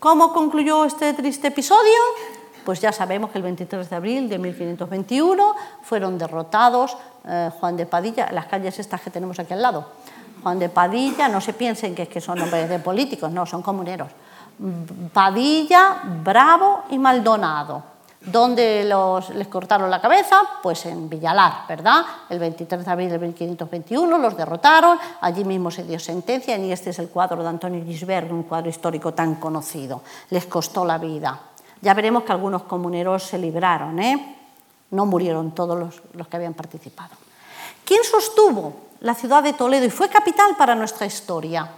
¿Cómo 0.00 0.32
concluyó 0.32 0.86
este 0.86 1.12
triste 1.12 1.48
episodio? 1.48 1.98
Pues 2.64 2.80
ya 2.80 2.90
sabemos 2.90 3.30
que 3.30 3.36
el 3.36 3.44
23 3.44 3.90
de 3.90 3.96
abril 3.96 4.28
de 4.30 4.38
1521 4.38 5.54
fueron 5.82 6.16
derrotados 6.16 6.96
eh, 7.28 7.50
Juan 7.60 7.76
de 7.76 7.84
Padilla, 7.84 8.32
las 8.32 8.46
calles 8.46 8.78
estas 8.78 9.02
que 9.02 9.10
tenemos 9.10 9.38
aquí 9.38 9.52
al 9.52 9.60
lado. 9.60 9.84
Juan 10.42 10.58
de 10.58 10.70
Padilla, 10.70 11.28
no 11.28 11.42
se 11.42 11.52
piensen 11.52 11.94
que, 11.94 12.08
que 12.08 12.22
son 12.22 12.38
nombres 12.38 12.70
de 12.70 12.78
políticos, 12.78 13.30
no, 13.30 13.44
son 13.44 13.60
comuneros. 13.60 14.08
Padilla, 15.12 16.00
Bravo 16.24 16.84
y 16.88 16.98
Maldonado. 16.98 17.89
¿Dónde 18.20 18.84
los, 18.84 19.30
les 19.30 19.48
cortaron 19.48 19.90
la 19.90 20.00
cabeza? 20.00 20.42
Pues 20.62 20.84
en 20.84 21.08
Villalar, 21.08 21.64
¿verdad? 21.66 22.04
El 22.28 22.38
23 22.38 22.84
de 22.84 22.90
abril 22.90 23.08
de 23.08 23.18
1521 23.18 24.18
los 24.18 24.36
derrotaron, 24.36 24.98
allí 25.22 25.42
mismo 25.42 25.70
se 25.70 25.84
dio 25.84 25.98
sentencia 25.98 26.58
y 26.58 26.70
este 26.70 26.90
es 26.90 26.98
el 26.98 27.08
cuadro 27.08 27.42
de 27.42 27.48
Antonio 27.48 27.82
Gisbert, 27.82 28.30
un 28.30 28.42
cuadro 28.42 28.68
histórico 28.68 29.14
tan 29.14 29.36
conocido. 29.36 30.02
Les 30.28 30.44
costó 30.44 30.84
la 30.84 30.98
vida. 30.98 31.40
Ya 31.80 31.94
veremos 31.94 32.24
que 32.24 32.32
algunos 32.32 32.64
comuneros 32.64 33.22
se 33.22 33.38
libraron, 33.38 33.98
¿eh? 33.98 34.36
No 34.90 35.06
murieron 35.06 35.52
todos 35.52 35.78
los, 35.78 36.02
los 36.12 36.28
que 36.28 36.36
habían 36.36 36.52
participado. 36.52 37.14
¿Quién 37.86 38.04
sostuvo 38.04 38.74
la 39.00 39.14
ciudad 39.14 39.42
de 39.42 39.54
Toledo 39.54 39.86
y 39.86 39.90
fue 39.90 40.10
capital 40.10 40.56
para 40.58 40.74
nuestra 40.74 41.06
historia? 41.06 41.70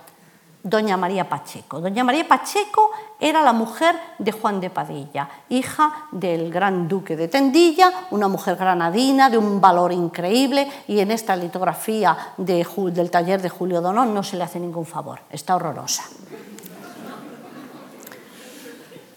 Doña 0.62 0.96
María 0.96 1.28
Pacheco. 1.28 1.80
Doña 1.80 2.04
María 2.04 2.26
Pacheco 2.26 2.90
era 3.18 3.42
la 3.42 3.52
mujer 3.52 3.96
de 4.18 4.32
Juan 4.32 4.60
de 4.60 4.70
Padilla, 4.70 5.28
hija 5.48 6.06
del 6.12 6.50
gran 6.50 6.88
duque 6.88 7.16
de 7.16 7.28
Tendilla, 7.28 8.06
una 8.10 8.28
mujer 8.28 8.56
granadina 8.56 9.30
de 9.30 9.38
un 9.38 9.60
valor 9.60 9.92
increíble 9.92 10.70
y 10.86 11.00
en 11.00 11.10
esta 11.10 11.36
litografía 11.36 12.16
del 12.36 13.10
taller 13.10 13.42
de 13.42 13.48
Julio 13.48 13.80
Donón 13.80 14.14
no 14.14 14.22
se 14.22 14.36
le 14.36 14.44
hace 14.44 14.60
ningún 14.60 14.86
favor, 14.86 15.20
está 15.30 15.56
horrorosa. 15.56 16.04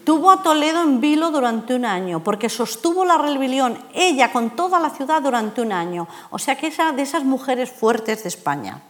Tuvo 0.04 0.30
a 0.30 0.44
Toledo 0.44 0.84
en 0.84 1.02
vilo 1.02 1.32
durante 1.32 1.74
un 1.74 1.84
año, 1.84 2.24
porque 2.24 2.48
sostuvo 2.48 3.04
la 3.06 3.18
rebelión 3.18 3.76
ella 3.92 4.32
con 4.32 4.52
toda 4.52 4.80
la 4.80 4.92
ciudad 4.92 5.20
durante 5.20 5.62
un 5.62 5.72
año. 5.72 6.08
O 6.30 6.38
sea 6.38 6.56
que 6.56 6.68
es 6.68 6.78
de 6.78 7.02
esas 7.02 7.24
mujeres 7.24 7.72
fuertes 7.72 8.22
de 8.22 8.30
España. 8.30 8.84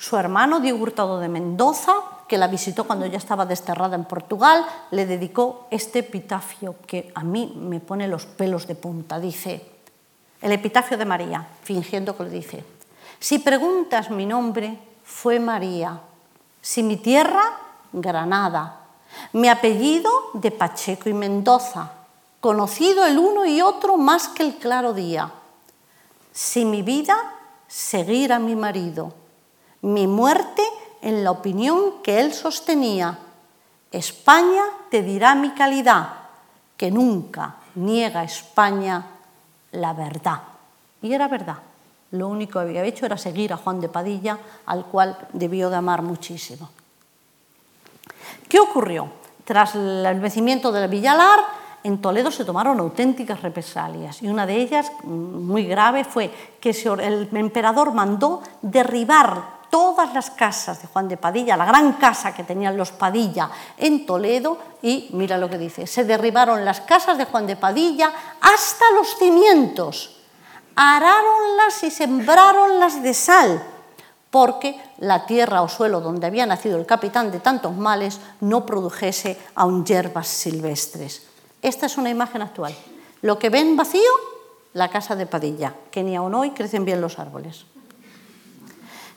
Su 0.00 0.16
hermano 0.16 0.60
Diego 0.60 0.78
Hurtado 0.78 1.18
de 1.20 1.28
Mendoza, 1.28 1.92
que 2.26 2.38
la 2.38 2.46
visitó 2.46 2.84
cuando 2.84 3.04
ya 3.04 3.18
estaba 3.18 3.44
desterrada 3.44 3.96
en 3.96 4.06
Portugal, 4.06 4.64
le 4.92 5.04
dedicó 5.04 5.66
este 5.70 5.98
epitafio 5.98 6.76
que 6.86 7.12
a 7.14 7.22
mí 7.22 7.52
me 7.54 7.80
pone 7.80 8.08
los 8.08 8.24
pelos 8.24 8.66
de 8.66 8.76
punta. 8.76 9.20
Dice, 9.20 9.62
el 10.40 10.52
epitafio 10.52 10.96
de 10.96 11.04
María, 11.04 11.46
fingiendo 11.62 12.16
que 12.16 12.24
le 12.24 12.30
dice, 12.30 12.64
si 13.18 13.40
preguntas 13.40 14.08
mi 14.08 14.24
nombre, 14.24 14.78
fue 15.04 15.38
María. 15.38 16.00
Si 16.62 16.82
mi 16.82 16.96
tierra, 16.96 17.58
Granada. 17.92 18.80
Mi 19.34 19.48
apellido, 19.48 20.10
de 20.32 20.50
Pacheco 20.50 21.10
y 21.10 21.12
Mendoza. 21.12 21.92
Conocido 22.40 23.04
el 23.04 23.18
uno 23.18 23.44
y 23.44 23.60
otro 23.60 23.98
más 23.98 24.28
que 24.28 24.44
el 24.44 24.54
claro 24.54 24.94
día. 24.94 25.30
Si 26.32 26.64
mi 26.64 26.80
vida, 26.80 27.16
seguir 27.68 28.32
a 28.32 28.38
mi 28.38 28.56
marido 28.56 29.19
mi 29.82 30.06
muerte 30.06 30.62
en 31.02 31.24
la 31.24 31.30
opinión 31.30 32.02
que 32.02 32.20
él 32.20 32.32
sostenía. 32.32 33.18
España 33.90 34.62
te 34.90 35.02
dirá 35.02 35.34
mi 35.34 35.50
calidad, 35.50 36.08
que 36.76 36.90
nunca 36.90 37.56
niega 37.74 38.24
España 38.24 39.06
la 39.72 39.92
verdad. 39.92 40.40
Y 41.02 41.12
era 41.12 41.28
verdad. 41.28 41.56
Lo 42.12 42.28
único 42.28 42.54
que 42.54 42.66
había 42.66 42.84
hecho 42.84 43.06
era 43.06 43.16
seguir 43.16 43.52
a 43.52 43.56
Juan 43.56 43.80
de 43.80 43.88
Padilla, 43.88 44.38
al 44.66 44.84
cual 44.86 45.16
debió 45.32 45.70
de 45.70 45.76
amar 45.76 46.02
muchísimo. 46.02 46.68
¿Qué 48.48 48.58
ocurrió? 48.58 49.08
Tras 49.44 49.74
el 49.74 50.20
vencimiento 50.20 50.72
del 50.72 50.90
Villalar, 50.90 51.40
en 51.82 52.00
Toledo 52.02 52.30
se 52.30 52.44
tomaron 52.44 52.78
auténticas 52.78 53.40
represalias 53.40 54.22
y 54.22 54.28
una 54.28 54.44
de 54.44 54.56
ellas, 54.56 54.92
muy 55.04 55.64
grave, 55.64 56.04
fue 56.04 56.30
que 56.60 56.70
el 56.70 57.28
emperador 57.34 57.92
mandó 57.94 58.42
derribar 58.60 59.59
todas 59.70 60.12
las 60.12 60.30
casas 60.30 60.82
de 60.82 60.88
Juan 60.88 61.08
de 61.08 61.16
Padilla, 61.16 61.56
la 61.56 61.64
gran 61.64 61.94
casa 61.94 62.34
que 62.34 62.44
tenían 62.44 62.76
los 62.76 62.90
Padilla 62.90 63.48
en 63.78 64.04
Toledo, 64.04 64.58
y 64.82 65.08
mira 65.12 65.38
lo 65.38 65.48
que 65.48 65.58
dice, 65.58 65.86
se 65.86 66.04
derribaron 66.04 66.64
las 66.64 66.80
casas 66.82 67.16
de 67.16 67.24
Juan 67.24 67.46
de 67.46 67.56
Padilla 67.56 68.12
hasta 68.40 68.84
los 68.94 69.16
cimientos, 69.16 70.20
aráronlas 70.74 71.82
y 71.84 71.90
sembraronlas 71.90 73.02
de 73.02 73.14
sal, 73.14 73.62
porque 74.30 74.80
la 74.98 75.26
tierra 75.26 75.62
o 75.62 75.68
suelo 75.68 76.00
donde 76.00 76.26
había 76.26 76.46
nacido 76.46 76.78
el 76.78 76.86
capitán 76.86 77.30
de 77.30 77.40
tantos 77.40 77.76
males 77.76 78.20
no 78.40 78.66
produjese 78.66 79.38
aún 79.54 79.84
hierbas 79.84 80.28
silvestres. 80.28 81.26
Esta 81.62 81.86
es 81.86 81.96
una 81.98 82.10
imagen 82.10 82.42
actual. 82.42 82.74
Lo 83.22 83.38
que 83.38 83.50
ven 83.50 83.76
vacío, 83.76 84.10
la 84.72 84.88
casa 84.88 85.16
de 85.16 85.26
Padilla, 85.26 85.74
que 85.90 86.02
ni 86.02 86.16
aún 86.16 86.34
hoy 86.34 86.50
crecen 86.50 86.84
bien 86.84 87.00
los 87.00 87.18
árboles. 87.18 87.66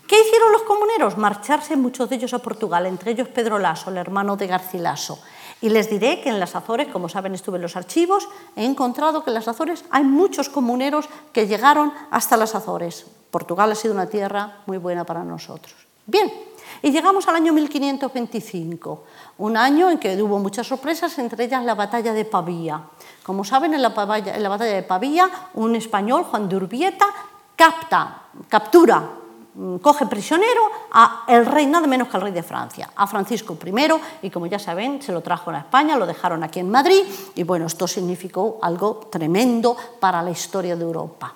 ¿Qué 0.08 0.20
hicieron 0.20 0.51
los 0.51 0.64
comuneros? 0.64 1.18
Marcharse 1.18 1.78
muchos 1.78 2.10
de 2.10 2.18
ellos 2.18 2.34
a 2.34 2.39
Portugal, 2.39 2.86
entre 2.86 3.12
ellos 3.12 3.30
Pedro 3.30 3.58
Lasso, 3.58 3.89
el 3.89 3.97
hermano 3.97 4.36
de 4.36 4.47
Garcilaso. 4.47 5.20
Y 5.62 5.70
les 5.70 5.89
diré 5.89 6.20
que 6.20 6.30
en 6.30 6.41
las 6.41 6.56
Azores, 6.58 6.89
como 6.89 7.08
saben, 7.08 7.34
estuve 7.34 7.56
en 7.56 7.62
los 7.62 7.78
archivos, 7.78 8.28
he 8.58 8.66
encontrado 8.66 9.24
que 9.24 9.30
en 9.30 9.36
las 9.36 9.47
Azores 9.47 9.86
hay 9.91 10.04
muchos 10.04 10.49
comuneros 10.49 11.08
que 11.32 11.47
llegaron 11.47 11.93
hasta 12.12 12.36
las 12.36 12.54
Azores. 12.54 13.06
Portugal 13.32 13.72
ha 13.72 13.76
sido 13.76 13.93
una 13.93 14.08
tierra 14.08 14.60
muy 14.66 14.78
buena 14.78 15.06
para 15.06 15.24
nosotros. 15.24 15.74
Bien, 16.06 16.30
y 16.82 16.91
llegamos 16.91 17.26
al 17.30 17.36
año 17.36 17.54
1525, 17.54 19.04
un 19.38 19.56
año 19.56 19.89
en 19.89 19.99
que 19.99 20.22
hubo 20.22 20.38
muchas 20.38 20.68
sorpresas, 20.68 21.18
entre 21.18 21.45
ellas 21.45 21.64
la 21.64 21.76
batalla 21.76 22.12
de 22.12 22.26
Pavía. 22.26 22.84
Como 23.24 23.45
saben, 23.45 23.74
en 23.74 23.82
la, 23.82 23.89
batalla, 23.89 24.66
de 24.66 24.84
Pavía, 24.84 25.30
un 25.54 25.78
español, 25.78 26.26
Juan 26.26 26.49
de 26.49 26.58
Urbieta, 26.58 27.06
capta, 27.56 28.24
captura 28.49 29.22
coge 29.82 30.06
prisionero 30.08 30.62
a 30.91 31.26
el 31.28 31.45
rey, 31.45 31.66
nada 31.68 31.88
menos 31.88 32.08
que 32.08 32.18
al 32.18 32.24
rey 32.24 32.34
de 32.34 32.43
Francia, 32.43 32.89
a 32.95 33.08
Francisco 33.08 33.58
I, 33.64 34.28
y 34.28 34.30
como 34.30 34.47
ya 34.47 34.60
saben, 34.60 35.01
se 35.01 35.12
lo 35.12 35.22
trajo 35.22 35.51
a 35.51 35.60
España, 35.60 35.97
lo 35.97 36.06
dejaron 36.06 36.43
aquí 36.43 36.60
en 36.60 36.70
Madrid, 36.70 37.04
y 37.36 37.43
bueno, 37.43 37.68
esto 37.68 37.88
significó 37.88 38.60
algo 38.62 39.08
tremendo 39.12 39.78
para 39.99 40.22
la 40.22 40.32
historia 40.32 40.76
de 40.76 40.84
Europa. 40.84 41.36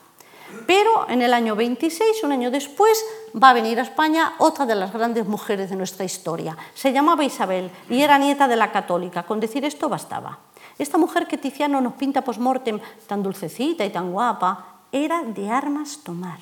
Pero 0.65 1.09
en 1.09 1.21
el 1.21 1.33
año 1.33 1.55
26, 1.55 2.23
un 2.23 2.31
año 2.31 2.51
después, 2.51 3.03
va 3.41 3.51
a 3.51 3.53
venir 3.53 3.79
a 3.79 3.83
España 3.83 4.33
otra 4.39 4.65
de 4.65 4.75
las 4.75 4.91
grandes 4.91 5.27
mujeres 5.27 5.69
de 5.69 5.75
nuestra 5.75 6.03
historia. 6.03 6.57
Se 6.73 6.91
llamaba 6.91 7.23
Isabel 7.23 7.71
y 7.89 8.01
era 8.01 8.17
nieta 8.17 8.47
de 8.47 8.55
la 8.55 8.71
católica. 8.71 9.23
Con 9.23 9.39
decir 9.39 9.63
esto 9.63 9.87
bastaba. 9.87 10.39
Esta 10.77 10.97
mujer 10.97 11.27
que 11.27 11.37
Tiziano 11.37 11.79
nos 11.79 11.93
pinta 11.93 12.21
post-mortem, 12.21 12.79
tan 13.07 13.23
dulcecita 13.23 13.85
y 13.85 13.89
tan 13.91 14.11
guapa, 14.11 14.81
era 14.91 15.23
de 15.23 15.49
armas 15.49 15.99
tomar. 16.03 16.39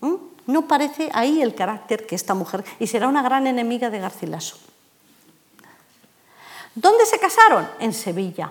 ¿Mm? 0.00 0.31
No 0.46 0.66
parece 0.66 1.10
ahí 1.12 1.40
el 1.40 1.54
carácter 1.54 2.06
que 2.06 2.14
esta 2.14 2.34
mujer, 2.34 2.64
y 2.78 2.86
será 2.86 3.08
una 3.08 3.22
gran 3.22 3.46
enemiga 3.46 3.90
de 3.90 4.00
Garcilaso. 4.00 4.56
¿Dónde 6.74 7.06
se 7.06 7.18
casaron? 7.18 7.68
En 7.78 7.92
Sevilla. 7.92 8.50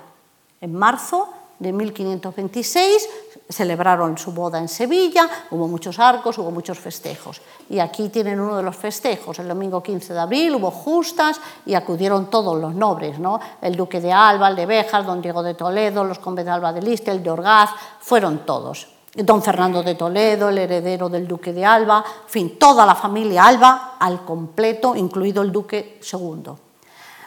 En 0.62 0.76
marzo 0.76 1.30
de 1.58 1.74
1526 1.74 3.10
celebraron 3.50 4.18
su 4.18 4.32
boda 4.32 4.58
en 4.58 4.68
Sevilla, 4.68 5.30
hubo 5.52 5.68
muchos 5.68 6.00
arcos, 6.00 6.38
hubo 6.38 6.50
muchos 6.50 6.80
festejos. 6.80 7.42
Y 7.70 7.80
aquí 7.80 8.10
tienen 8.10 8.40
uno 8.40 8.58
de 8.58 8.64
los 8.64 8.76
festejos, 8.76 9.38
el 9.40 9.48
domingo 9.48 9.84
15 9.84 10.14
de 10.14 10.20
abril 10.20 10.56
hubo 10.56 10.72
justas 10.72 11.40
y 11.66 11.74
acudieron 11.74 12.30
todos 12.30 12.60
los 12.60 12.74
nobles, 12.74 13.20
¿no? 13.20 13.40
el 13.62 13.76
duque 13.76 14.02
de 14.02 14.12
Alba, 14.12 14.50
el 14.50 14.56
de 14.56 14.66
Béjar, 14.66 15.06
don 15.06 15.22
Diego 15.22 15.44
de 15.44 15.54
Toledo, 15.54 16.04
los 16.04 16.20
condes 16.20 16.46
de 16.46 16.52
Alba 16.52 16.74
de 16.74 16.82
Liste, 16.82 17.12
el 17.12 17.22
de 17.22 17.30
Orgaz, 17.30 17.70
fueron 18.00 18.46
todos 18.46 18.88
don 19.14 19.44
Fernando 19.44 19.84
de 19.84 19.96
Toledo, 19.96 20.50
el 20.50 20.58
heredero 20.58 21.10
del 21.10 21.28
duque 21.28 21.52
de 21.52 21.66
Alba, 21.66 22.04
en 22.24 22.30
fin, 22.30 22.60
toda 22.60 22.86
la 22.86 22.96
familia 22.96 23.46
Alba 23.46 23.98
al 24.00 24.24
completo, 24.24 24.96
incluido 24.96 25.42
el 25.42 25.52
duque 25.52 25.98
segundo. 26.02 26.58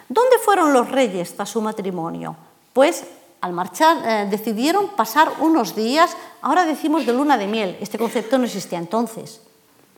¿Dónde 0.09 0.39
fueron 0.39 0.73
los 0.73 0.91
reyes 0.91 1.35
tras 1.37 1.51
su 1.51 1.61
matrimonio? 1.61 2.37
Pues 2.73 3.05
al 3.41 3.53
marchar 3.53 3.99
eh, 4.05 4.27
decidieron 4.31 4.89
pasar 4.97 5.31
unos 5.41 5.77
días, 5.77 6.17
ahora 6.41 6.65
decimos 6.65 7.05
de 7.05 7.13
luna 7.13 7.37
de 7.37 7.47
miel, 7.47 7.77
este 7.81 7.99
concepto 7.99 8.39
no 8.39 8.45
existía 8.45 8.79
entonces, 8.79 9.43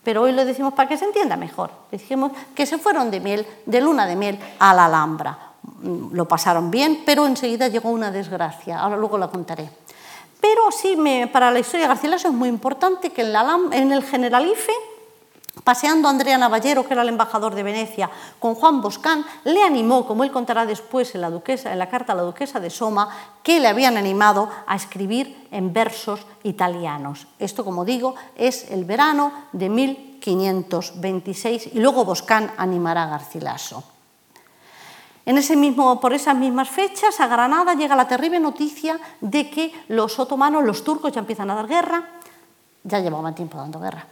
pero 0.03 0.23
hoy 0.23 0.33
lo 0.33 0.45
decimos 0.45 0.75
para 0.75 0.89
que 0.89 0.97
se 0.97 1.05
entienda 1.05 1.37
mejor. 1.37 1.71
Dijimos 1.93 2.33
que 2.55 2.67
se 2.67 2.79
fueron 2.79 3.11
de 3.11 3.21
miel, 3.21 3.47
de 3.65 3.81
luna 3.81 4.07
de 4.07 4.17
miel 4.17 4.39
a 4.59 4.75
la 4.75 4.87
Alhambra. 4.87 5.39
Mm, 5.63 6.15
lo 6.15 6.27
pasaron 6.27 6.71
bien, 6.71 7.03
pero 7.05 7.27
enseguida 7.27 7.69
llegó 7.69 7.91
una 7.91 8.11
desgracia, 8.11 8.81
ahora 8.81 8.97
luego 8.97 9.19
la 9.19 9.29
contaré. 9.29 9.69
Pero 10.41 10.71
sí, 10.71 10.97
para 11.33 11.51
la 11.51 11.59
historia 11.59 11.87
de 11.87 11.89
Garcilaso 11.89 12.29
es 12.29 12.35
muy 12.35 12.49
importante 12.49 13.11
que 13.11 13.23
en, 13.23 13.93
el 13.93 14.03
Generalife, 14.03 14.73
paseando 15.65 16.09
Andrea 16.09 16.39
Navallero, 16.39 16.87
que 16.87 16.95
era 16.95 17.03
el 17.03 17.09
embajador 17.09 17.55
de 17.55 17.63
Venecia, 17.63 18.11
con 18.39 18.55
Juan 18.55 18.81
Boscán, 18.81 19.25
le 19.45 19.63
animó, 19.63 20.07
como 20.07 20.25
él 20.25 20.31
contará 20.31 20.67
después 20.67 21.15
en 21.15 21.23
la, 21.23 21.29
en 21.29 21.79
la 21.79 21.89
carta 21.89 22.13
a 22.13 22.17
la 22.17 22.23
duquesa 22.23 22.61
de 22.61 22.71
Soma, 22.71 23.09
que 23.43 23.61
le 23.61 23.69
habían 23.69 23.97
animado 23.97 24.51
a 24.67 24.77
escribir 24.77 25.49
en 25.51 25.73
versos 25.73 26.21
italianos. 26.43 27.27
Esto, 27.39 27.65
como 27.65 27.85
digo, 27.85 28.15
es 28.37 28.71
el 28.71 28.85
verano 28.85 29.33
de 29.53 29.69
1526 29.69 31.71
y 31.75 31.81
luego 31.81 32.05
Boscán 32.05 32.53
animará 32.57 33.05
a 33.05 33.09
Garcilaso. 33.09 33.96
En 35.27 35.37
ese 35.39 35.57
mismo, 35.57 35.99
por 36.01 36.13
esas 36.13 36.37
mismas 36.37 36.71
fechas, 36.71 37.19
a 37.19 37.27
Granada 37.27 37.75
llega 37.75 37.97
la 37.97 38.07
terrible 38.07 38.39
noticia 38.39 38.99
de 39.21 39.51
que 39.51 39.73
los 39.89 40.21
otomanos, 40.21 40.63
los 40.63 40.85
turcos, 40.85 41.13
ya 41.13 41.19
empiezan 41.19 41.51
a 41.51 41.57
dar 41.57 41.67
guerra, 41.67 42.05
ya 42.85 43.01
llevaban 43.01 43.35
tiempo 43.35 43.59
dando 43.59 43.81
guerra, 43.81 44.07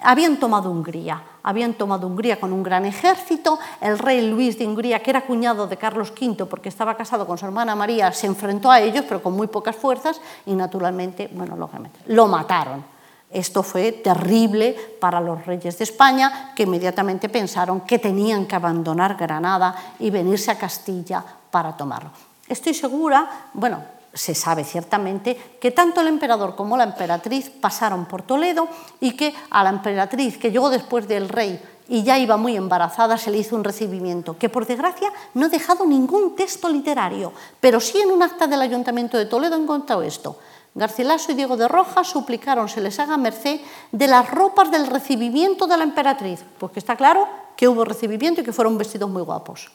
habían 0.00 0.36
tomado 0.36 0.70
Hungría, 0.70 1.22
habían 1.42 1.72
tomado 1.72 2.06
Hungría 2.06 2.38
con 2.38 2.52
un 2.52 2.62
gran 2.62 2.84
ejército, 2.84 3.58
el 3.80 3.98
rey 3.98 4.30
Luis 4.30 4.58
de 4.58 4.66
Hungría, 4.66 5.02
que 5.02 5.08
era 5.08 5.22
cuñado 5.22 5.66
de 5.66 5.78
Carlos 5.78 6.12
V 6.12 6.44
porque 6.44 6.68
estaba 6.68 6.98
casado 6.98 7.26
con 7.26 7.38
su 7.38 7.46
hermana 7.46 7.74
María, 7.74 8.12
se 8.12 8.26
enfrentó 8.26 8.70
a 8.70 8.78
ellos, 8.78 9.06
pero 9.08 9.22
con 9.22 9.32
muy 9.32 9.46
pocas 9.46 9.74
fuerzas, 9.74 10.20
y 10.44 10.52
naturalmente, 10.52 11.30
bueno, 11.32 11.56
lógicamente, 11.56 11.98
lo 12.08 12.28
mataron. 12.28 12.97
Esto 13.30 13.62
fue 13.62 13.92
terrible 13.92 14.74
para 15.00 15.20
los 15.20 15.44
reyes 15.44 15.76
de 15.76 15.84
España, 15.84 16.52
que 16.56 16.62
inmediatamente 16.62 17.28
pensaron 17.28 17.82
que 17.82 17.98
tenían 17.98 18.46
que 18.46 18.56
abandonar 18.56 19.16
Granada 19.16 19.94
y 19.98 20.10
venirse 20.10 20.50
a 20.50 20.58
Castilla 20.58 21.22
para 21.50 21.76
tomarlo. 21.76 22.10
Estoy 22.48 22.72
segura, 22.72 23.48
bueno, 23.52 23.82
se 24.14 24.34
sabe 24.34 24.64
ciertamente 24.64 25.36
que 25.60 25.70
tanto 25.70 26.00
el 26.00 26.08
emperador 26.08 26.56
como 26.56 26.76
la 26.76 26.84
emperatriz 26.84 27.50
pasaron 27.50 28.06
por 28.06 28.22
Toledo 28.22 28.66
y 29.00 29.12
que 29.12 29.34
a 29.50 29.62
la 29.62 29.70
emperatriz, 29.70 30.38
que 30.38 30.50
llegó 30.50 30.70
después 30.70 31.06
del 31.06 31.28
rey 31.28 31.60
y 31.88 32.02
ya 32.02 32.18
iba 32.18 32.36
muy 32.36 32.56
embarazada, 32.56 33.16
se 33.16 33.30
le 33.30 33.38
hizo 33.38 33.56
un 33.56 33.64
recibimiento, 33.64 34.36
que 34.36 34.48
por 34.48 34.66
desgracia 34.66 35.10
no 35.34 35.46
ha 35.46 35.48
dejado 35.48 35.86
ningún 35.86 36.36
texto 36.36 36.68
literario, 36.68 37.32
pero 37.60 37.80
sí 37.80 37.98
en 37.98 38.10
un 38.10 38.22
acta 38.22 38.46
del 38.46 38.60
ayuntamiento 38.60 39.16
de 39.16 39.26
Toledo 39.26 39.56
he 39.56 39.62
encontrado 39.62 40.02
esto. 40.02 40.38
Garcilaso 40.74 41.32
y 41.32 41.34
Diego 41.34 41.56
de 41.56 41.66
Rojas 41.66 42.06
suplicaron 42.08 42.68
se 42.68 42.80
les 42.80 42.98
haga 42.98 43.16
merced 43.16 43.60
de 43.90 44.06
las 44.06 44.30
ropas 44.30 44.70
del 44.70 44.86
recibimiento 44.86 45.66
de 45.66 45.76
la 45.76 45.84
emperatriz, 45.84 46.44
porque 46.58 46.78
está 46.78 46.96
claro 46.96 47.26
que 47.56 47.66
hubo 47.66 47.84
recibimiento 47.84 48.40
y 48.40 48.44
que 48.44 48.52
fueron 48.52 48.78
vestidos 48.78 49.10
muy 49.10 49.22
guapos. 49.22 49.70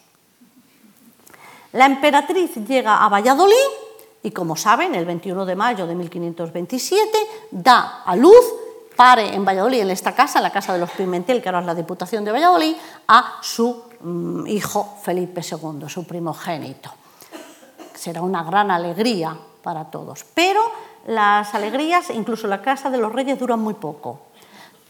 La 1.74 1.86
emperatriz 1.86 2.56
llega 2.68 3.04
a 3.04 3.10
Valladolid 3.10 3.56
y, 4.22 4.32
como 4.32 4.56
saben, 4.56 4.96
el 4.96 5.06
21 5.06 5.46
de 5.46 5.56
mayo 5.56 5.88
de 5.88 5.96
1527 5.96 7.10
da 7.52 8.04
a 8.06 8.16
luz, 8.16 8.46
pare 8.96 9.34
en 9.34 9.44
Valladolid, 9.44 9.82
en 9.82 9.90
esta 9.90 10.14
casa, 10.14 10.40
en 10.40 10.44
la 10.44 10.52
casa 10.52 10.72
de 10.72 10.80
los 10.80 10.92
Pimentel, 10.92 11.42
que 11.42 11.50
ahora 11.50 11.60
es 11.62 11.66
la 11.66 11.76
Diputación 11.76 12.24
de 12.24 12.32
Valladolid, 12.32 12.76
a 13.08 13.40
su 13.42 13.84
mm, 14.00 14.48
hijo 14.48 14.98
Felipe 15.02 15.42
II, 15.42 15.90
su 15.90 16.06
primogénito. 16.06 16.92
Será 17.96 18.22
una 18.22 18.44
gran 18.44 18.70
alegría 18.70 19.36
para 19.64 19.86
todos. 19.86 20.26
Pero 20.36 20.62
las 21.08 21.56
alegrías, 21.56 22.10
incluso 22.12 22.46
la 22.48 22.62
casa 22.62 22.90
de 22.90 23.00
los 23.00 23.12
reyes, 23.12 23.40
duran 23.40 23.60
muy 23.60 23.74
poco. 23.74 24.20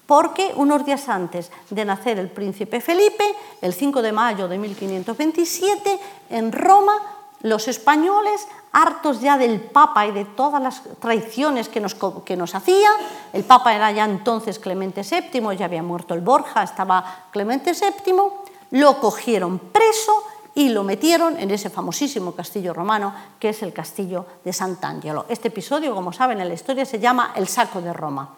Porque 0.06 0.52
unos 0.58 0.86
días 0.86 1.08
antes 1.08 1.50
de 1.70 1.86
nacer 1.86 2.20
el 2.20 2.30
príncipe 2.30 2.82
Felipe, 2.82 3.24
el 3.62 3.74
5 3.74 4.02
de 4.02 4.12
mayo 4.12 4.48
de 4.50 4.58
1527, 4.58 6.00
en 6.32 6.52
Roma, 6.52 6.94
los 7.42 7.68
españoles, 7.68 8.48
hartos 8.74 9.22
ya 9.22 9.38
del 9.38 9.62
Papa 9.62 10.08
y 10.08 10.12
de 10.12 10.26
todas 10.26 10.62
las 10.62 10.82
traiciones 11.00 11.70
que 11.70 11.80
nos, 11.80 11.96
que 12.26 12.36
nos 12.36 12.56
hacía, 12.56 12.90
el 13.32 13.44
Papa 13.44 13.76
era 13.76 13.92
ya 13.92 14.06
entonces 14.06 14.60
Clemente 14.60 15.04
VII, 15.04 15.56
ya 15.56 15.66
había 15.66 15.84
muerto 15.84 16.14
el 16.16 16.22
Borja, 16.22 16.64
estaba 16.64 17.28
Clemente 17.32 17.72
VII, 17.72 18.14
lo 18.72 19.00
cogieron 19.00 19.60
preso 19.60 20.24
y 20.56 20.70
lo 20.70 20.84
metieron 20.84 21.38
en 21.40 21.52
ese 21.52 21.70
famosísimo 21.70 22.34
castillo 22.34 22.74
romano 22.74 23.14
que 23.40 23.50
es 23.50 23.64
el 23.64 23.74
castillo 23.74 24.26
de 24.44 24.54
Sant'Angelo. 24.54 25.26
Este 25.30 25.48
episodio, 25.48 25.96
como 25.96 26.14
saben 26.14 26.40
en 26.42 26.48
la 26.48 26.54
historia, 26.54 26.86
se 26.86 27.00
llama 27.00 27.34
El 27.36 27.48
saco 27.48 27.82
de 27.82 27.94
Roma. 27.94 28.30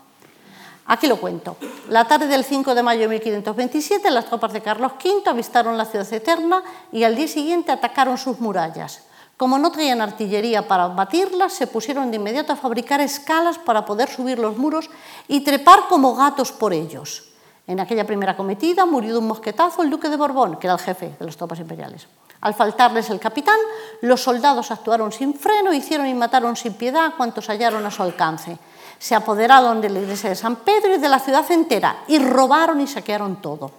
Aquí 0.88 1.07
lo 1.07 1.18
cuento. 1.18 1.57
La 1.89 2.05
tarde 2.05 2.28
del 2.28 2.43
5 2.43 2.76
de 2.76 2.84
mayo 2.84 3.01
de 3.01 3.07
1527, 3.07 4.11
las 4.11 4.26
tropas 4.26 4.53
de 4.53 4.61
Carlos 4.61 4.93
V 5.03 5.30
avistaron 5.30 5.78
la 5.78 5.86
ciudad 5.86 6.11
eterna 6.13 6.63
y 6.91 7.03
al 7.03 7.16
día 7.16 7.28
siguiente 7.28 7.72
atacaron 7.72 8.18
sus 8.18 8.39
murallas. 8.39 9.01
Como 9.36 9.57
no 9.57 9.72
traían 9.72 9.99
artillería 9.99 10.68
para 10.68 10.88
batirlas, 10.88 11.53
se 11.53 11.68
pusieron 11.68 12.09
de 12.09 12.18
inmediato 12.18 12.53
a 12.53 12.55
fabricar 12.55 13.01
escalas 13.01 13.57
para 13.57 13.84
poder 13.84 14.09
subir 14.09 14.39
los 14.39 14.57
muros 14.57 14.89
y 15.28 15.41
trepar 15.41 15.88
como 15.89 16.16
gatos 16.16 16.51
por 16.51 16.72
ellos. 16.72 17.34
En 17.68 17.80
aquella 17.80 18.05
primera 18.05 18.38
cometida 18.38 18.86
murió 18.86 19.13
de 19.13 19.20
un 19.20 19.28
mosquetazo 19.28 19.82
el 19.82 19.89
duque 19.89 20.09
de 20.09 20.18
Borbón, 20.18 20.57
que 20.57 20.68
era 20.68 20.76
el 20.76 20.80
jefe 20.80 21.16
de 21.18 21.26
las 21.26 21.36
tropas 21.36 21.59
imperiales. 21.59 22.07
Al 22.41 22.53
faltarles 22.53 23.09
el 23.09 23.20
capitán, 23.20 23.57
los 24.01 24.22
soldados 24.22 24.70
actuaron 24.70 25.11
sin 25.11 25.34
freno, 25.34 25.74
hicieron 25.74 26.05
y 26.05 26.13
mataron 26.13 26.55
sin 26.55 26.74
piedad 26.74 27.05
a 27.05 27.16
cuantos 27.16 27.49
hallaron 27.49 27.84
a 27.86 27.89
su 27.89 28.03
alcance. 28.03 28.57
Se 28.99 29.16
apoderaron 29.16 29.82
de 29.82 29.89
la 29.89 29.99
iglesia 29.99 30.30
de 30.30 30.36
San 30.36 30.57
Pedro 30.57 30.93
y 30.93 30.99
de 30.99 31.09
la 31.09 31.20
ciudad 31.20 31.49
entera 31.51 32.03
y 32.07 32.20
robaron 32.20 32.82
y 32.82 32.88
saquearon 32.88 33.41
todo. 33.41 33.72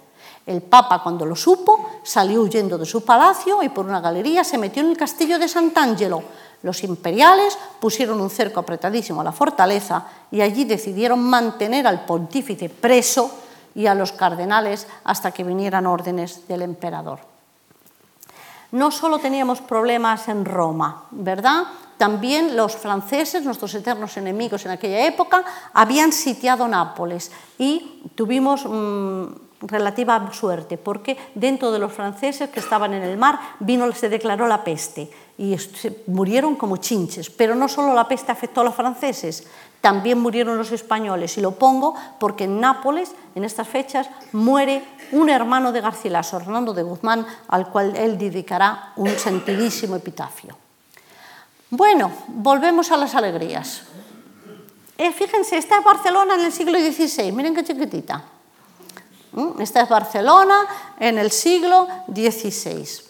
El 0.47 0.63
Papa, 0.63 1.03
cuando 1.03 1.25
lo 1.25 1.37
supo, 1.37 1.91
salió 2.03 2.43
huyendo 2.43 2.79
de 2.79 2.87
su 2.87 3.05
palacio 3.05 3.63
y 3.63 3.69
por 3.69 3.87
una 3.87 4.01
galería 4.01 4.43
se 4.43 4.59
metió 4.59 4.83
en 4.83 4.91
el 4.91 4.97
castillo 4.97 5.39
de 5.39 5.49
Sant'Angelo. 5.49 6.23
Los 6.63 6.83
imperiales 6.83 7.57
pusieron 7.81 8.21
un 8.21 8.31
cerco 8.31 8.61
apretadísimo 8.61 9.21
a 9.21 9.25
la 9.25 9.33
fortaleza 9.33 10.07
y 10.31 10.41
allí 10.41 10.65
decidieron 10.65 11.21
mantener 11.21 11.87
al 11.87 12.05
pontífice 12.05 12.69
preso 12.69 13.46
y 13.77 13.87
a 13.87 13.95
los 13.95 14.11
cardenales 14.11 14.89
hasta 15.05 15.31
que 15.31 15.45
vinieran 15.45 15.87
órdenes 15.87 16.49
del 16.49 16.63
emperador. 16.63 17.21
No 18.73 18.91
solo 18.91 19.19
teníamos 19.19 19.61
problemas 19.61 20.29
en 20.29 20.45
Roma, 20.45 21.05
¿verdad? 21.13 21.65
También 21.99 22.57
los 22.57 22.75
franceses, 22.75 23.45
nuestros 23.45 23.75
eternos 23.75 24.17
enemigos 24.17 24.65
en 24.65 24.73
aquella 24.73 25.07
época, 25.07 25.45
habían 25.73 26.11
sitiado 26.11 26.67
Nápoles 26.67 27.31
y 27.59 28.03
tuvimos 28.15 28.65
mmm, 28.67 29.25
relativa 29.61 30.31
suerte, 30.33 30.79
porque 30.79 31.17
dentro 31.35 31.71
de 31.71 31.79
los 31.79 31.93
franceses 31.93 32.51
que 32.51 32.61
estaban 32.61 32.93
en 32.95 33.03
el 33.03 33.17
mar 33.17 33.39
se 33.95 34.09
declaró 34.09 34.47
la 34.47 34.65
peste 34.65 35.11
y 35.39 35.57
murieron 36.07 36.57
como 36.57 36.79
chinches. 36.79 37.31
Pero 37.31 37.55
no 37.55 37.69
solo 37.69 37.95
la 37.95 38.09
peste 38.09 38.33
afectó 38.33 38.61
a 38.63 38.65
los 38.65 38.75
franceses, 38.75 39.47
también 39.81 40.19
murieron 40.19 40.59
los 40.59 40.73
españoles. 40.73 41.37
Y 41.39 41.41
lo 41.41 41.53
pongo 41.53 41.95
porque 42.19 42.45
en 42.45 42.61
Nápoles, 42.61 43.13
en 43.35 43.45
estas 43.45 43.69
fechas, 43.69 44.09
muere 44.33 44.85
un 45.13 45.29
hermano 45.29 45.73
de 45.73 45.81
Garcilaso, 45.81 46.37
Hernando 46.37 46.75
de 46.75 46.83
Guzmán, 46.83 47.27
al 47.49 47.69
cual 47.69 47.97
él 47.97 48.19
dedicará 48.19 48.93
un 48.97 49.11
sentidísimo 49.11 49.97
epitafio. 49.97 50.57
Bueno, 51.71 52.11
volvemos 52.29 52.91
a 52.93 52.97
las 52.97 53.15
alegrías. 53.15 53.83
Eh, 54.99 55.13
fíjense, 55.13 55.59
esta 55.59 55.79
es 55.79 55.85
Barcelona 55.85 56.35
en 56.35 56.45
el 56.47 56.53
siglo 56.53 56.79
XVI, 56.79 57.33
miren 57.33 57.55
qué 57.55 57.65
chiquitita. 57.65 58.23
¿Mm? 59.33 59.61
Esta 59.61 59.83
es 59.83 59.89
Barcelona 59.89 60.67
en 60.99 61.19
el 61.19 61.31
siglo 61.31 61.87
XVI. 62.07 63.07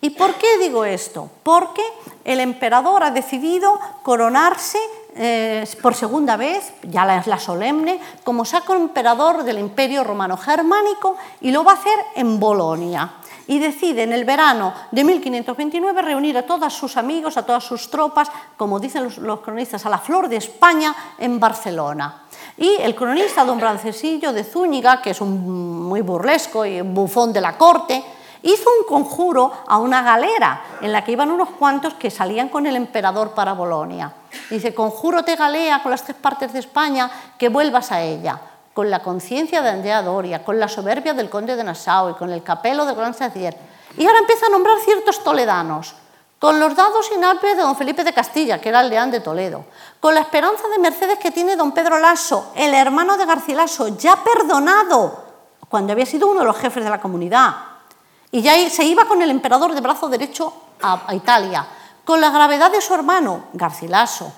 ¿Y 0.00 0.10
por 0.10 0.34
qué 0.34 0.58
digo 0.58 0.84
esto? 0.84 1.30
Porque 1.42 1.82
el 2.24 2.40
emperador 2.40 3.04
ha 3.04 3.10
decidido 3.10 3.80
coronarse 4.02 4.78
eh, 5.16 5.64
por 5.80 5.94
segunda 5.94 6.36
vez, 6.36 6.72
ya 6.82 7.16
es 7.16 7.26
la 7.28 7.38
solemne, 7.38 8.00
como 8.24 8.44
sacro 8.44 8.74
emperador 8.74 9.44
del 9.44 9.58
Imperio 9.58 10.02
Romano 10.02 10.36
Germánico 10.36 11.16
y 11.40 11.52
lo 11.52 11.62
va 11.62 11.72
a 11.72 11.76
hacer 11.76 11.98
en 12.16 12.40
Bolonia. 12.40 13.12
Y 13.46 13.58
decide 13.58 14.02
en 14.02 14.12
el 14.12 14.24
verano 14.24 14.72
de 14.90 15.04
1529 15.04 16.02
reunir 16.02 16.36
a 16.38 16.46
todos 16.46 16.72
sus 16.72 16.96
amigos, 16.96 17.36
a 17.36 17.44
todas 17.44 17.62
sus 17.62 17.90
tropas, 17.90 18.30
como 18.56 18.80
dicen 18.80 19.08
los, 19.20 19.40
cronistas, 19.40 19.84
a 19.86 19.90
la 19.90 19.98
flor 19.98 20.28
de 20.28 20.36
España 20.36 20.94
en 21.18 21.38
Barcelona. 21.38 22.22
Y 22.56 22.76
el 22.80 22.94
cronista 22.94 23.44
don 23.44 23.60
Francesillo 23.60 24.32
de 24.32 24.44
Zúñiga, 24.44 25.02
que 25.02 25.10
es 25.10 25.20
un 25.20 25.84
muy 25.88 26.00
burlesco 26.00 26.64
y 26.64 26.80
bufón 26.80 27.32
de 27.32 27.40
la 27.40 27.58
corte, 27.58 28.02
hizo 28.44 28.70
un 28.78 28.86
conjuro 28.86 29.50
a 29.66 29.78
una 29.78 30.02
galera 30.02 30.62
en 30.80 30.92
la 30.92 31.02
que 31.02 31.12
iban 31.12 31.30
unos 31.30 31.50
cuantos 31.50 31.94
que 31.94 32.10
salían 32.10 32.48
con 32.48 32.66
el 32.66 32.76
emperador 32.76 33.30
para 33.30 33.54
Bolonia. 33.54 34.12
Dice, 34.50 34.74
conjuro 34.74 35.24
te 35.24 35.34
galea 35.34 35.82
con 35.82 35.90
las 35.90 36.04
tres 36.04 36.16
partes 36.16 36.52
de 36.52 36.60
España 36.60 37.10
que 37.38 37.48
vuelvas 37.48 37.90
a 37.90 38.02
ella, 38.02 38.38
con 38.74 38.90
la 38.90 39.02
conciencia 39.02 39.62
de 39.62 39.70
Andrea 39.70 40.02
Doria, 40.02 40.44
con 40.44 40.60
la 40.60 40.68
soberbia 40.68 41.14
del 41.14 41.30
conde 41.30 41.56
de 41.56 41.64
Nassau 41.64 42.10
y 42.10 42.14
con 42.14 42.30
el 42.30 42.42
capelo 42.42 42.84
de 42.84 42.94
Gran 42.94 43.14
Sacier. 43.14 43.56
Y 43.96 44.06
ahora 44.06 44.18
empieza 44.18 44.46
a 44.46 44.50
nombrar 44.50 44.78
ciertos 44.80 45.24
toledanos, 45.24 45.94
con 46.38 46.60
los 46.60 46.76
dados 46.76 47.10
y 47.16 47.46
de 47.46 47.62
don 47.62 47.76
Felipe 47.76 48.04
de 48.04 48.12
Castilla, 48.12 48.60
que 48.60 48.68
era 48.68 48.82
el 48.82 48.90
leán 48.90 49.10
de 49.10 49.20
Toledo, 49.20 49.64
con 50.00 50.14
la 50.14 50.20
esperanza 50.20 50.68
de 50.68 50.78
Mercedes 50.78 51.18
que 51.18 51.30
tiene 51.30 51.56
don 51.56 51.72
Pedro 51.72 51.98
Lasso, 51.98 52.52
el 52.54 52.74
hermano 52.74 53.16
de 53.16 53.24
Garcilaso, 53.24 53.96
ya 53.96 54.22
perdonado, 54.22 55.24
cuando 55.70 55.94
había 55.94 56.04
sido 56.04 56.28
uno 56.28 56.40
de 56.40 56.46
los 56.46 56.58
jefes 56.58 56.84
de 56.84 56.90
la 56.90 57.00
comunidad, 57.00 57.54
y 58.34 58.42
ya 58.42 58.68
se 58.68 58.82
iba 58.82 59.04
con 59.04 59.22
el 59.22 59.30
emperador 59.30 59.76
de 59.76 59.80
brazo 59.80 60.08
derecho 60.08 60.52
a, 60.82 61.14
Italia, 61.14 61.64
con 62.04 62.20
la 62.20 62.30
gravedad 62.30 62.68
de 62.68 62.80
su 62.80 62.92
hermano, 62.92 63.44
Garcilaso, 63.52 64.32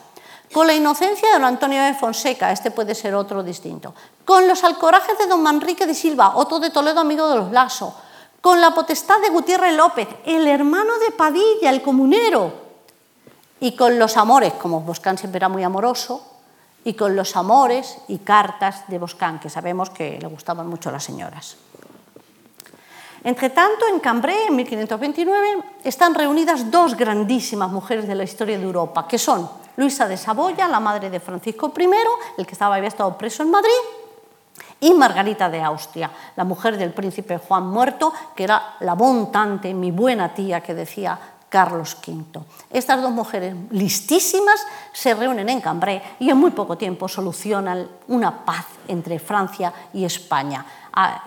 con 0.53 0.67
la 0.67 0.75
inocencia 0.75 1.29
de 1.29 1.37
don 1.37 1.45
Antonio 1.45 1.83
de 1.83 1.95
Fonseca, 1.95 2.53
este 2.53 2.71
puede 2.71 2.95
ser 2.95 3.15
otro 3.15 3.43
distinto, 3.43 3.95
con 4.27 4.47
los 4.47 4.65
alcorajes 4.65 5.17
de 5.17 5.27
don 5.27 5.43
Manrique 5.43 5.87
de 5.87 5.95
Silva, 5.95 6.37
otro 6.37 6.59
de 6.59 6.69
Toledo 6.69 7.01
amigo 7.01 7.27
de 7.27 7.37
los 7.37 7.53
Lasso, 7.53 7.95
con 8.43 8.61
la 8.61 8.75
potestad 8.75 9.19
de 9.23 9.31
Gutiérrez 9.31 9.75
López, 9.75 10.07
el 10.27 10.47
hermano 10.47 10.99
de 10.99 11.13
Padilla, 11.13 11.71
el 11.71 11.81
comunero, 11.81 12.53
y 13.61 13.75
con 13.77 13.99
los 13.99 14.19
amores, 14.19 14.53
como 14.61 14.83
Boscán 14.83 15.17
siempre 15.17 15.39
era 15.39 15.49
muy 15.49 15.63
amoroso, 15.63 16.23
y 16.85 16.93
con 16.93 17.17
los 17.17 17.35
amores 17.35 17.97
y 18.09 18.19
cartas 18.19 18.87
de 18.89 18.99
Boscán, 18.99 19.41
que 19.41 19.49
sabemos 19.49 19.89
que 19.89 20.19
le 20.21 20.29
gustaban 20.29 20.67
mucho 20.67 20.91
a 20.91 20.93
las 20.93 21.05
señoras. 21.05 21.57
Entre 23.25 23.51
tanto, 23.51 23.87
en 23.93 24.01
Cambrai, 24.01 24.47
en 24.49 24.57
1529, 24.57 25.59
están 25.85 26.15
reunidas 26.15 26.71
dos 26.71 26.97
grandísimas 26.97 27.71
mujeres 27.71 28.07
de 28.07 28.15
la 28.15 28.25
historia 28.25 28.59
de 28.59 28.65
Europa, 28.65 29.07
que 29.09 29.19
son 29.19 29.49
Luisa 29.77 30.09
de 30.09 30.17
Saboya, 30.17 30.69
la 30.69 30.81
madre 30.81 31.11
de 31.11 31.21
Francisco 31.21 31.73
I, 31.77 31.89
el 32.39 32.47
que 32.47 32.53
estaba, 32.53 32.77
había 32.77 32.89
estado 32.89 33.17
preso 33.19 33.43
en 33.43 33.51
Madrid, 33.51 33.71
y 34.81 34.93
Margarita 34.93 35.49
de 35.49 35.63
Austria, 35.63 36.11
la 36.37 36.45
mujer 36.45 36.77
del 36.77 36.93
príncipe 36.93 37.39
Juan 37.39 37.67
muerto, 37.67 38.13
que 38.35 38.45
era 38.45 38.77
la 38.81 38.95
bontante, 38.95 39.73
mi 39.73 39.91
buena 39.91 40.35
tía 40.35 40.61
que 40.61 40.75
decía 40.75 41.19
Carlos 41.57 41.97
V. 42.07 42.39
Estas 42.69 43.01
dos 43.01 43.11
mujeres 43.13 43.57
listísimas 43.71 44.61
se 44.93 45.15
reúnen 45.15 45.49
en 45.49 45.63
Cambrai 45.63 46.03
y 46.19 46.29
en 46.29 46.37
muy 46.37 46.51
poco 46.51 46.77
tiempo 46.77 47.09
solucionan 47.09 47.89
una 48.09 48.45
paz 48.45 48.67
entre 48.89 49.19
Francia 49.19 49.73
y 49.95 50.05
España, 50.05 50.67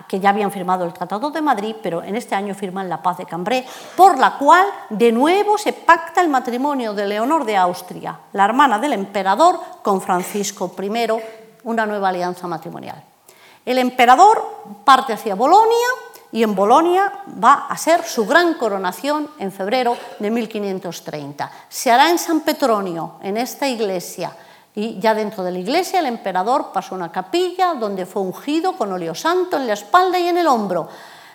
que 0.06 0.20
ya 0.20 0.28
habían 0.28 0.52
firmado 0.52 0.84
el 0.84 0.92
Tratado 0.92 1.32
de 1.32 1.40
Madrid, 1.40 1.74
pero 1.82 2.04
en 2.04 2.14
este 2.14 2.36
año 2.36 2.54
firman 2.54 2.88
la 2.88 3.02
paz 3.02 3.18
de 3.18 3.26
Cambrai, 3.26 3.66
por 3.96 4.18
la 4.18 4.38
cual 4.38 4.66
de 4.88 5.10
nuevo 5.10 5.58
se 5.58 5.72
pacta 5.72 6.20
el 6.20 6.28
matrimonio 6.28 6.94
de 6.94 7.08
Leonor 7.08 7.44
de 7.44 7.56
Austria, 7.56 8.16
la 8.32 8.44
hermana 8.44 8.78
del 8.78 8.92
emperador, 8.92 9.58
con 9.82 10.00
Francisco 10.00 10.72
I, 10.80 11.10
una 11.64 11.86
nueva 11.86 12.10
alianza 12.10 12.46
matrimonial. 12.46 13.02
El 13.66 13.78
emperador 13.78 14.46
parte 14.84 15.12
hacia 15.12 15.34
Bolonia 15.34 15.88
y 16.32 16.42
en 16.42 16.54
Bolonia 16.54 17.12
va 17.42 17.66
a 17.68 17.76
ser 17.76 18.04
su 18.04 18.26
gran 18.26 18.54
coronación 18.54 19.30
en 19.38 19.50
febrero 19.50 19.96
de 20.18 20.30
1530. 20.30 21.50
Se 21.68 21.90
hará 21.90 22.10
en 22.10 22.18
San 22.18 22.40
Petronio, 22.40 23.14
en 23.22 23.36
esta 23.36 23.66
iglesia, 23.66 24.32
y 24.74 25.00
ya 25.00 25.14
dentro 25.14 25.42
de 25.42 25.50
la 25.50 25.58
iglesia 25.58 25.98
el 25.98 26.06
emperador 26.06 26.70
pasó 26.72 26.94
una 26.94 27.10
capilla 27.10 27.74
donde 27.74 28.06
fue 28.06 28.22
ungido 28.22 28.76
con 28.76 28.92
óleo 28.92 29.14
santo 29.14 29.56
en 29.56 29.66
la 29.66 29.72
espalda 29.72 30.18
y 30.18 30.28
en 30.28 30.38
el 30.38 30.46
hombro 30.46 30.88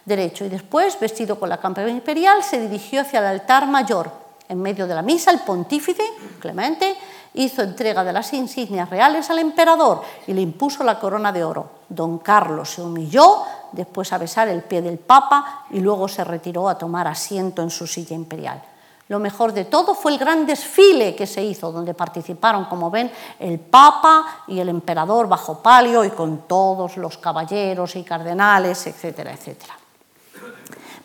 derecho 0.05 0.45
y 0.45 0.49
después, 0.49 0.99
vestido 0.99 1.37
con 1.39 1.49
la 1.49 1.57
campana 1.57 1.89
imperial, 1.89 2.43
se 2.43 2.61
dirigió 2.61 3.01
hacia 3.01 3.19
el 3.19 3.25
altar 3.25 3.67
mayor. 3.67 4.09
En 4.47 4.61
medio 4.61 4.85
de 4.85 4.93
la 4.93 5.01
misa, 5.01 5.31
el 5.31 5.39
pontífice, 5.39 6.03
Clemente, 6.39 6.95
hizo 7.33 7.63
entrega 7.63 8.03
de 8.03 8.13
las 8.13 8.31
insignias 8.33 8.89
reales 8.89 9.29
al 9.31 9.39
emperador 9.39 10.01
y 10.27 10.33
le 10.33 10.41
impuso 10.41 10.83
la 10.83 10.99
corona 10.99 11.31
de 11.31 11.43
oro. 11.43 11.69
Don 11.89 12.19
Carlos 12.19 12.69
se 12.69 12.81
humilló 12.83 13.43
después 13.75 14.11
a 14.13 14.17
besar 14.17 14.47
el 14.47 14.63
pie 14.63 14.81
del 14.81 14.97
Papa 14.97 15.65
y 15.69 15.79
luego 15.79 16.07
se 16.07 16.23
retiró 16.23 16.67
a 16.69 16.77
tomar 16.77 17.07
asiento 17.07 17.61
en 17.61 17.69
su 17.69 17.85
silla 17.85 18.15
imperial. 18.15 18.61
Lo 19.07 19.19
mejor 19.19 19.53
de 19.53 19.65
todo 19.65 19.93
fue 19.93 20.13
el 20.13 20.17
gran 20.17 20.47
desfile 20.47 21.15
que 21.15 21.27
se 21.27 21.43
hizo, 21.43 21.71
donde 21.71 21.93
participaron, 21.93 22.65
como 22.65 22.89
ven, 22.89 23.11
el 23.39 23.59
Papa 23.59 24.43
y 24.47 24.59
el 24.59 24.69
emperador 24.69 25.27
bajo 25.27 25.59
palio 25.61 26.03
y 26.03 26.09
con 26.09 26.47
todos 26.47 26.97
los 26.97 27.19
caballeros 27.19 27.95
y 27.95 28.03
cardenales, 28.03 28.87
etcétera, 28.87 29.31
etcétera. 29.33 29.77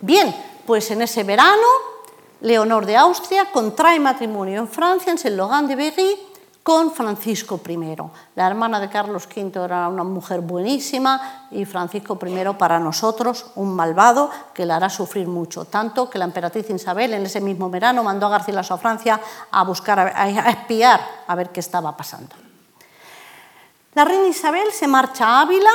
Bien, 0.00 0.34
pues 0.64 0.90
en 0.90 1.02
ese 1.02 1.24
verano 1.24 1.66
Leonor 2.40 2.86
de 2.86 2.96
Austria 2.96 3.50
contrae 3.52 4.00
matrimonio 4.00 4.60
en 4.60 4.68
Francia, 4.68 5.12
en 5.12 5.18
Saint-Laurent 5.18 5.68
de 5.68 5.76
Berry, 5.76 6.29
con 6.62 6.92
Francisco 6.92 7.60
I. 7.66 7.96
La 8.34 8.46
hermana 8.46 8.80
de 8.80 8.88
Carlos 8.88 9.26
V 9.26 9.64
era 9.64 9.88
una 9.88 10.04
mujer 10.04 10.40
buenísima 10.40 11.48
y 11.50 11.64
Francisco 11.64 12.18
I 12.24 12.54
para 12.58 12.78
nosotros 12.78 13.46
un 13.56 13.74
malvado 13.74 14.30
que 14.54 14.66
le 14.66 14.72
hará 14.72 14.90
sufrir 14.90 15.26
mucho, 15.26 15.64
tanto 15.64 16.08
que 16.10 16.18
la 16.18 16.26
emperatriz 16.26 16.68
Isabel 16.70 17.14
en 17.14 17.26
ese 17.26 17.40
mismo 17.40 17.70
verano 17.70 18.02
mandó 18.02 18.26
a 18.26 18.30
Garcilaso 18.30 18.74
a 18.74 18.78
Francia 18.78 19.20
a 19.50 19.64
buscar, 19.64 19.98
a 19.98 20.50
espiar 20.50 21.00
a 21.26 21.34
ver 21.34 21.50
qué 21.50 21.60
estaba 21.60 21.96
pasando. 21.96 22.36
La 23.94 24.04
reina 24.04 24.28
Isabel 24.28 24.70
se 24.72 24.86
marcha 24.86 25.26
a 25.26 25.40
Ávila 25.40 25.70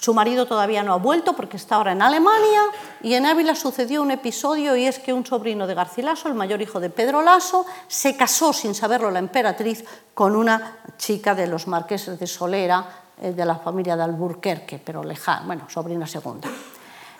su 0.00 0.14
marido 0.14 0.46
todavía 0.46 0.82
no 0.82 0.92
ha 0.92 0.98
vuelto 0.98 1.34
porque 1.34 1.56
está 1.56 1.76
ahora 1.76 1.92
en 1.92 2.02
Alemania 2.02 2.62
y 3.02 3.14
en 3.14 3.26
Ávila 3.26 3.54
sucedió 3.54 4.02
un 4.02 4.10
episodio 4.10 4.76
y 4.76 4.86
es 4.86 4.98
que 4.98 5.12
un 5.12 5.26
sobrino 5.26 5.66
de 5.66 5.74
Garcilaso, 5.74 6.28
el 6.28 6.34
mayor 6.34 6.62
hijo 6.62 6.78
de 6.78 6.90
Pedro 6.90 7.22
Laso, 7.22 7.66
se 7.88 8.16
casó 8.16 8.52
sin 8.52 8.74
saberlo 8.74 9.10
la 9.10 9.18
emperatriz 9.18 9.84
con 10.14 10.36
una 10.36 10.78
chica 10.96 11.34
de 11.34 11.46
los 11.46 11.66
marqueses 11.66 12.18
de 12.18 12.26
Solera, 12.26 12.86
eh, 13.20 13.32
de 13.32 13.44
la 13.44 13.56
familia 13.56 13.96
de 13.96 14.04
Alburquerque, 14.04 14.78
pero 14.78 15.02
lejana, 15.02 15.46
bueno, 15.46 15.68
sobrina 15.68 16.06
segunda. 16.06 16.48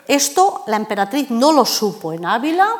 Esto 0.07 0.63
la 0.69 0.77
emperatriz 0.77 1.31
no 1.31 1.53
lo 1.53 1.65
supo 1.65 2.13
en 2.13 2.25
Ávila, 2.25 2.77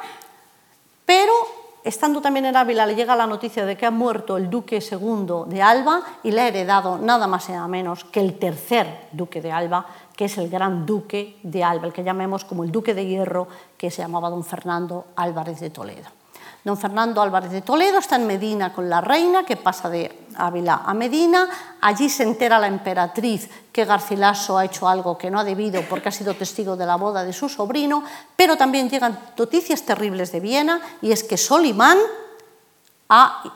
pero 1.05 1.58
estando 1.89 2.21
también 2.21 2.45
en 2.45 2.57
Ávila 2.57 2.87
le 2.87 2.95
llega 2.95 3.17
la 3.17 3.27
noticia 3.27 3.65
de 3.65 3.77
que 3.77 3.87
ha 3.87 3.91
muerto 3.91 4.37
el 4.37 4.51
duque 4.51 4.81
segundo 4.81 5.47
de 5.47 5.63
Alba 5.63 6.03
y 6.23 6.31
le 6.31 6.43
ha 6.43 6.49
heredado 6.49 6.99
nada 6.99 7.27
más 7.27 7.49
y 7.49 7.53
nada 7.53 7.67
menos 7.67 8.05
que 8.05 8.21
el 8.21 8.39
tercer 8.39 9.09
duque 9.13 9.41
de 9.41 9.51
Alba, 9.51 9.87
que 10.15 10.27
es 10.27 10.37
el 10.37 10.51
gran 10.51 10.85
duque 10.85 11.39
de 11.43 11.65
Alba, 11.65 11.87
el 11.87 11.93
que 11.95 12.05
llamemos 12.05 12.45
como 12.45 12.63
el 12.63 12.71
duque 12.71 12.93
de 12.93 13.07
hierro, 13.07 13.49
que 13.79 13.91
se 13.91 14.03
llamaba 14.03 14.29
don 14.29 14.45
Fernando 14.45 15.07
Álvarez 15.17 15.61
de 15.61 15.71
Toledo. 15.71 16.18
Don 16.65 16.77
Fernando 16.77 17.23
Álvarez 17.23 17.51
de 17.51 17.63
Toledo 17.63 17.99
está 17.99 18.17
en 18.17 18.27
Medina 18.27 18.73
con 18.73 18.91
la 18.91 19.01
reina, 19.01 19.45
que 19.45 19.57
pasa 19.57 19.89
de 19.89 20.27
Ávila 20.37 20.83
a 20.85 20.93
Medina. 20.93 21.49
Allí 21.81 22.09
se 22.09 22.25
entera 22.25 22.59
la 22.59 22.67
emperatriz 22.67 23.49
que 23.73 23.85
Garcilaso 23.85 24.59
ha 24.59 24.65
hecho 24.65 24.89
algo 24.89 25.17
que 25.17 25.31
no 25.31 25.39
ha 25.39 25.45
debido 25.45 25.83
porque 25.83 26.09
ha 26.09 26.13
sido 26.13 26.35
testigo 26.35 26.77
de 26.77 26.85
la 26.85 26.97
boda 26.97 27.25
de 27.25 27.33
su 27.33 27.49
sobrino, 27.49 28.03
pero 28.37 28.57
también 28.57 28.91
llegan 28.91 29.19
noticias 29.37 29.83
terribles 29.83 30.33
de 30.33 30.41
Viena 30.41 30.81
y 31.01 31.13
es 31.13 31.23
que 31.23 31.37
Solimán 31.37 31.99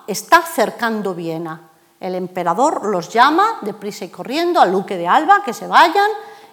está 0.07 0.43
cercando 0.43 1.15
Viena. 1.15 1.61
El 2.01 2.15
emperador 2.15 2.87
los 2.87 3.11
llama 3.11 3.59
deprisa 3.63 4.05
y 4.05 4.09
corriendo 4.09 4.61
al 4.61 4.73
duque 4.73 4.97
de 4.97 5.07
Alba 5.07 5.43
que 5.45 5.53
se 5.53 5.67
vayan 5.67 6.11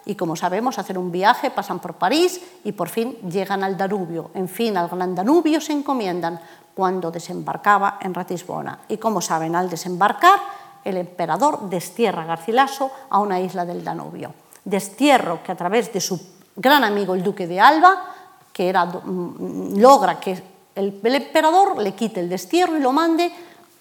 y 0.09 0.15
como 0.15 0.35
sabemos 0.35 0.79
hacen 0.79 0.97
un 0.97 1.11
viaje, 1.11 1.51
pasan 1.51 1.77
por 1.77 1.93
París 1.93 2.41
y 2.63 2.71
por 2.71 2.89
fin 2.89 3.15
llegan 3.29 3.63
al 3.63 3.77
Danubio. 3.77 4.31
En 4.33 4.49
fin, 4.49 4.75
al 4.75 4.89
Gran 4.89 5.13
Danubio 5.13 5.61
se 5.61 5.71
encomiendan 5.71 6.39
cuando 6.73 7.11
desembarcaba 7.11 7.99
en 8.01 8.15
Ratisbona. 8.15 8.79
Y 8.87 8.97
como 8.97 9.21
saben, 9.21 9.55
al 9.55 9.69
desembarcar, 9.69 10.39
el 10.83 10.97
emperador 10.97 11.69
destierra 11.69 12.23
a 12.23 12.25
Garcilaso 12.25 12.89
a 13.11 13.19
una 13.19 13.39
isla 13.39 13.65
del 13.65 13.83
Danubio. 13.83 14.33
Destierro 14.65 15.43
que 15.43 15.51
a 15.51 15.55
través 15.55 15.93
de 15.93 16.01
su 16.01 16.19
gran 16.55 16.83
amigo 16.83 17.13
el 17.13 17.21
duque 17.21 17.45
de 17.45 17.59
Alba, 17.59 18.03
que 18.51 18.67
era, 18.67 18.85
mm, 18.85 19.77
logra 19.77 20.19
que 20.19 20.41
el 20.73 20.99
emperador 21.03 21.77
le 21.77 21.93
quite 21.93 22.19
el 22.19 22.29
destierro 22.29 22.75
y 22.75 22.81
lo 22.81 22.91
mande 22.91 23.31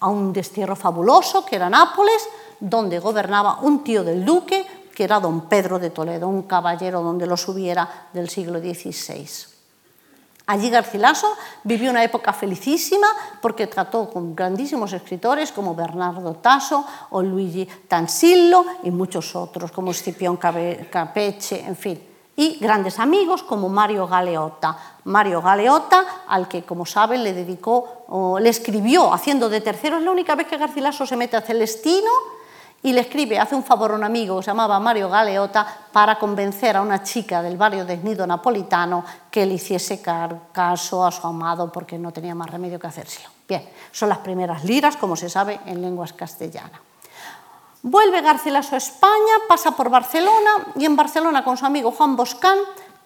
a 0.01 0.09
un 0.09 0.31
destierro 0.31 0.75
fabuloso, 0.75 1.43
que 1.43 1.55
era 1.55 1.71
Nápoles, 1.71 2.29
donde 2.59 2.99
gobernaba 2.99 3.59
un 3.61 3.83
tío 3.83 4.03
del 4.03 4.23
duque, 4.23 4.65
que 4.99 5.07
era 5.07 5.23
don 5.23 5.47
Pedro 5.47 5.79
de 5.79 5.95
Toledo, 5.95 6.27
un 6.27 6.43
caballero 6.43 6.99
donde 6.99 7.23
los 7.23 7.47
hubiera 7.47 8.11
del 8.11 8.27
siglo 8.27 8.59
XVI. 8.59 9.23
Allí 10.47 10.69
Garcilaso 10.69 11.37
vivió 11.63 11.89
una 11.89 12.03
época 12.03 12.33
felicísima 12.33 13.07
porque 13.41 13.67
trató 13.67 14.09
con 14.09 14.35
grandísimos 14.35 14.91
escritores 14.91 15.53
como 15.53 15.73
Bernardo 15.73 16.33
Tasso 16.43 16.83
o 17.11 17.23
Luigi 17.23 17.65
Tansillo 17.87 18.65
y 18.83 18.91
muchos 18.91 19.37
otros 19.37 19.71
como 19.71 19.93
Scipión 19.93 20.35
Capeche, 20.35 21.63
en 21.65 21.77
fin. 21.77 22.03
Y 22.35 22.57
grandes 22.59 22.99
amigos 22.99 23.41
como 23.43 23.69
Mario 23.69 24.05
Galeotta. 24.05 24.99
Mario 25.05 25.41
Galeotta, 25.41 26.25
al 26.27 26.49
que, 26.49 26.63
como 26.63 26.85
saben, 26.85 27.23
le 27.23 27.31
dedicó, 27.31 28.03
o 28.09 28.37
le 28.37 28.49
escribió 28.49 29.13
haciendo 29.13 29.47
de 29.47 29.61
tercero, 29.61 29.95
es 29.95 30.03
la 30.03 30.11
única 30.11 30.35
vez 30.35 30.47
que 30.47 30.57
Garcilaso 30.57 31.05
se 31.05 31.15
mete 31.15 31.37
a 31.37 31.41
Celestino 31.41 32.11
y 32.81 32.93
le 32.93 33.01
escribe, 33.01 33.39
hace 33.39 33.55
un 33.55 33.63
favor 33.63 33.91
a 33.91 33.95
un 33.95 34.03
amigo 34.03 34.37
que 34.37 34.43
se 34.43 34.51
llamaba 34.51 34.79
Mario 34.79 35.09
Galeota 35.09 35.65
para 35.91 36.17
convencer 36.17 36.77
a 36.77 36.81
una 36.81 37.03
chica 37.03 37.41
del 37.41 37.57
barrio 37.57 37.85
de 37.85 37.97
Nido 37.97 38.25
napolitano 38.25 39.03
que 39.29 39.45
le 39.45 39.55
hiciese 39.55 40.01
caso 40.01 41.05
a 41.05 41.11
su 41.11 41.27
amado 41.27 41.71
porque 41.71 41.97
no 41.97 42.11
tenía 42.11 42.35
más 42.35 42.49
remedio 42.49 42.79
que 42.79 42.87
hacérselo. 42.87 43.29
Bien, 43.47 43.67
son 43.91 44.09
las 44.09 44.19
primeras 44.19 44.63
liras, 44.63 44.95
como 44.95 45.15
se 45.15 45.29
sabe, 45.29 45.59
en 45.65 45.81
lenguas 45.81 46.13
castellanas. 46.13 46.79
Vuelve 47.81 48.21
Garcilaso 48.21 48.75
a 48.75 48.77
España, 48.77 49.33
pasa 49.47 49.71
por 49.71 49.89
Barcelona 49.89 50.67
y 50.75 50.85
en 50.85 50.95
Barcelona 50.95 51.43
con 51.43 51.57
su 51.57 51.65
amigo 51.65 51.91
Juan 51.91 52.15
Boscán 52.15 52.57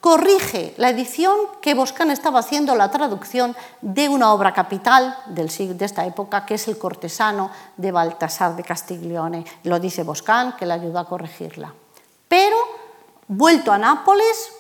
corrige 0.04 0.74
la 0.76 0.90
edición 0.90 1.34
que 1.62 1.76
Boscán 1.76 2.12
estaba 2.12 2.40
haciendo 2.40 2.76
la 2.76 2.92
traducción 2.92 3.56
de 3.80 4.10
una 4.10 4.34
obra 4.34 4.52
capital 4.52 5.18
de 5.28 5.46
esta 5.80 6.06
época, 6.06 6.46
que 6.46 6.56
es 6.56 6.68
El 6.68 6.78
cortesano 6.78 7.50
de 7.78 7.90
Baltasar 7.94 8.54
de 8.58 8.64
Castiglione. 8.64 9.46
Lo 9.64 9.80
dice 9.80 10.04
Boscán, 10.04 10.58
que 10.58 10.66
le 10.66 10.74
ayudó 10.74 11.00
a 11.00 11.08
corregirla. 11.08 11.74
Pero, 12.28 12.58
vuelto 13.30 13.72
a 13.72 13.78
Nápoles, 13.78 14.52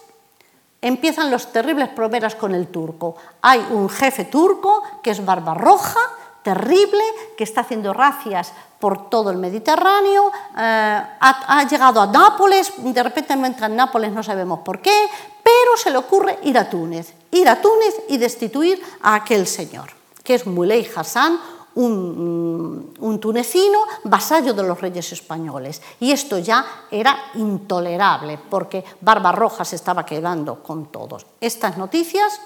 empiezan 0.79 1.29
los 1.29 1.51
terribles 1.51 1.89
problemas 1.89 2.35
con 2.35 2.55
el 2.55 2.69
turco. 2.69 3.17
Hay 3.41 3.67
un 3.69 3.89
jefe 3.89 4.23
turco, 4.23 4.81
que 5.03 5.11
es 5.11 5.25
Barbarroja, 5.25 5.99
terrible, 6.43 7.03
que 7.37 7.43
está 7.43 7.61
haciendo 7.61 7.93
racias 7.93 8.53
por 8.79 9.09
todo 9.09 9.31
el 9.31 9.37
Mediterráneo, 9.37 10.29
eh, 10.57 11.01
ha, 11.19 11.67
llegado 11.69 12.01
a 12.01 12.07
Nápoles, 12.07 12.73
de 12.77 13.01
repente 13.03 13.33
entra 13.33 13.67
en 13.67 13.77
Nápoles, 13.77 14.11
no 14.11 14.21
sabemos 14.21 14.59
por 14.59 14.81
qué, 14.81 15.07
pero 15.41 15.77
se 15.77 15.89
le 15.89 15.97
ocurre 15.97 16.39
ir 16.43 16.57
a 16.57 16.69
Túnez, 16.69 17.13
ir 17.31 17.47
a 17.47 17.61
Túnez 17.61 17.95
y 18.09 18.17
destituir 18.17 18.81
a 19.01 19.15
aquel 19.15 19.47
señor, 19.47 19.91
que 20.23 20.35
es 20.35 20.45
Muley 20.45 20.87
Hassan, 20.93 21.39
un, 21.75 22.93
un, 22.99 23.19
tunecino 23.19 23.79
vasallo 24.03 24.53
de 24.53 24.61
los 24.61 24.79
reyes 24.79 25.11
españoles. 25.11 25.81
Y 25.99 26.11
esto 26.11 26.37
ya 26.37 26.63
era 26.91 27.17
intolerable, 27.35 28.37
porque 28.49 28.83
Barbarroja 29.01 29.65
se 29.65 29.77
estaba 29.77 30.05
quedando 30.05 30.61
con 30.61 30.91
todos. 30.91 31.25
Estas 31.41 31.77
noticias 31.77 32.39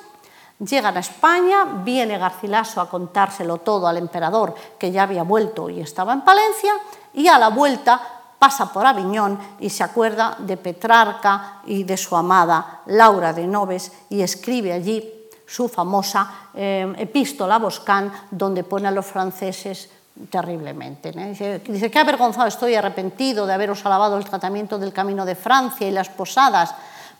Llegan 0.59 0.97
a 0.97 1.01
España, 1.01 1.65
viene 1.83 2.17
Garcilaso 2.17 2.81
a 2.81 2.89
contárselo 2.89 3.57
todo 3.57 3.87
al 3.87 3.97
emperador, 3.97 4.55
que 4.79 4.91
ya 4.91 5.03
había 5.03 5.21
vuelto 5.23 5.69
y 5.69 5.81
estaba 5.81 6.13
en 6.13 6.21
Palencia, 6.21 6.73
y 7.13 7.27
a 7.27 7.37
la 7.37 7.49
vuelta 7.49 8.01
pasa 8.39 8.71
por 8.71 8.85
Aviñón 8.85 9.37
y 9.59 9.69
se 9.69 9.83
acuerda 9.83 10.35
de 10.39 10.57
Petrarca 10.57 11.61
y 11.65 11.83
de 11.83 11.97
su 11.97 12.15
amada 12.15 12.81
Laura 12.87 13.33
de 13.33 13.47
Noves 13.47 13.91
y 14.09 14.21
escribe 14.21 14.73
allí 14.73 15.13
su 15.45 15.69
famosa 15.69 16.49
eh, 16.53 16.93
epístola 16.97 17.57
Boscán, 17.57 18.11
donde 18.31 18.63
pone 18.63 18.87
a 18.87 18.91
los 18.91 19.05
franceses 19.05 19.89
terriblemente. 20.29 21.11
Dice, 21.11 21.59
dice, 21.59 21.91
qué 21.91 21.99
avergonzado 21.99 22.47
estoy 22.47 22.75
arrepentido 22.75 23.45
de 23.45 23.53
haberos 23.53 23.85
alabado 23.85 24.17
el 24.17 24.25
tratamiento 24.25 24.77
del 24.77 24.91
camino 24.91 25.25
de 25.25 25.35
Francia 25.35 25.87
y 25.87 25.91
las 25.91 26.09
posadas 26.09 26.73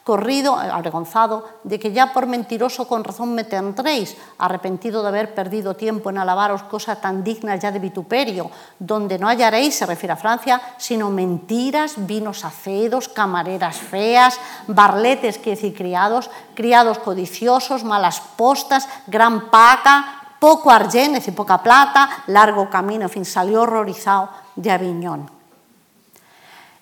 corrido, 0.07 0.55
avergonzado, 0.55 1.43
de 1.65 1.77
que 1.83 1.91
ya 1.91 2.13
por 2.13 2.27
mentiroso 2.27 2.87
con 2.87 3.03
razón 3.03 3.35
me 3.35 3.43
tendréis, 3.43 4.15
arrepentido 4.37 5.01
de 5.01 5.09
haber 5.09 5.35
perdido 5.35 5.75
tiempo 5.75 6.09
en 6.09 6.17
alabaros 6.17 6.63
cosa 6.63 6.95
tan 6.95 7.25
digna 7.25 7.57
ya 7.57 7.73
de 7.73 7.79
vituperio, 7.79 8.49
donde 8.79 9.19
no 9.19 9.27
hallaréis, 9.27 9.75
se 9.75 9.85
refiere 9.85 10.13
a 10.13 10.15
Francia, 10.15 10.61
sino 10.77 11.09
mentiras, 11.09 12.07
vinos 12.07 12.45
acedos, 12.45 13.09
camareras 13.09 13.75
feas, 13.75 14.39
barletes, 14.67 15.39
que 15.39 15.59
decir, 15.59 15.75
criados, 15.75 16.31
criados 16.55 16.99
codiciosos, 16.99 17.83
malas 17.83 18.21
postas, 18.37 18.87
gran 19.07 19.51
paca, 19.51 20.37
poco 20.39 20.71
argén, 20.71 21.15
es 21.15 21.25
decir, 21.25 21.35
poca 21.35 21.61
plata, 21.61 22.23
largo 22.27 22.69
camino, 22.69 23.03
en 23.03 23.09
fin, 23.09 23.25
salió 23.25 23.63
horrorizado 23.63 24.29
de 24.55 24.71
Aviñón. 24.71 25.36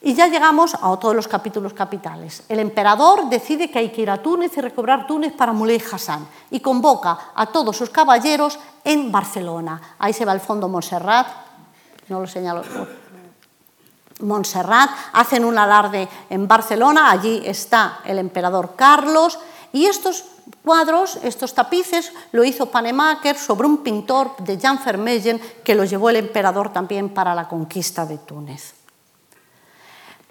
Y 0.06 0.14
ya 0.14 0.28
llegamos 0.28 0.76
a 0.76 0.95
todos 0.97 1.16
los 1.16 1.28
capítulos 1.28 1.74
capitales. 1.74 2.43
El 2.47 2.60
emperador 2.60 3.28
decide 3.28 3.72
que 3.72 3.80
hay 3.80 3.89
que 3.89 4.03
ir 4.03 4.12
a 4.12 4.22
Túnez 4.22 4.56
y 4.56 4.62
recobrar 4.62 5.08
Túnez 5.08 5.34
para 5.34 5.51
Muley 5.51 5.82
Hassan 5.91 6.28
y 6.51 6.60
convoca 6.60 7.32
a 7.34 7.47
todos 7.47 7.76
sus 7.76 7.89
caballeros 7.89 8.60
en 8.84 9.12
Barcelona. 9.12 9.95
Ahí 9.97 10.14
se 10.14 10.24
va 10.24 10.34
el 10.34 10.41
fondo 10.41 10.70
Montserrat, 10.70 11.26
no 12.08 12.20
lo 12.20 12.28
señalo. 12.28 12.62
Montserrat, 14.20 14.91
hacen 15.14 15.43
un 15.43 15.58
alarde 15.58 16.08
en 16.30 16.47
Barcelona, 16.47 17.10
allí 17.10 17.41
está 17.43 18.01
el 18.06 18.20
emperador 18.20 18.76
Carlos 18.76 19.39
y 19.74 19.88
estos 19.88 20.24
cuadros, 20.64 21.18
estos 21.24 21.56
tapices, 21.56 22.14
lo 22.32 22.43
hizo 22.43 22.68
Panemaker 22.68 23.36
sobre 23.39 23.66
un 23.66 23.78
pintor 23.80 24.38
de 24.38 24.60
Jan 24.60 24.80
Vermeyen 24.86 25.41
que 25.64 25.74
lo 25.74 25.84
llevó 25.84 26.12
el 26.12 26.18
emperador 26.18 26.72
también 26.72 27.10
para 27.10 27.34
la 27.34 27.47
conquista 27.47 28.06
de 28.06 28.20
Túnez. 28.20 28.84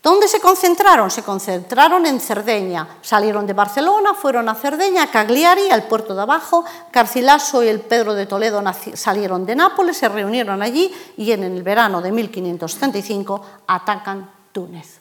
¿Dónde 0.05 0.28
se 0.28 0.38
concentraron? 0.38 1.11
Se 1.11 1.22
concentraron 1.22 2.05
en 2.05 2.20
Cerdeña. 2.20 2.98
Salieron 3.00 3.46
de 3.46 3.55
Barcelona, 3.55 4.12
fueron 4.12 4.50
a 4.50 4.55
Cerdeña, 4.55 5.05
a 5.05 5.11
Cagliari, 5.11 5.70
al 5.70 5.88
puerto 5.88 6.14
de 6.14 6.20
abajo. 6.20 6.62
Carcilaso 6.90 7.62
y 7.62 7.68
el 7.68 7.80
Pedro 7.80 8.12
de 8.12 8.26
Toledo 8.26 8.62
salieron 8.92 9.46
de 9.46 9.57
Nápoles, 9.57 9.96
se 9.96 10.11
reunieron 10.11 10.61
allí 10.61 10.92
y 11.16 11.32
en 11.32 11.42
el 11.42 11.62
verano 11.62 12.02
de 12.02 12.12
1535 12.12 13.46
atacan 13.66 14.30
Túnez. 14.52 15.00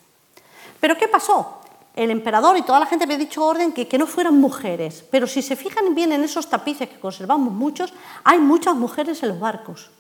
¿Pero 0.79 0.97
qué 0.97 1.09
pasó? 1.09 1.57
El 1.93 2.09
emperador 2.09 2.55
y 2.55 2.61
toda 2.61 2.79
la 2.79 2.85
gente 2.85 3.03
había 3.03 3.17
dicho 3.17 3.45
orden 3.45 3.73
que 3.73 3.97
no 3.97 4.07
fueran 4.07 4.39
mujeres, 4.39 5.03
pero 5.11 5.27
si 5.27 5.41
se 5.41 5.57
fijan 5.57 5.93
bien 5.93 6.13
en 6.13 6.23
esos 6.23 6.49
tapices 6.49 6.87
que 6.87 6.99
conservamos 7.01 7.51
muchos, 7.51 7.93
hay 8.23 8.39
muchas 8.39 8.75
mujeres 8.75 9.21
en 9.21 9.29
los 9.29 9.39
barcos. 9.41 9.91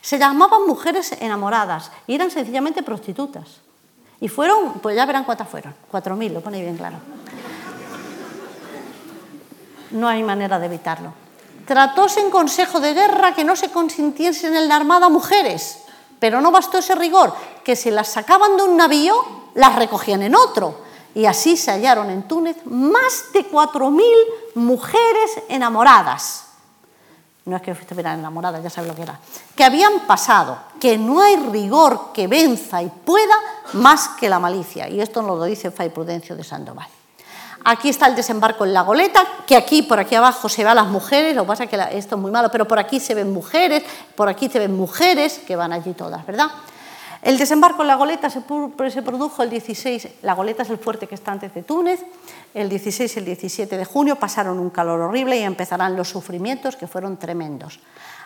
Se 0.00 0.18
llamaban 0.18 0.66
mujeres 0.66 1.12
enamoradas 1.20 1.92
y 2.08 2.16
eran 2.16 2.32
sencillamente 2.32 2.82
prostitutas. 2.82 3.62
Y 4.22 4.28
fueron, 4.28 4.74
pues 4.74 4.94
ya 4.94 5.04
verán 5.04 5.24
cuántas 5.24 5.48
fueron, 5.48 5.74
4.000, 5.90 6.32
lo 6.32 6.40
pone 6.40 6.62
bien 6.62 6.76
claro. 6.76 6.96
No 9.90 10.06
hay 10.06 10.22
manera 10.22 10.60
de 10.60 10.66
evitarlo. 10.66 11.12
Tratóse 11.66 12.20
en 12.20 12.30
consejo 12.30 12.78
de 12.78 12.94
guerra 12.94 13.34
que 13.34 13.42
no 13.42 13.56
se 13.56 13.72
consintiesen 13.72 14.54
en 14.54 14.68
la 14.68 14.76
armada 14.76 15.08
mujeres, 15.08 15.80
pero 16.20 16.40
no 16.40 16.52
bastó 16.52 16.78
ese 16.78 16.94
rigor, 16.94 17.34
que 17.64 17.74
si 17.74 17.90
las 17.90 18.10
sacaban 18.10 18.56
de 18.56 18.62
un 18.62 18.76
navío, 18.76 19.16
las 19.54 19.74
recogían 19.74 20.22
en 20.22 20.36
otro. 20.36 20.76
Y 21.16 21.26
así 21.26 21.56
se 21.56 21.72
hallaron 21.72 22.08
en 22.08 22.22
Túnez 22.28 22.58
más 22.64 23.32
de 23.32 23.50
4.000 23.50 24.04
mujeres 24.54 25.30
enamoradas. 25.48 26.44
No 27.44 27.56
es 27.56 27.62
que 27.62 27.72
estuvieran 27.72 28.20
enamoradas, 28.20 28.62
ya 28.62 28.70
sabes 28.70 28.88
lo 28.88 28.94
que 28.94 29.02
era. 29.02 29.18
Que 29.56 29.64
habían 29.64 30.00
pasado, 30.06 30.58
que 30.80 30.96
no 30.96 31.20
hay 31.20 31.36
rigor 31.36 32.12
que 32.12 32.28
venza 32.28 32.82
y 32.82 32.88
pueda 32.88 33.34
más 33.72 34.10
que 34.10 34.28
la 34.28 34.38
malicia. 34.38 34.88
Y 34.88 35.00
esto 35.00 35.22
nos 35.22 35.38
lo 35.38 35.44
dice 35.44 35.70
Fray 35.70 35.88
Prudencio 35.88 36.36
de 36.36 36.44
Sandoval. 36.44 36.86
Aquí 37.64 37.88
está 37.88 38.06
el 38.06 38.16
desembarco 38.16 38.64
en 38.64 38.72
la 38.72 38.82
goleta, 38.82 39.24
que 39.46 39.56
aquí, 39.56 39.82
por 39.82 39.98
aquí 39.98 40.14
abajo, 40.14 40.48
se 40.48 40.64
ven 40.64 40.74
las 40.74 40.88
mujeres, 40.88 41.34
lo 41.34 41.42
que 41.42 41.48
pasa 41.48 41.64
es 41.64 41.70
que 41.70 41.76
esto 41.96 42.16
es 42.16 42.20
muy 42.20 42.30
malo, 42.32 42.48
pero 42.50 42.66
por 42.66 42.78
aquí 42.78 42.98
se 42.98 43.14
ven 43.14 43.32
mujeres, 43.32 43.84
por 44.16 44.28
aquí 44.28 44.48
se 44.48 44.58
ven 44.58 44.76
mujeres, 44.76 45.38
que 45.46 45.54
van 45.54 45.72
allí 45.72 45.92
todas, 45.92 46.26
¿verdad? 46.26 46.48
El 47.22 47.38
desembarco 47.38 47.82
en 47.82 47.88
la 47.88 47.94
goleta 47.94 48.28
se, 48.30 48.40
produjo 48.40 49.42
el 49.44 49.50
16, 49.50 50.08
la 50.22 50.34
goleta 50.34 50.64
es 50.64 50.70
el 50.70 50.78
fuerte 50.78 51.06
que 51.06 51.14
está 51.14 51.30
antes 51.30 51.54
de 51.54 51.62
Túnez, 51.62 52.00
el 52.54 52.68
16 52.68 53.16
y 53.16 53.18
el 53.18 53.24
17 53.24 53.76
de 53.76 53.84
junio 53.84 54.16
pasaron 54.16 54.58
un 54.58 54.70
calor 54.70 55.00
horrible 55.00 55.38
y 55.38 55.42
empezarán 55.42 55.96
los 55.96 56.08
sufrimientos 56.08 56.76
que 56.76 56.86
fueron 56.86 57.16
tremendos. 57.16 57.80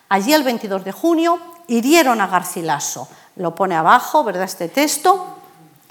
Allí 0.09 0.33
el 0.33 0.43
22 0.43 0.85
de 0.85 0.93
junio 0.93 1.39
hirieron 1.67 2.21
a 2.21 2.27
Garcilaso, 2.27 3.09
lo 3.37 3.55
pone 3.55 3.75
abajo, 3.75 4.25
¿verdad? 4.25 4.45
Este 4.45 4.69
texto, 4.69 5.37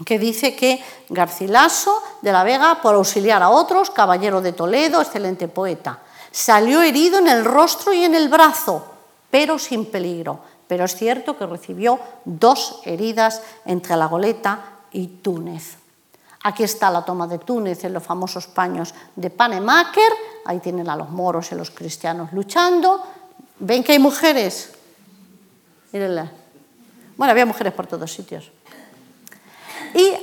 que 0.06 0.20
dice 0.20 0.56
que 0.56 0.84
Garcilaso 1.10 2.02
de 2.22 2.32
la 2.32 2.44
Vega, 2.44 2.82
por 2.82 2.96
auxiliar 2.96 3.42
a 3.44 3.50
otros, 3.50 3.90
caballero 3.92 4.42
de 4.42 4.54
Toledo, 4.54 5.02
excelente 5.02 5.48
poeta, 5.48 6.00
salió 6.32 6.82
herido 6.82 7.20
en 7.20 7.28
el 7.28 7.46
rostro 7.46 7.94
y 7.94 8.04
en 8.04 8.16
el 8.16 8.28
brazo, 8.28 8.86
pero 9.30 9.60
sin 9.60 9.86
peligro. 9.86 10.40
Pero 10.68 10.86
es 10.86 10.96
cierto 10.96 11.38
que 11.38 11.46
recibió 11.46 12.00
dos 12.26 12.82
heridas 12.86 13.42
entre 13.66 13.96
la 13.96 14.08
goleta 14.08 14.80
y 14.92 15.08
Túnez. 15.08 15.85
Aquí 16.46 16.64
está 16.64 16.92
la 16.92 17.02
toma 17.02 17.26
de 17.26 17.40
Túnez 17.40 17.84
en 17.86 17.94
los 17.94 18.04
famosos 18.04 18.46
paños 18.46 18.94
de 19.16 19.32
Panemaker. 19.32 20.12
Ahí 20.46 20.60
tienen 20.60 20.88
a 20.88 20.96
los 20.96 21.10
moros 21.10 21.52
y 21.52 21.56
los 21.56 21.72
cristianos 21.72 22.32
luchando. 22.34 23.04
¿Ven 23.58 23.84
que 23.84 23.94
hay 23.94 24.00
mujeres? 24.00 24.72
Mírenla. 25.92 26.32
Bueno, 27.18 27.32
había 27.32 27.48
mujeres 27.48 27.74
por 27.74 27.88
todos 27.88 28.12
sitios 28.14 28.52
y 29.96 30.14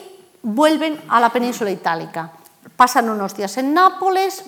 vuelven 0.43 1.03
a 1.09 1.19
la 1.19 1.31
península 1.31 1.73
itálica. 1.73 2.31
Pasan 2.77 3.11
unos 3.11 3.35
días 3.35 3.57
en 3.57 3.75
Nápoles 3.75 4.45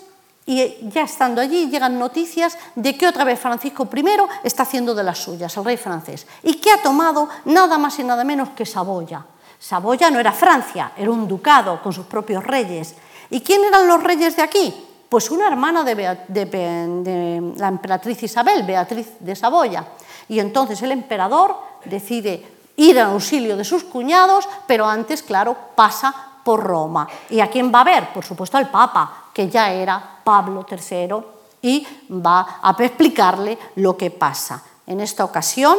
y 0.46 0.88
ya 0.90 1.02
estando 1.02 1.40
allí 1.40 1.68
llegan 1.70 1.98
noticias 1.98 2.56
de 2.76 2.96
que 2.96 3.08
otra 3.08 3.24
vez 3.24 3.40
Francisco 3.40 3.88
I 3.92 4.04
está 4.44 4.62
haciendo 4.62 4.94
de 4.94 5.02
las 5.02 5.18
suyas, 5.18 5.56
el 5.56 5.64
rey 5.64 5.76
francés, 5.76 6.24
y 6.44 6.54
que 6.60 6.70
ha 6.70 6.80
tomado 6.82 7.28
nada 7.46 7.78
más 7.78 7.98
y 7.98 8.04
nada 8.04 8.22
menos 8.22 8.50
que 8.50 8.64
Saboya. 8.64 9.26
Saboya 9.64 10.10
no 10.10 10.20
era 10.20 10.30
Francia, 10.30 10.92
era 10.94 11.10
un 11.10 11.26
ducado 11.26 11.80
con 11.80 11.90
sus 11.90 12.04
propios 12.04 12.44
reyes. 12.44 12.94
¿Y 13.30 13.40
quién 13.40 13.64
eran 13.64 13.88
los 13.88 14.02
reyes 14.02 14.36
de 14.36 14.42
aquí? 14.42 14.74
Pues 15.08 15.30
una 15.30 15.48
hermana 15.48 15.82
de, 15.82 15.94
de 16.28 17.54
la 17.56 17.68
emperatriz 17.68 18.22
Isabel, 18.22 18.64
Beatriz 18.64 19.14
de 19.20 19.34
Saboya. 19.34 19.82
Y 20.28 20.38
entonces 20.38 20.82
el 20.82 20.92
emperador 20.92 21.56
decide 21.86 22.44
ir 22.76 23.00
al 23.00 23.12
auxilio 23.12 23.56
de 23.56 23.64
sus 23.64 23.84
cuñados, 23.84 24.46
pero 24.66 24.84
antes, 24.84 25.22
claro, 25.22 25.56
pasa 25.74 26.14
por 26.44 26.62
Roma. 26.62 27.08
¿Y 27.30 27.40
a 27.40 27.48
quién 27.48 27.72
va 27.74 27.80
a 27.80 27.84
ver? 27.84 28.12
Por 28.12 28.22
supuesto 28.22 28.58
al 28.58 28.68
Papa, 28.68 29.30
que 29.32 29.48
ya 29.48 29.72
era 29.72 30.18
Pablo 30.22 30.66
III, 30.70 31.16
y 31.62 31.86
va 32.10 32.60
a 32.60 32.76
explicarle 32.80 33.56
lo 33.76 33.96
que 33.96 34.10
pasa. 34.10 34.62
En 34.86 35.00
esta 35.00 35.24
ocasión, 35.24 35.78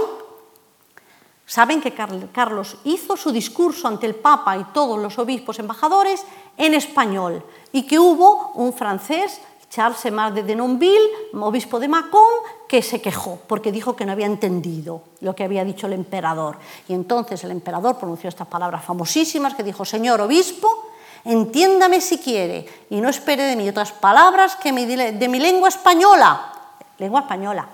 saben 1.46 1.82
que 1.82 1.94
Carlos 1.94 2.78
hizo 2.84 3.16
su 3.16 3.32
discurso 3.32 3.88
ante 3.88 4.08
el 4.08 4.16
Papa 4.16 4.58
y 4.58 4.64
todos 4.66 5.00
los 5.00 5.20
obispos 5.20 5.60
embajadores 5.60 6.24
en 6.58 6.74
español 6.74 7.44
y 7.72 7.84
que 7.84 8.00
hubo 8.00 8.52
un 8.56 8.74
francés 8.74 9.42
Charles 9.70 10.06
Emar 10.06 10.34
de 10.34 10.44
Denonville, 10.44 11.34
obispo 11.34 11.80
de 11.80 11.90
Macón, 11.90 12.22
que 12.68 12.82
se 12.82 13.02
quejó 13.02 13.40
porque 13.46 13.72
dijo 13.72 13.96
que 13.96 14.06
no 14.06 14.14
había 14.14 14.26
entendido 14.26 15.02
lo 15.20 15.36
que 15.36 15.44
había 15.44 15.66
dicho 15.66 15.88
el 15.88 15.94
emperador. 15.94 16.58
Y 16.88 16.94
entonces 16.94 17.44
el 17.44 17.52
emperador 17.52 17.98
pronunció 17.98 18.30
estas 18.30 18.48
palabras 18.48 18.86
famosísimas 18.86 19.54
que 19.54 19.64
dijo, 19.64 19.84
Señor 19.84 20.22
obispo, 20.22 20.92
entiéndame 21.26 22.00
si 22.00 22.20
quiere 22.20 22.66
y 22.90 23.02
no 23.02 23.10
espere 23.10 23.44
de 23.44 23.56
mí 23.56 23.68
otras 23.68 23.92
palabras 23.92 24.56
que 24.56 24.72
de 24.72 25.28
mi 25.28 25.40
lengua 25.40 25.70
española, 25.70 26.54
lengua 26.98 27.22
española, 27.22 27.68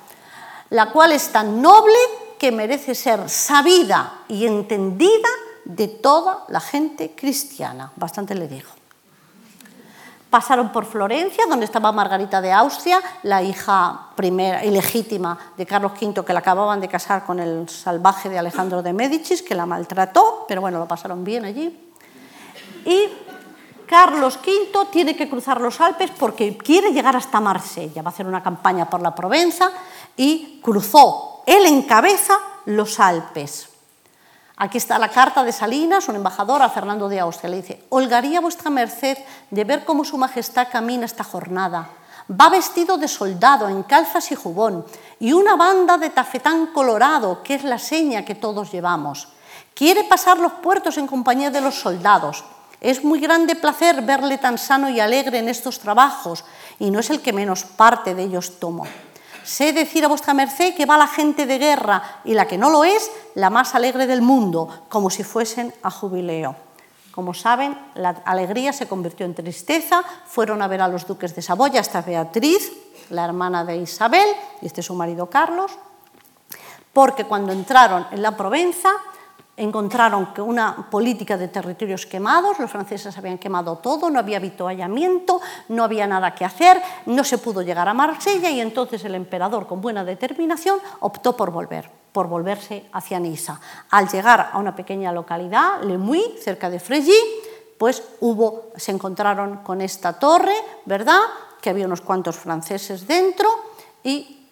la 0.72 0.91
cual 0.91 1.11
es 1.11 1.30
tan 1.30 1.61
noble 1.61 1.97
que 2.41 2.51
merece 2.51 2.95
ser 2.95 3.29
sabida 3.29 4.25
y 4.27 4.47
entendida 4.47 5.29
de 5.63 5.87
toda 5.87 6.45
la 6.47 6.59
gente 6.59 7.13
cristiana. 7.15 7.91
Bastante 7.95 8.33
le 8.33 8.47
dijo. 8.47 8.71
Pasaron 10.27 10.71
por 10.71 10.85
Florencia, 10.85 11.45
donde 11.47 11.65
estaba 11.65 11.91
Margarita 11.91 12.41
de 12.41 12.51
Austria, 12.51 12.99
la 13.21 13.43
hija 13.43 14.07
primera 14.15 14.65
ilegítima 14.65 15.37
de 15.55 15.67
Carlos 15.67 15.91
V, 16.01 16.25
que 16.25 16.33
la 16.33 16.39
acababan 16.39 16.81
de 16.81 16.87
casar 16.87 17.25
con 17.27 17.39
el 17.39 17.69
salvaje 17.69 18.27
de 18.27 18.39
Alejandro 18.39 18.81
de 18.81 18.91
Médicis, 18.91 19.43
que 19.43 19.53
la 19.53 19.67
maltrató, 19.67 20.45
pero 20.47 20.61
bueno, 20.61 20.79
lo 20.79 20.87
pasaron 20.87 21.23
bien 21.23 21.45
allí. 21.45 21.93
Y 22.85 23.03
Carlos 23.85 24.39
V 24.43 24.87
tiene 24.91 25.15
que 25.15 25.29
cruzar 25.29 25.61
los 25.61 25.79
Alpes 25.79 26.09
porque 26.17 26.57
quiere 26.57 26.91
llegar 26.91 27.15
hasta 27.15 27.39
Marsella, 27.39 28.01
va 28.01 28.09
a 28.09 28.13
hacer 28.13 28.25
una 28.25 28.41
campaña 28.41 28.89
por 28.89 28.99
la 28.99 29.13
Provenza 29.13 29.69
y 30.18 30.59
cruzó, 30.62 31.43
él 31.45 31.66
encabeza 31.66 32.38
los 32.66 32.99
Alpes. 32.99 33.70
Aquí 34.57 34.78
está 34.78 34.99
la 34.99 35.09
carta 35.09 35.43
de 35.43 35.51
Salinas, 35.51 36.07
un 36.07 36.18
embajador 36.18 36.62
a 36.62 36.70
Fernando 36.70 37.09
de 37.09 37.20
Austria. 37.20 37.49
Le 37.49 37.62
dice, 37.62 37.84
holgaría 37.89 38.39
vuestra 38.41 38.70
merced 38.70 39.18
de 39.49 39.64
ver 39.64 39.84
cómo 39.86 40.05
su 40.05 40.20
majestad 40.20 40.68
camina 40.72 41.05
esta 41.05 41.24
jornada. 41.24 41.89
Va 42.30 42.47
vestido 42.49 42.97
de 42.97 43.07
soldado, 43.07 43.68
en 43.68 43.82
calzas 43.82 44.32
y 44.32 44.36
jubón, 44.36 44.86
y 45.20 45.34
una 45.34 45.55
banda 45.55 45.97
de 45.97 46.12
tafetán 46.12 46.68
colorado, 46.68 47.41
que 47.41 47.55
es 47.55 47.64
la 47.64 47.80
seña 47.80 48.24
que 48.24 48.36
todos 48.36 48.72
llevamos. 48.72 49.30
Quiere 49.74 50.03
pasar 50.03 50.38
los 50.38 50.51
puertos 50.53 50.97
en 50.97 51.07
compañía 51.07 51.49
de 51.49 51.62
los 51.62 51.76
soldados. 51.76 52.43
Es 52.80 53.03
muy 53.03 53.20
grande 53.20 53.55
placer 53.55 54.03
verle 54.03 54.38
tan 54.38 54.59
sano 54.59 54.91
y 54.91 54.99
alegre 54.99 55.39
en 55.39 55.49
estos 55.49 55.80
trabajos, 55.80 56.45
y 56.78 56.91
no 56.91 56.99
es 56.99 57.09
el 57.09 57.22
que 57.22 57.34
menos 57.34 57.64
parte 57.64 58.14
de 58.14 58.24
ellos 58.24 58.59
tomo. 58.59 58.86
Sé 59.51 59.73
decir 59.73 60.05
a 60.05 60.07
vuestra 60.07 60.33
merced 60.33 60.73
que 60.75 60.85
va 60.85 60.97
la 60.97 61.11
gente 61.11 61.45
de 61.45 61.57
guerra 61.57 62.21
y 62.23 62.33
la 62.33 62.47
que 62.47 62.57
no 62.57 62.69
lo 62.69 62.85
es, 62.85 63.11
la 63.35 63.49
más 63.49 63.75
alegre 63.75 64.07
del 64.07 64.21
mundo, 64.21 64.85
como 64.87 65.09
si 65.09 65.25
fuesen 65.25 65.73
a 65.83 65.91
jubileo. 65.91 66.55
Como 67.11 67.33
saben, 67.33 67.77
la 67.95 68.21
alegría 68.23 68.71
se 68.71 68.87
convirtió 68.87 69.25
en 69.25 69.35
tristeza, 69.35 70.05
fueron 70.25 70.61
a 70.61 70.69
ver 70.69 70.79
a 70.79 70.87
los 70.87 71.05
duques 71.05 71.35
de 71.35 71.41
Saboya, 71.41 71.81
esta 71.81 72.01
Beatriz, 72.01 72.71
la 73.09 73.25
hermana 73.25 73.65
de 73.65 73.75
Isabel, 73.75 74.29
y 74.61 74.67
este 74.67 74.79
es 74.79 74.87
su 74.87 74.95
marido 74.95 75.29
Carlos, 75.29 75.73
porque 76.93 77.25
cuando 77.25 77.51
entraron 77.51 78.07
en 78.11 78.21
la 78.21 78.37
Provenza 78.37 78.91
encontraron 79.57 80.33
que 80.33 80.41
una 80.41 80.89
política 80.89 81.37
de 81.37 81.47
territorios 81.47 82.05
quemados, 82.05 82.59
los 82.59 82.71
franceses 82.71 83.17
habían 83.17 83.37
quemado 83.37 83.77
todo, 83.77 84.09
no 84.09 84.19
había 84.19 84.37
avituallamiento, 84.37 85.41
no 85.69 85.83
había 85.83 86.07
nada 86.07 86.33
que 86.33 86.45
hacer, 86.45 86.81
no 87.05 87.23
se 87.23 87.37
pudo 87.37 87.61
llegar 87.61 87.87
a 87.87 87.93
Marsella 87.93 88.49
y 88.49 88.61
entonces 88.61 89.03
el 89.03 89.15
emperador, 89.15 89.67
con 89.67 89.81
buena 89.81 90.03
determinación, 90.03 90.79
optó 91.01 91.35
por 91.35 91.51
volver, 91.51 91.89
por 92.11 92.27
volverse 92.27 92.85
hacia 92.93 93.19
Niza. 93.19 93.59
Al 93.89 94.07
llegar 94.07 94.49
a 94.53 94.57
una 94.57 94.75
pequeña 94.75 95.11
localidad, 95.11 95.83
Lemuy, 95.83 96.37
cerca 96.41 96.69
de 96.69 96.79
Frégy, 96.79 97.19
pues 97.77 98.03
hubo, 98.19 98.71
se 98.75 98.91
encontraron 98.91 99.57
con 99.57 99.81
esta 99.81 100.17
torre, 100.17 100.55
¿verdad? 100.85 101.19
Que 101.61 101.69
había 101.69 101.85
unos 101.85 102.01
cuantos 102.01 102.37
franceses 102.37 103.05
dentro 103.05 103.49
y, 104.03 104.47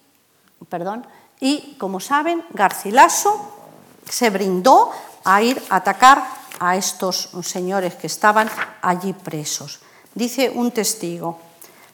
perdón, 0.68 1.06
y 1.40 1.76
como 1.78 2.00
saben, 2.00 2.44
Garcilaso 2.50 3.59
se 4.10 4.30
brindó 4.30 4.90
a 5.24 5.42
ir 5.42 5.62
a 5.70 5.76
atacar 5.76 6.24
a 6.58 6.76
estos 6.76 7.30
señores 7.42 7.94
que 7.94 8.06
estaban 8.06 8.50
allí 8.82 9.12
presos. 9.12 9.80
Dice 10.14 10.50
un 10.54 10.70
testigo, 10.70 11.38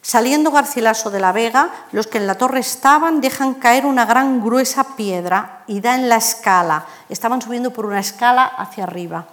saliendo 0.03 0.51
Garcilaso 0.51 1.11
de 1.11 1.21
la 1.21 1.33
Vega, 1.33 1.71
los 1.93 2.07
que 2.07 2.19
en 2.19 2.27
la 2.27 2.37
torre 2.37 2.61
estaban 2.61 3.21
dejan 3.21 3.55
caer 3.55 3.87
una 3.87 4.07
gran 4.07 4.43
gruesa 4.43 4.97
piedra 4.97 5.62
y 5.67 5.81
da 5.81 5.95
en 5.95 6.09
la 6.09 6.17
escala, 6.17 6.87
estaban 7.09 7.43
subiendo 7.43 7.73
por 7.73 7.87
una 7.87 8.01
escala 8.01 8.45
hacia 8.45 8.85
arriba, 8.85 9.27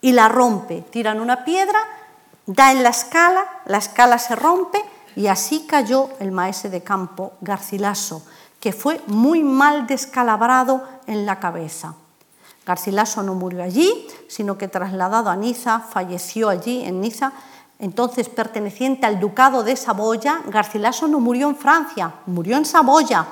y 0.00 0.12
la 0.12 0.28
rompe, 0.28 0.82
tiran 0.82 1.20
una 1.20 1.44
piedra, 1.44 1.80
da 2.46 2.70
en 2.70 2.82
la 2.82 2.90
escala, 2.90 3.44
la 3.66 3.78
escala 3.78 4.18
se 4.18 4.36
rompe 4.36 4.84
y 5.16 5.26
así 5.26 5.66
cayó 5.66 6.10
el 6.20 6.30
maese 6.30 6.70
de 6.70 6.82
campo 6.82 7.32
Garcilaso, 7.40 8.24
que 8.60 8.72
fue 8.72 9.00
muy 9.06 9.42
mal 9.42 9.86
descalabrado 9.86 10.86
en 11.06 11.26
la 11.26 11.40
cabeza. 11.40 11.94
Garcilaso 12.68 13.22
no 13.22 13.32
murió 13.32 13.62
allí, 13.62 14.06
sino 14.28 14.58
que 14.58 14.68
trasladado 14.68 15.30
a 15.30 15.36
Niza, 15.36 15.80
falleció 15.80 16.50
allí 16.50 16.84
en 16.84 17.00
Niza. 17.00 17.32
Entonces, 17.78 18.28
perteneciente 18.28 19.06
al 19.06 19.18
ducado 19.18 19.62
de 19.62 19.74
Saboya, 19.74 20.42
Garcilaso 20.48 21.08
no 21.08 21.18
murió 21.18 21.48
en 21.48 21.56
Francia, 21.56 22.12
murió 22.26 22.58
en 22.58 22.66
Saboya. 22.66 23.26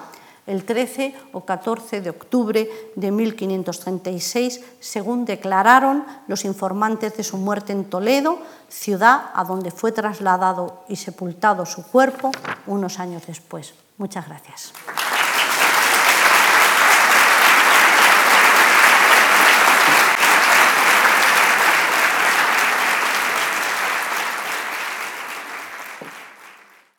el 0.46 0.64
13 0.64 1.14
o 1.32 1.44
14 1.44 2.00
de 2.00 2.10
octubre 2.10 2.70
de 2.94 3.10
1536, 3.10 4.62
según 4.80 5.26
declararon 5.26 6.06
los 6.28 6.46
informantes 6.46 7.14
de 7.16 7.24
su 7.24 7.36
muerte 7.36 7.72
en 7.72 7.90
Toledo, 7.90 8.38
ciudad 8.70 9.32
a 9.34 9.44
donde 9.44 9.70
fue 9.70 9.92
trasladado 9.92 10.84
y 10.88 10.96
sepultado 10.96 11.66
su 11.66 11.82
cuerpo 11.82 12.30
unos 12.66 13.00
años 13.00 13.26
después. 13.26 13.74
Muchas 13.98 14.28
gracias. 14.28 14.72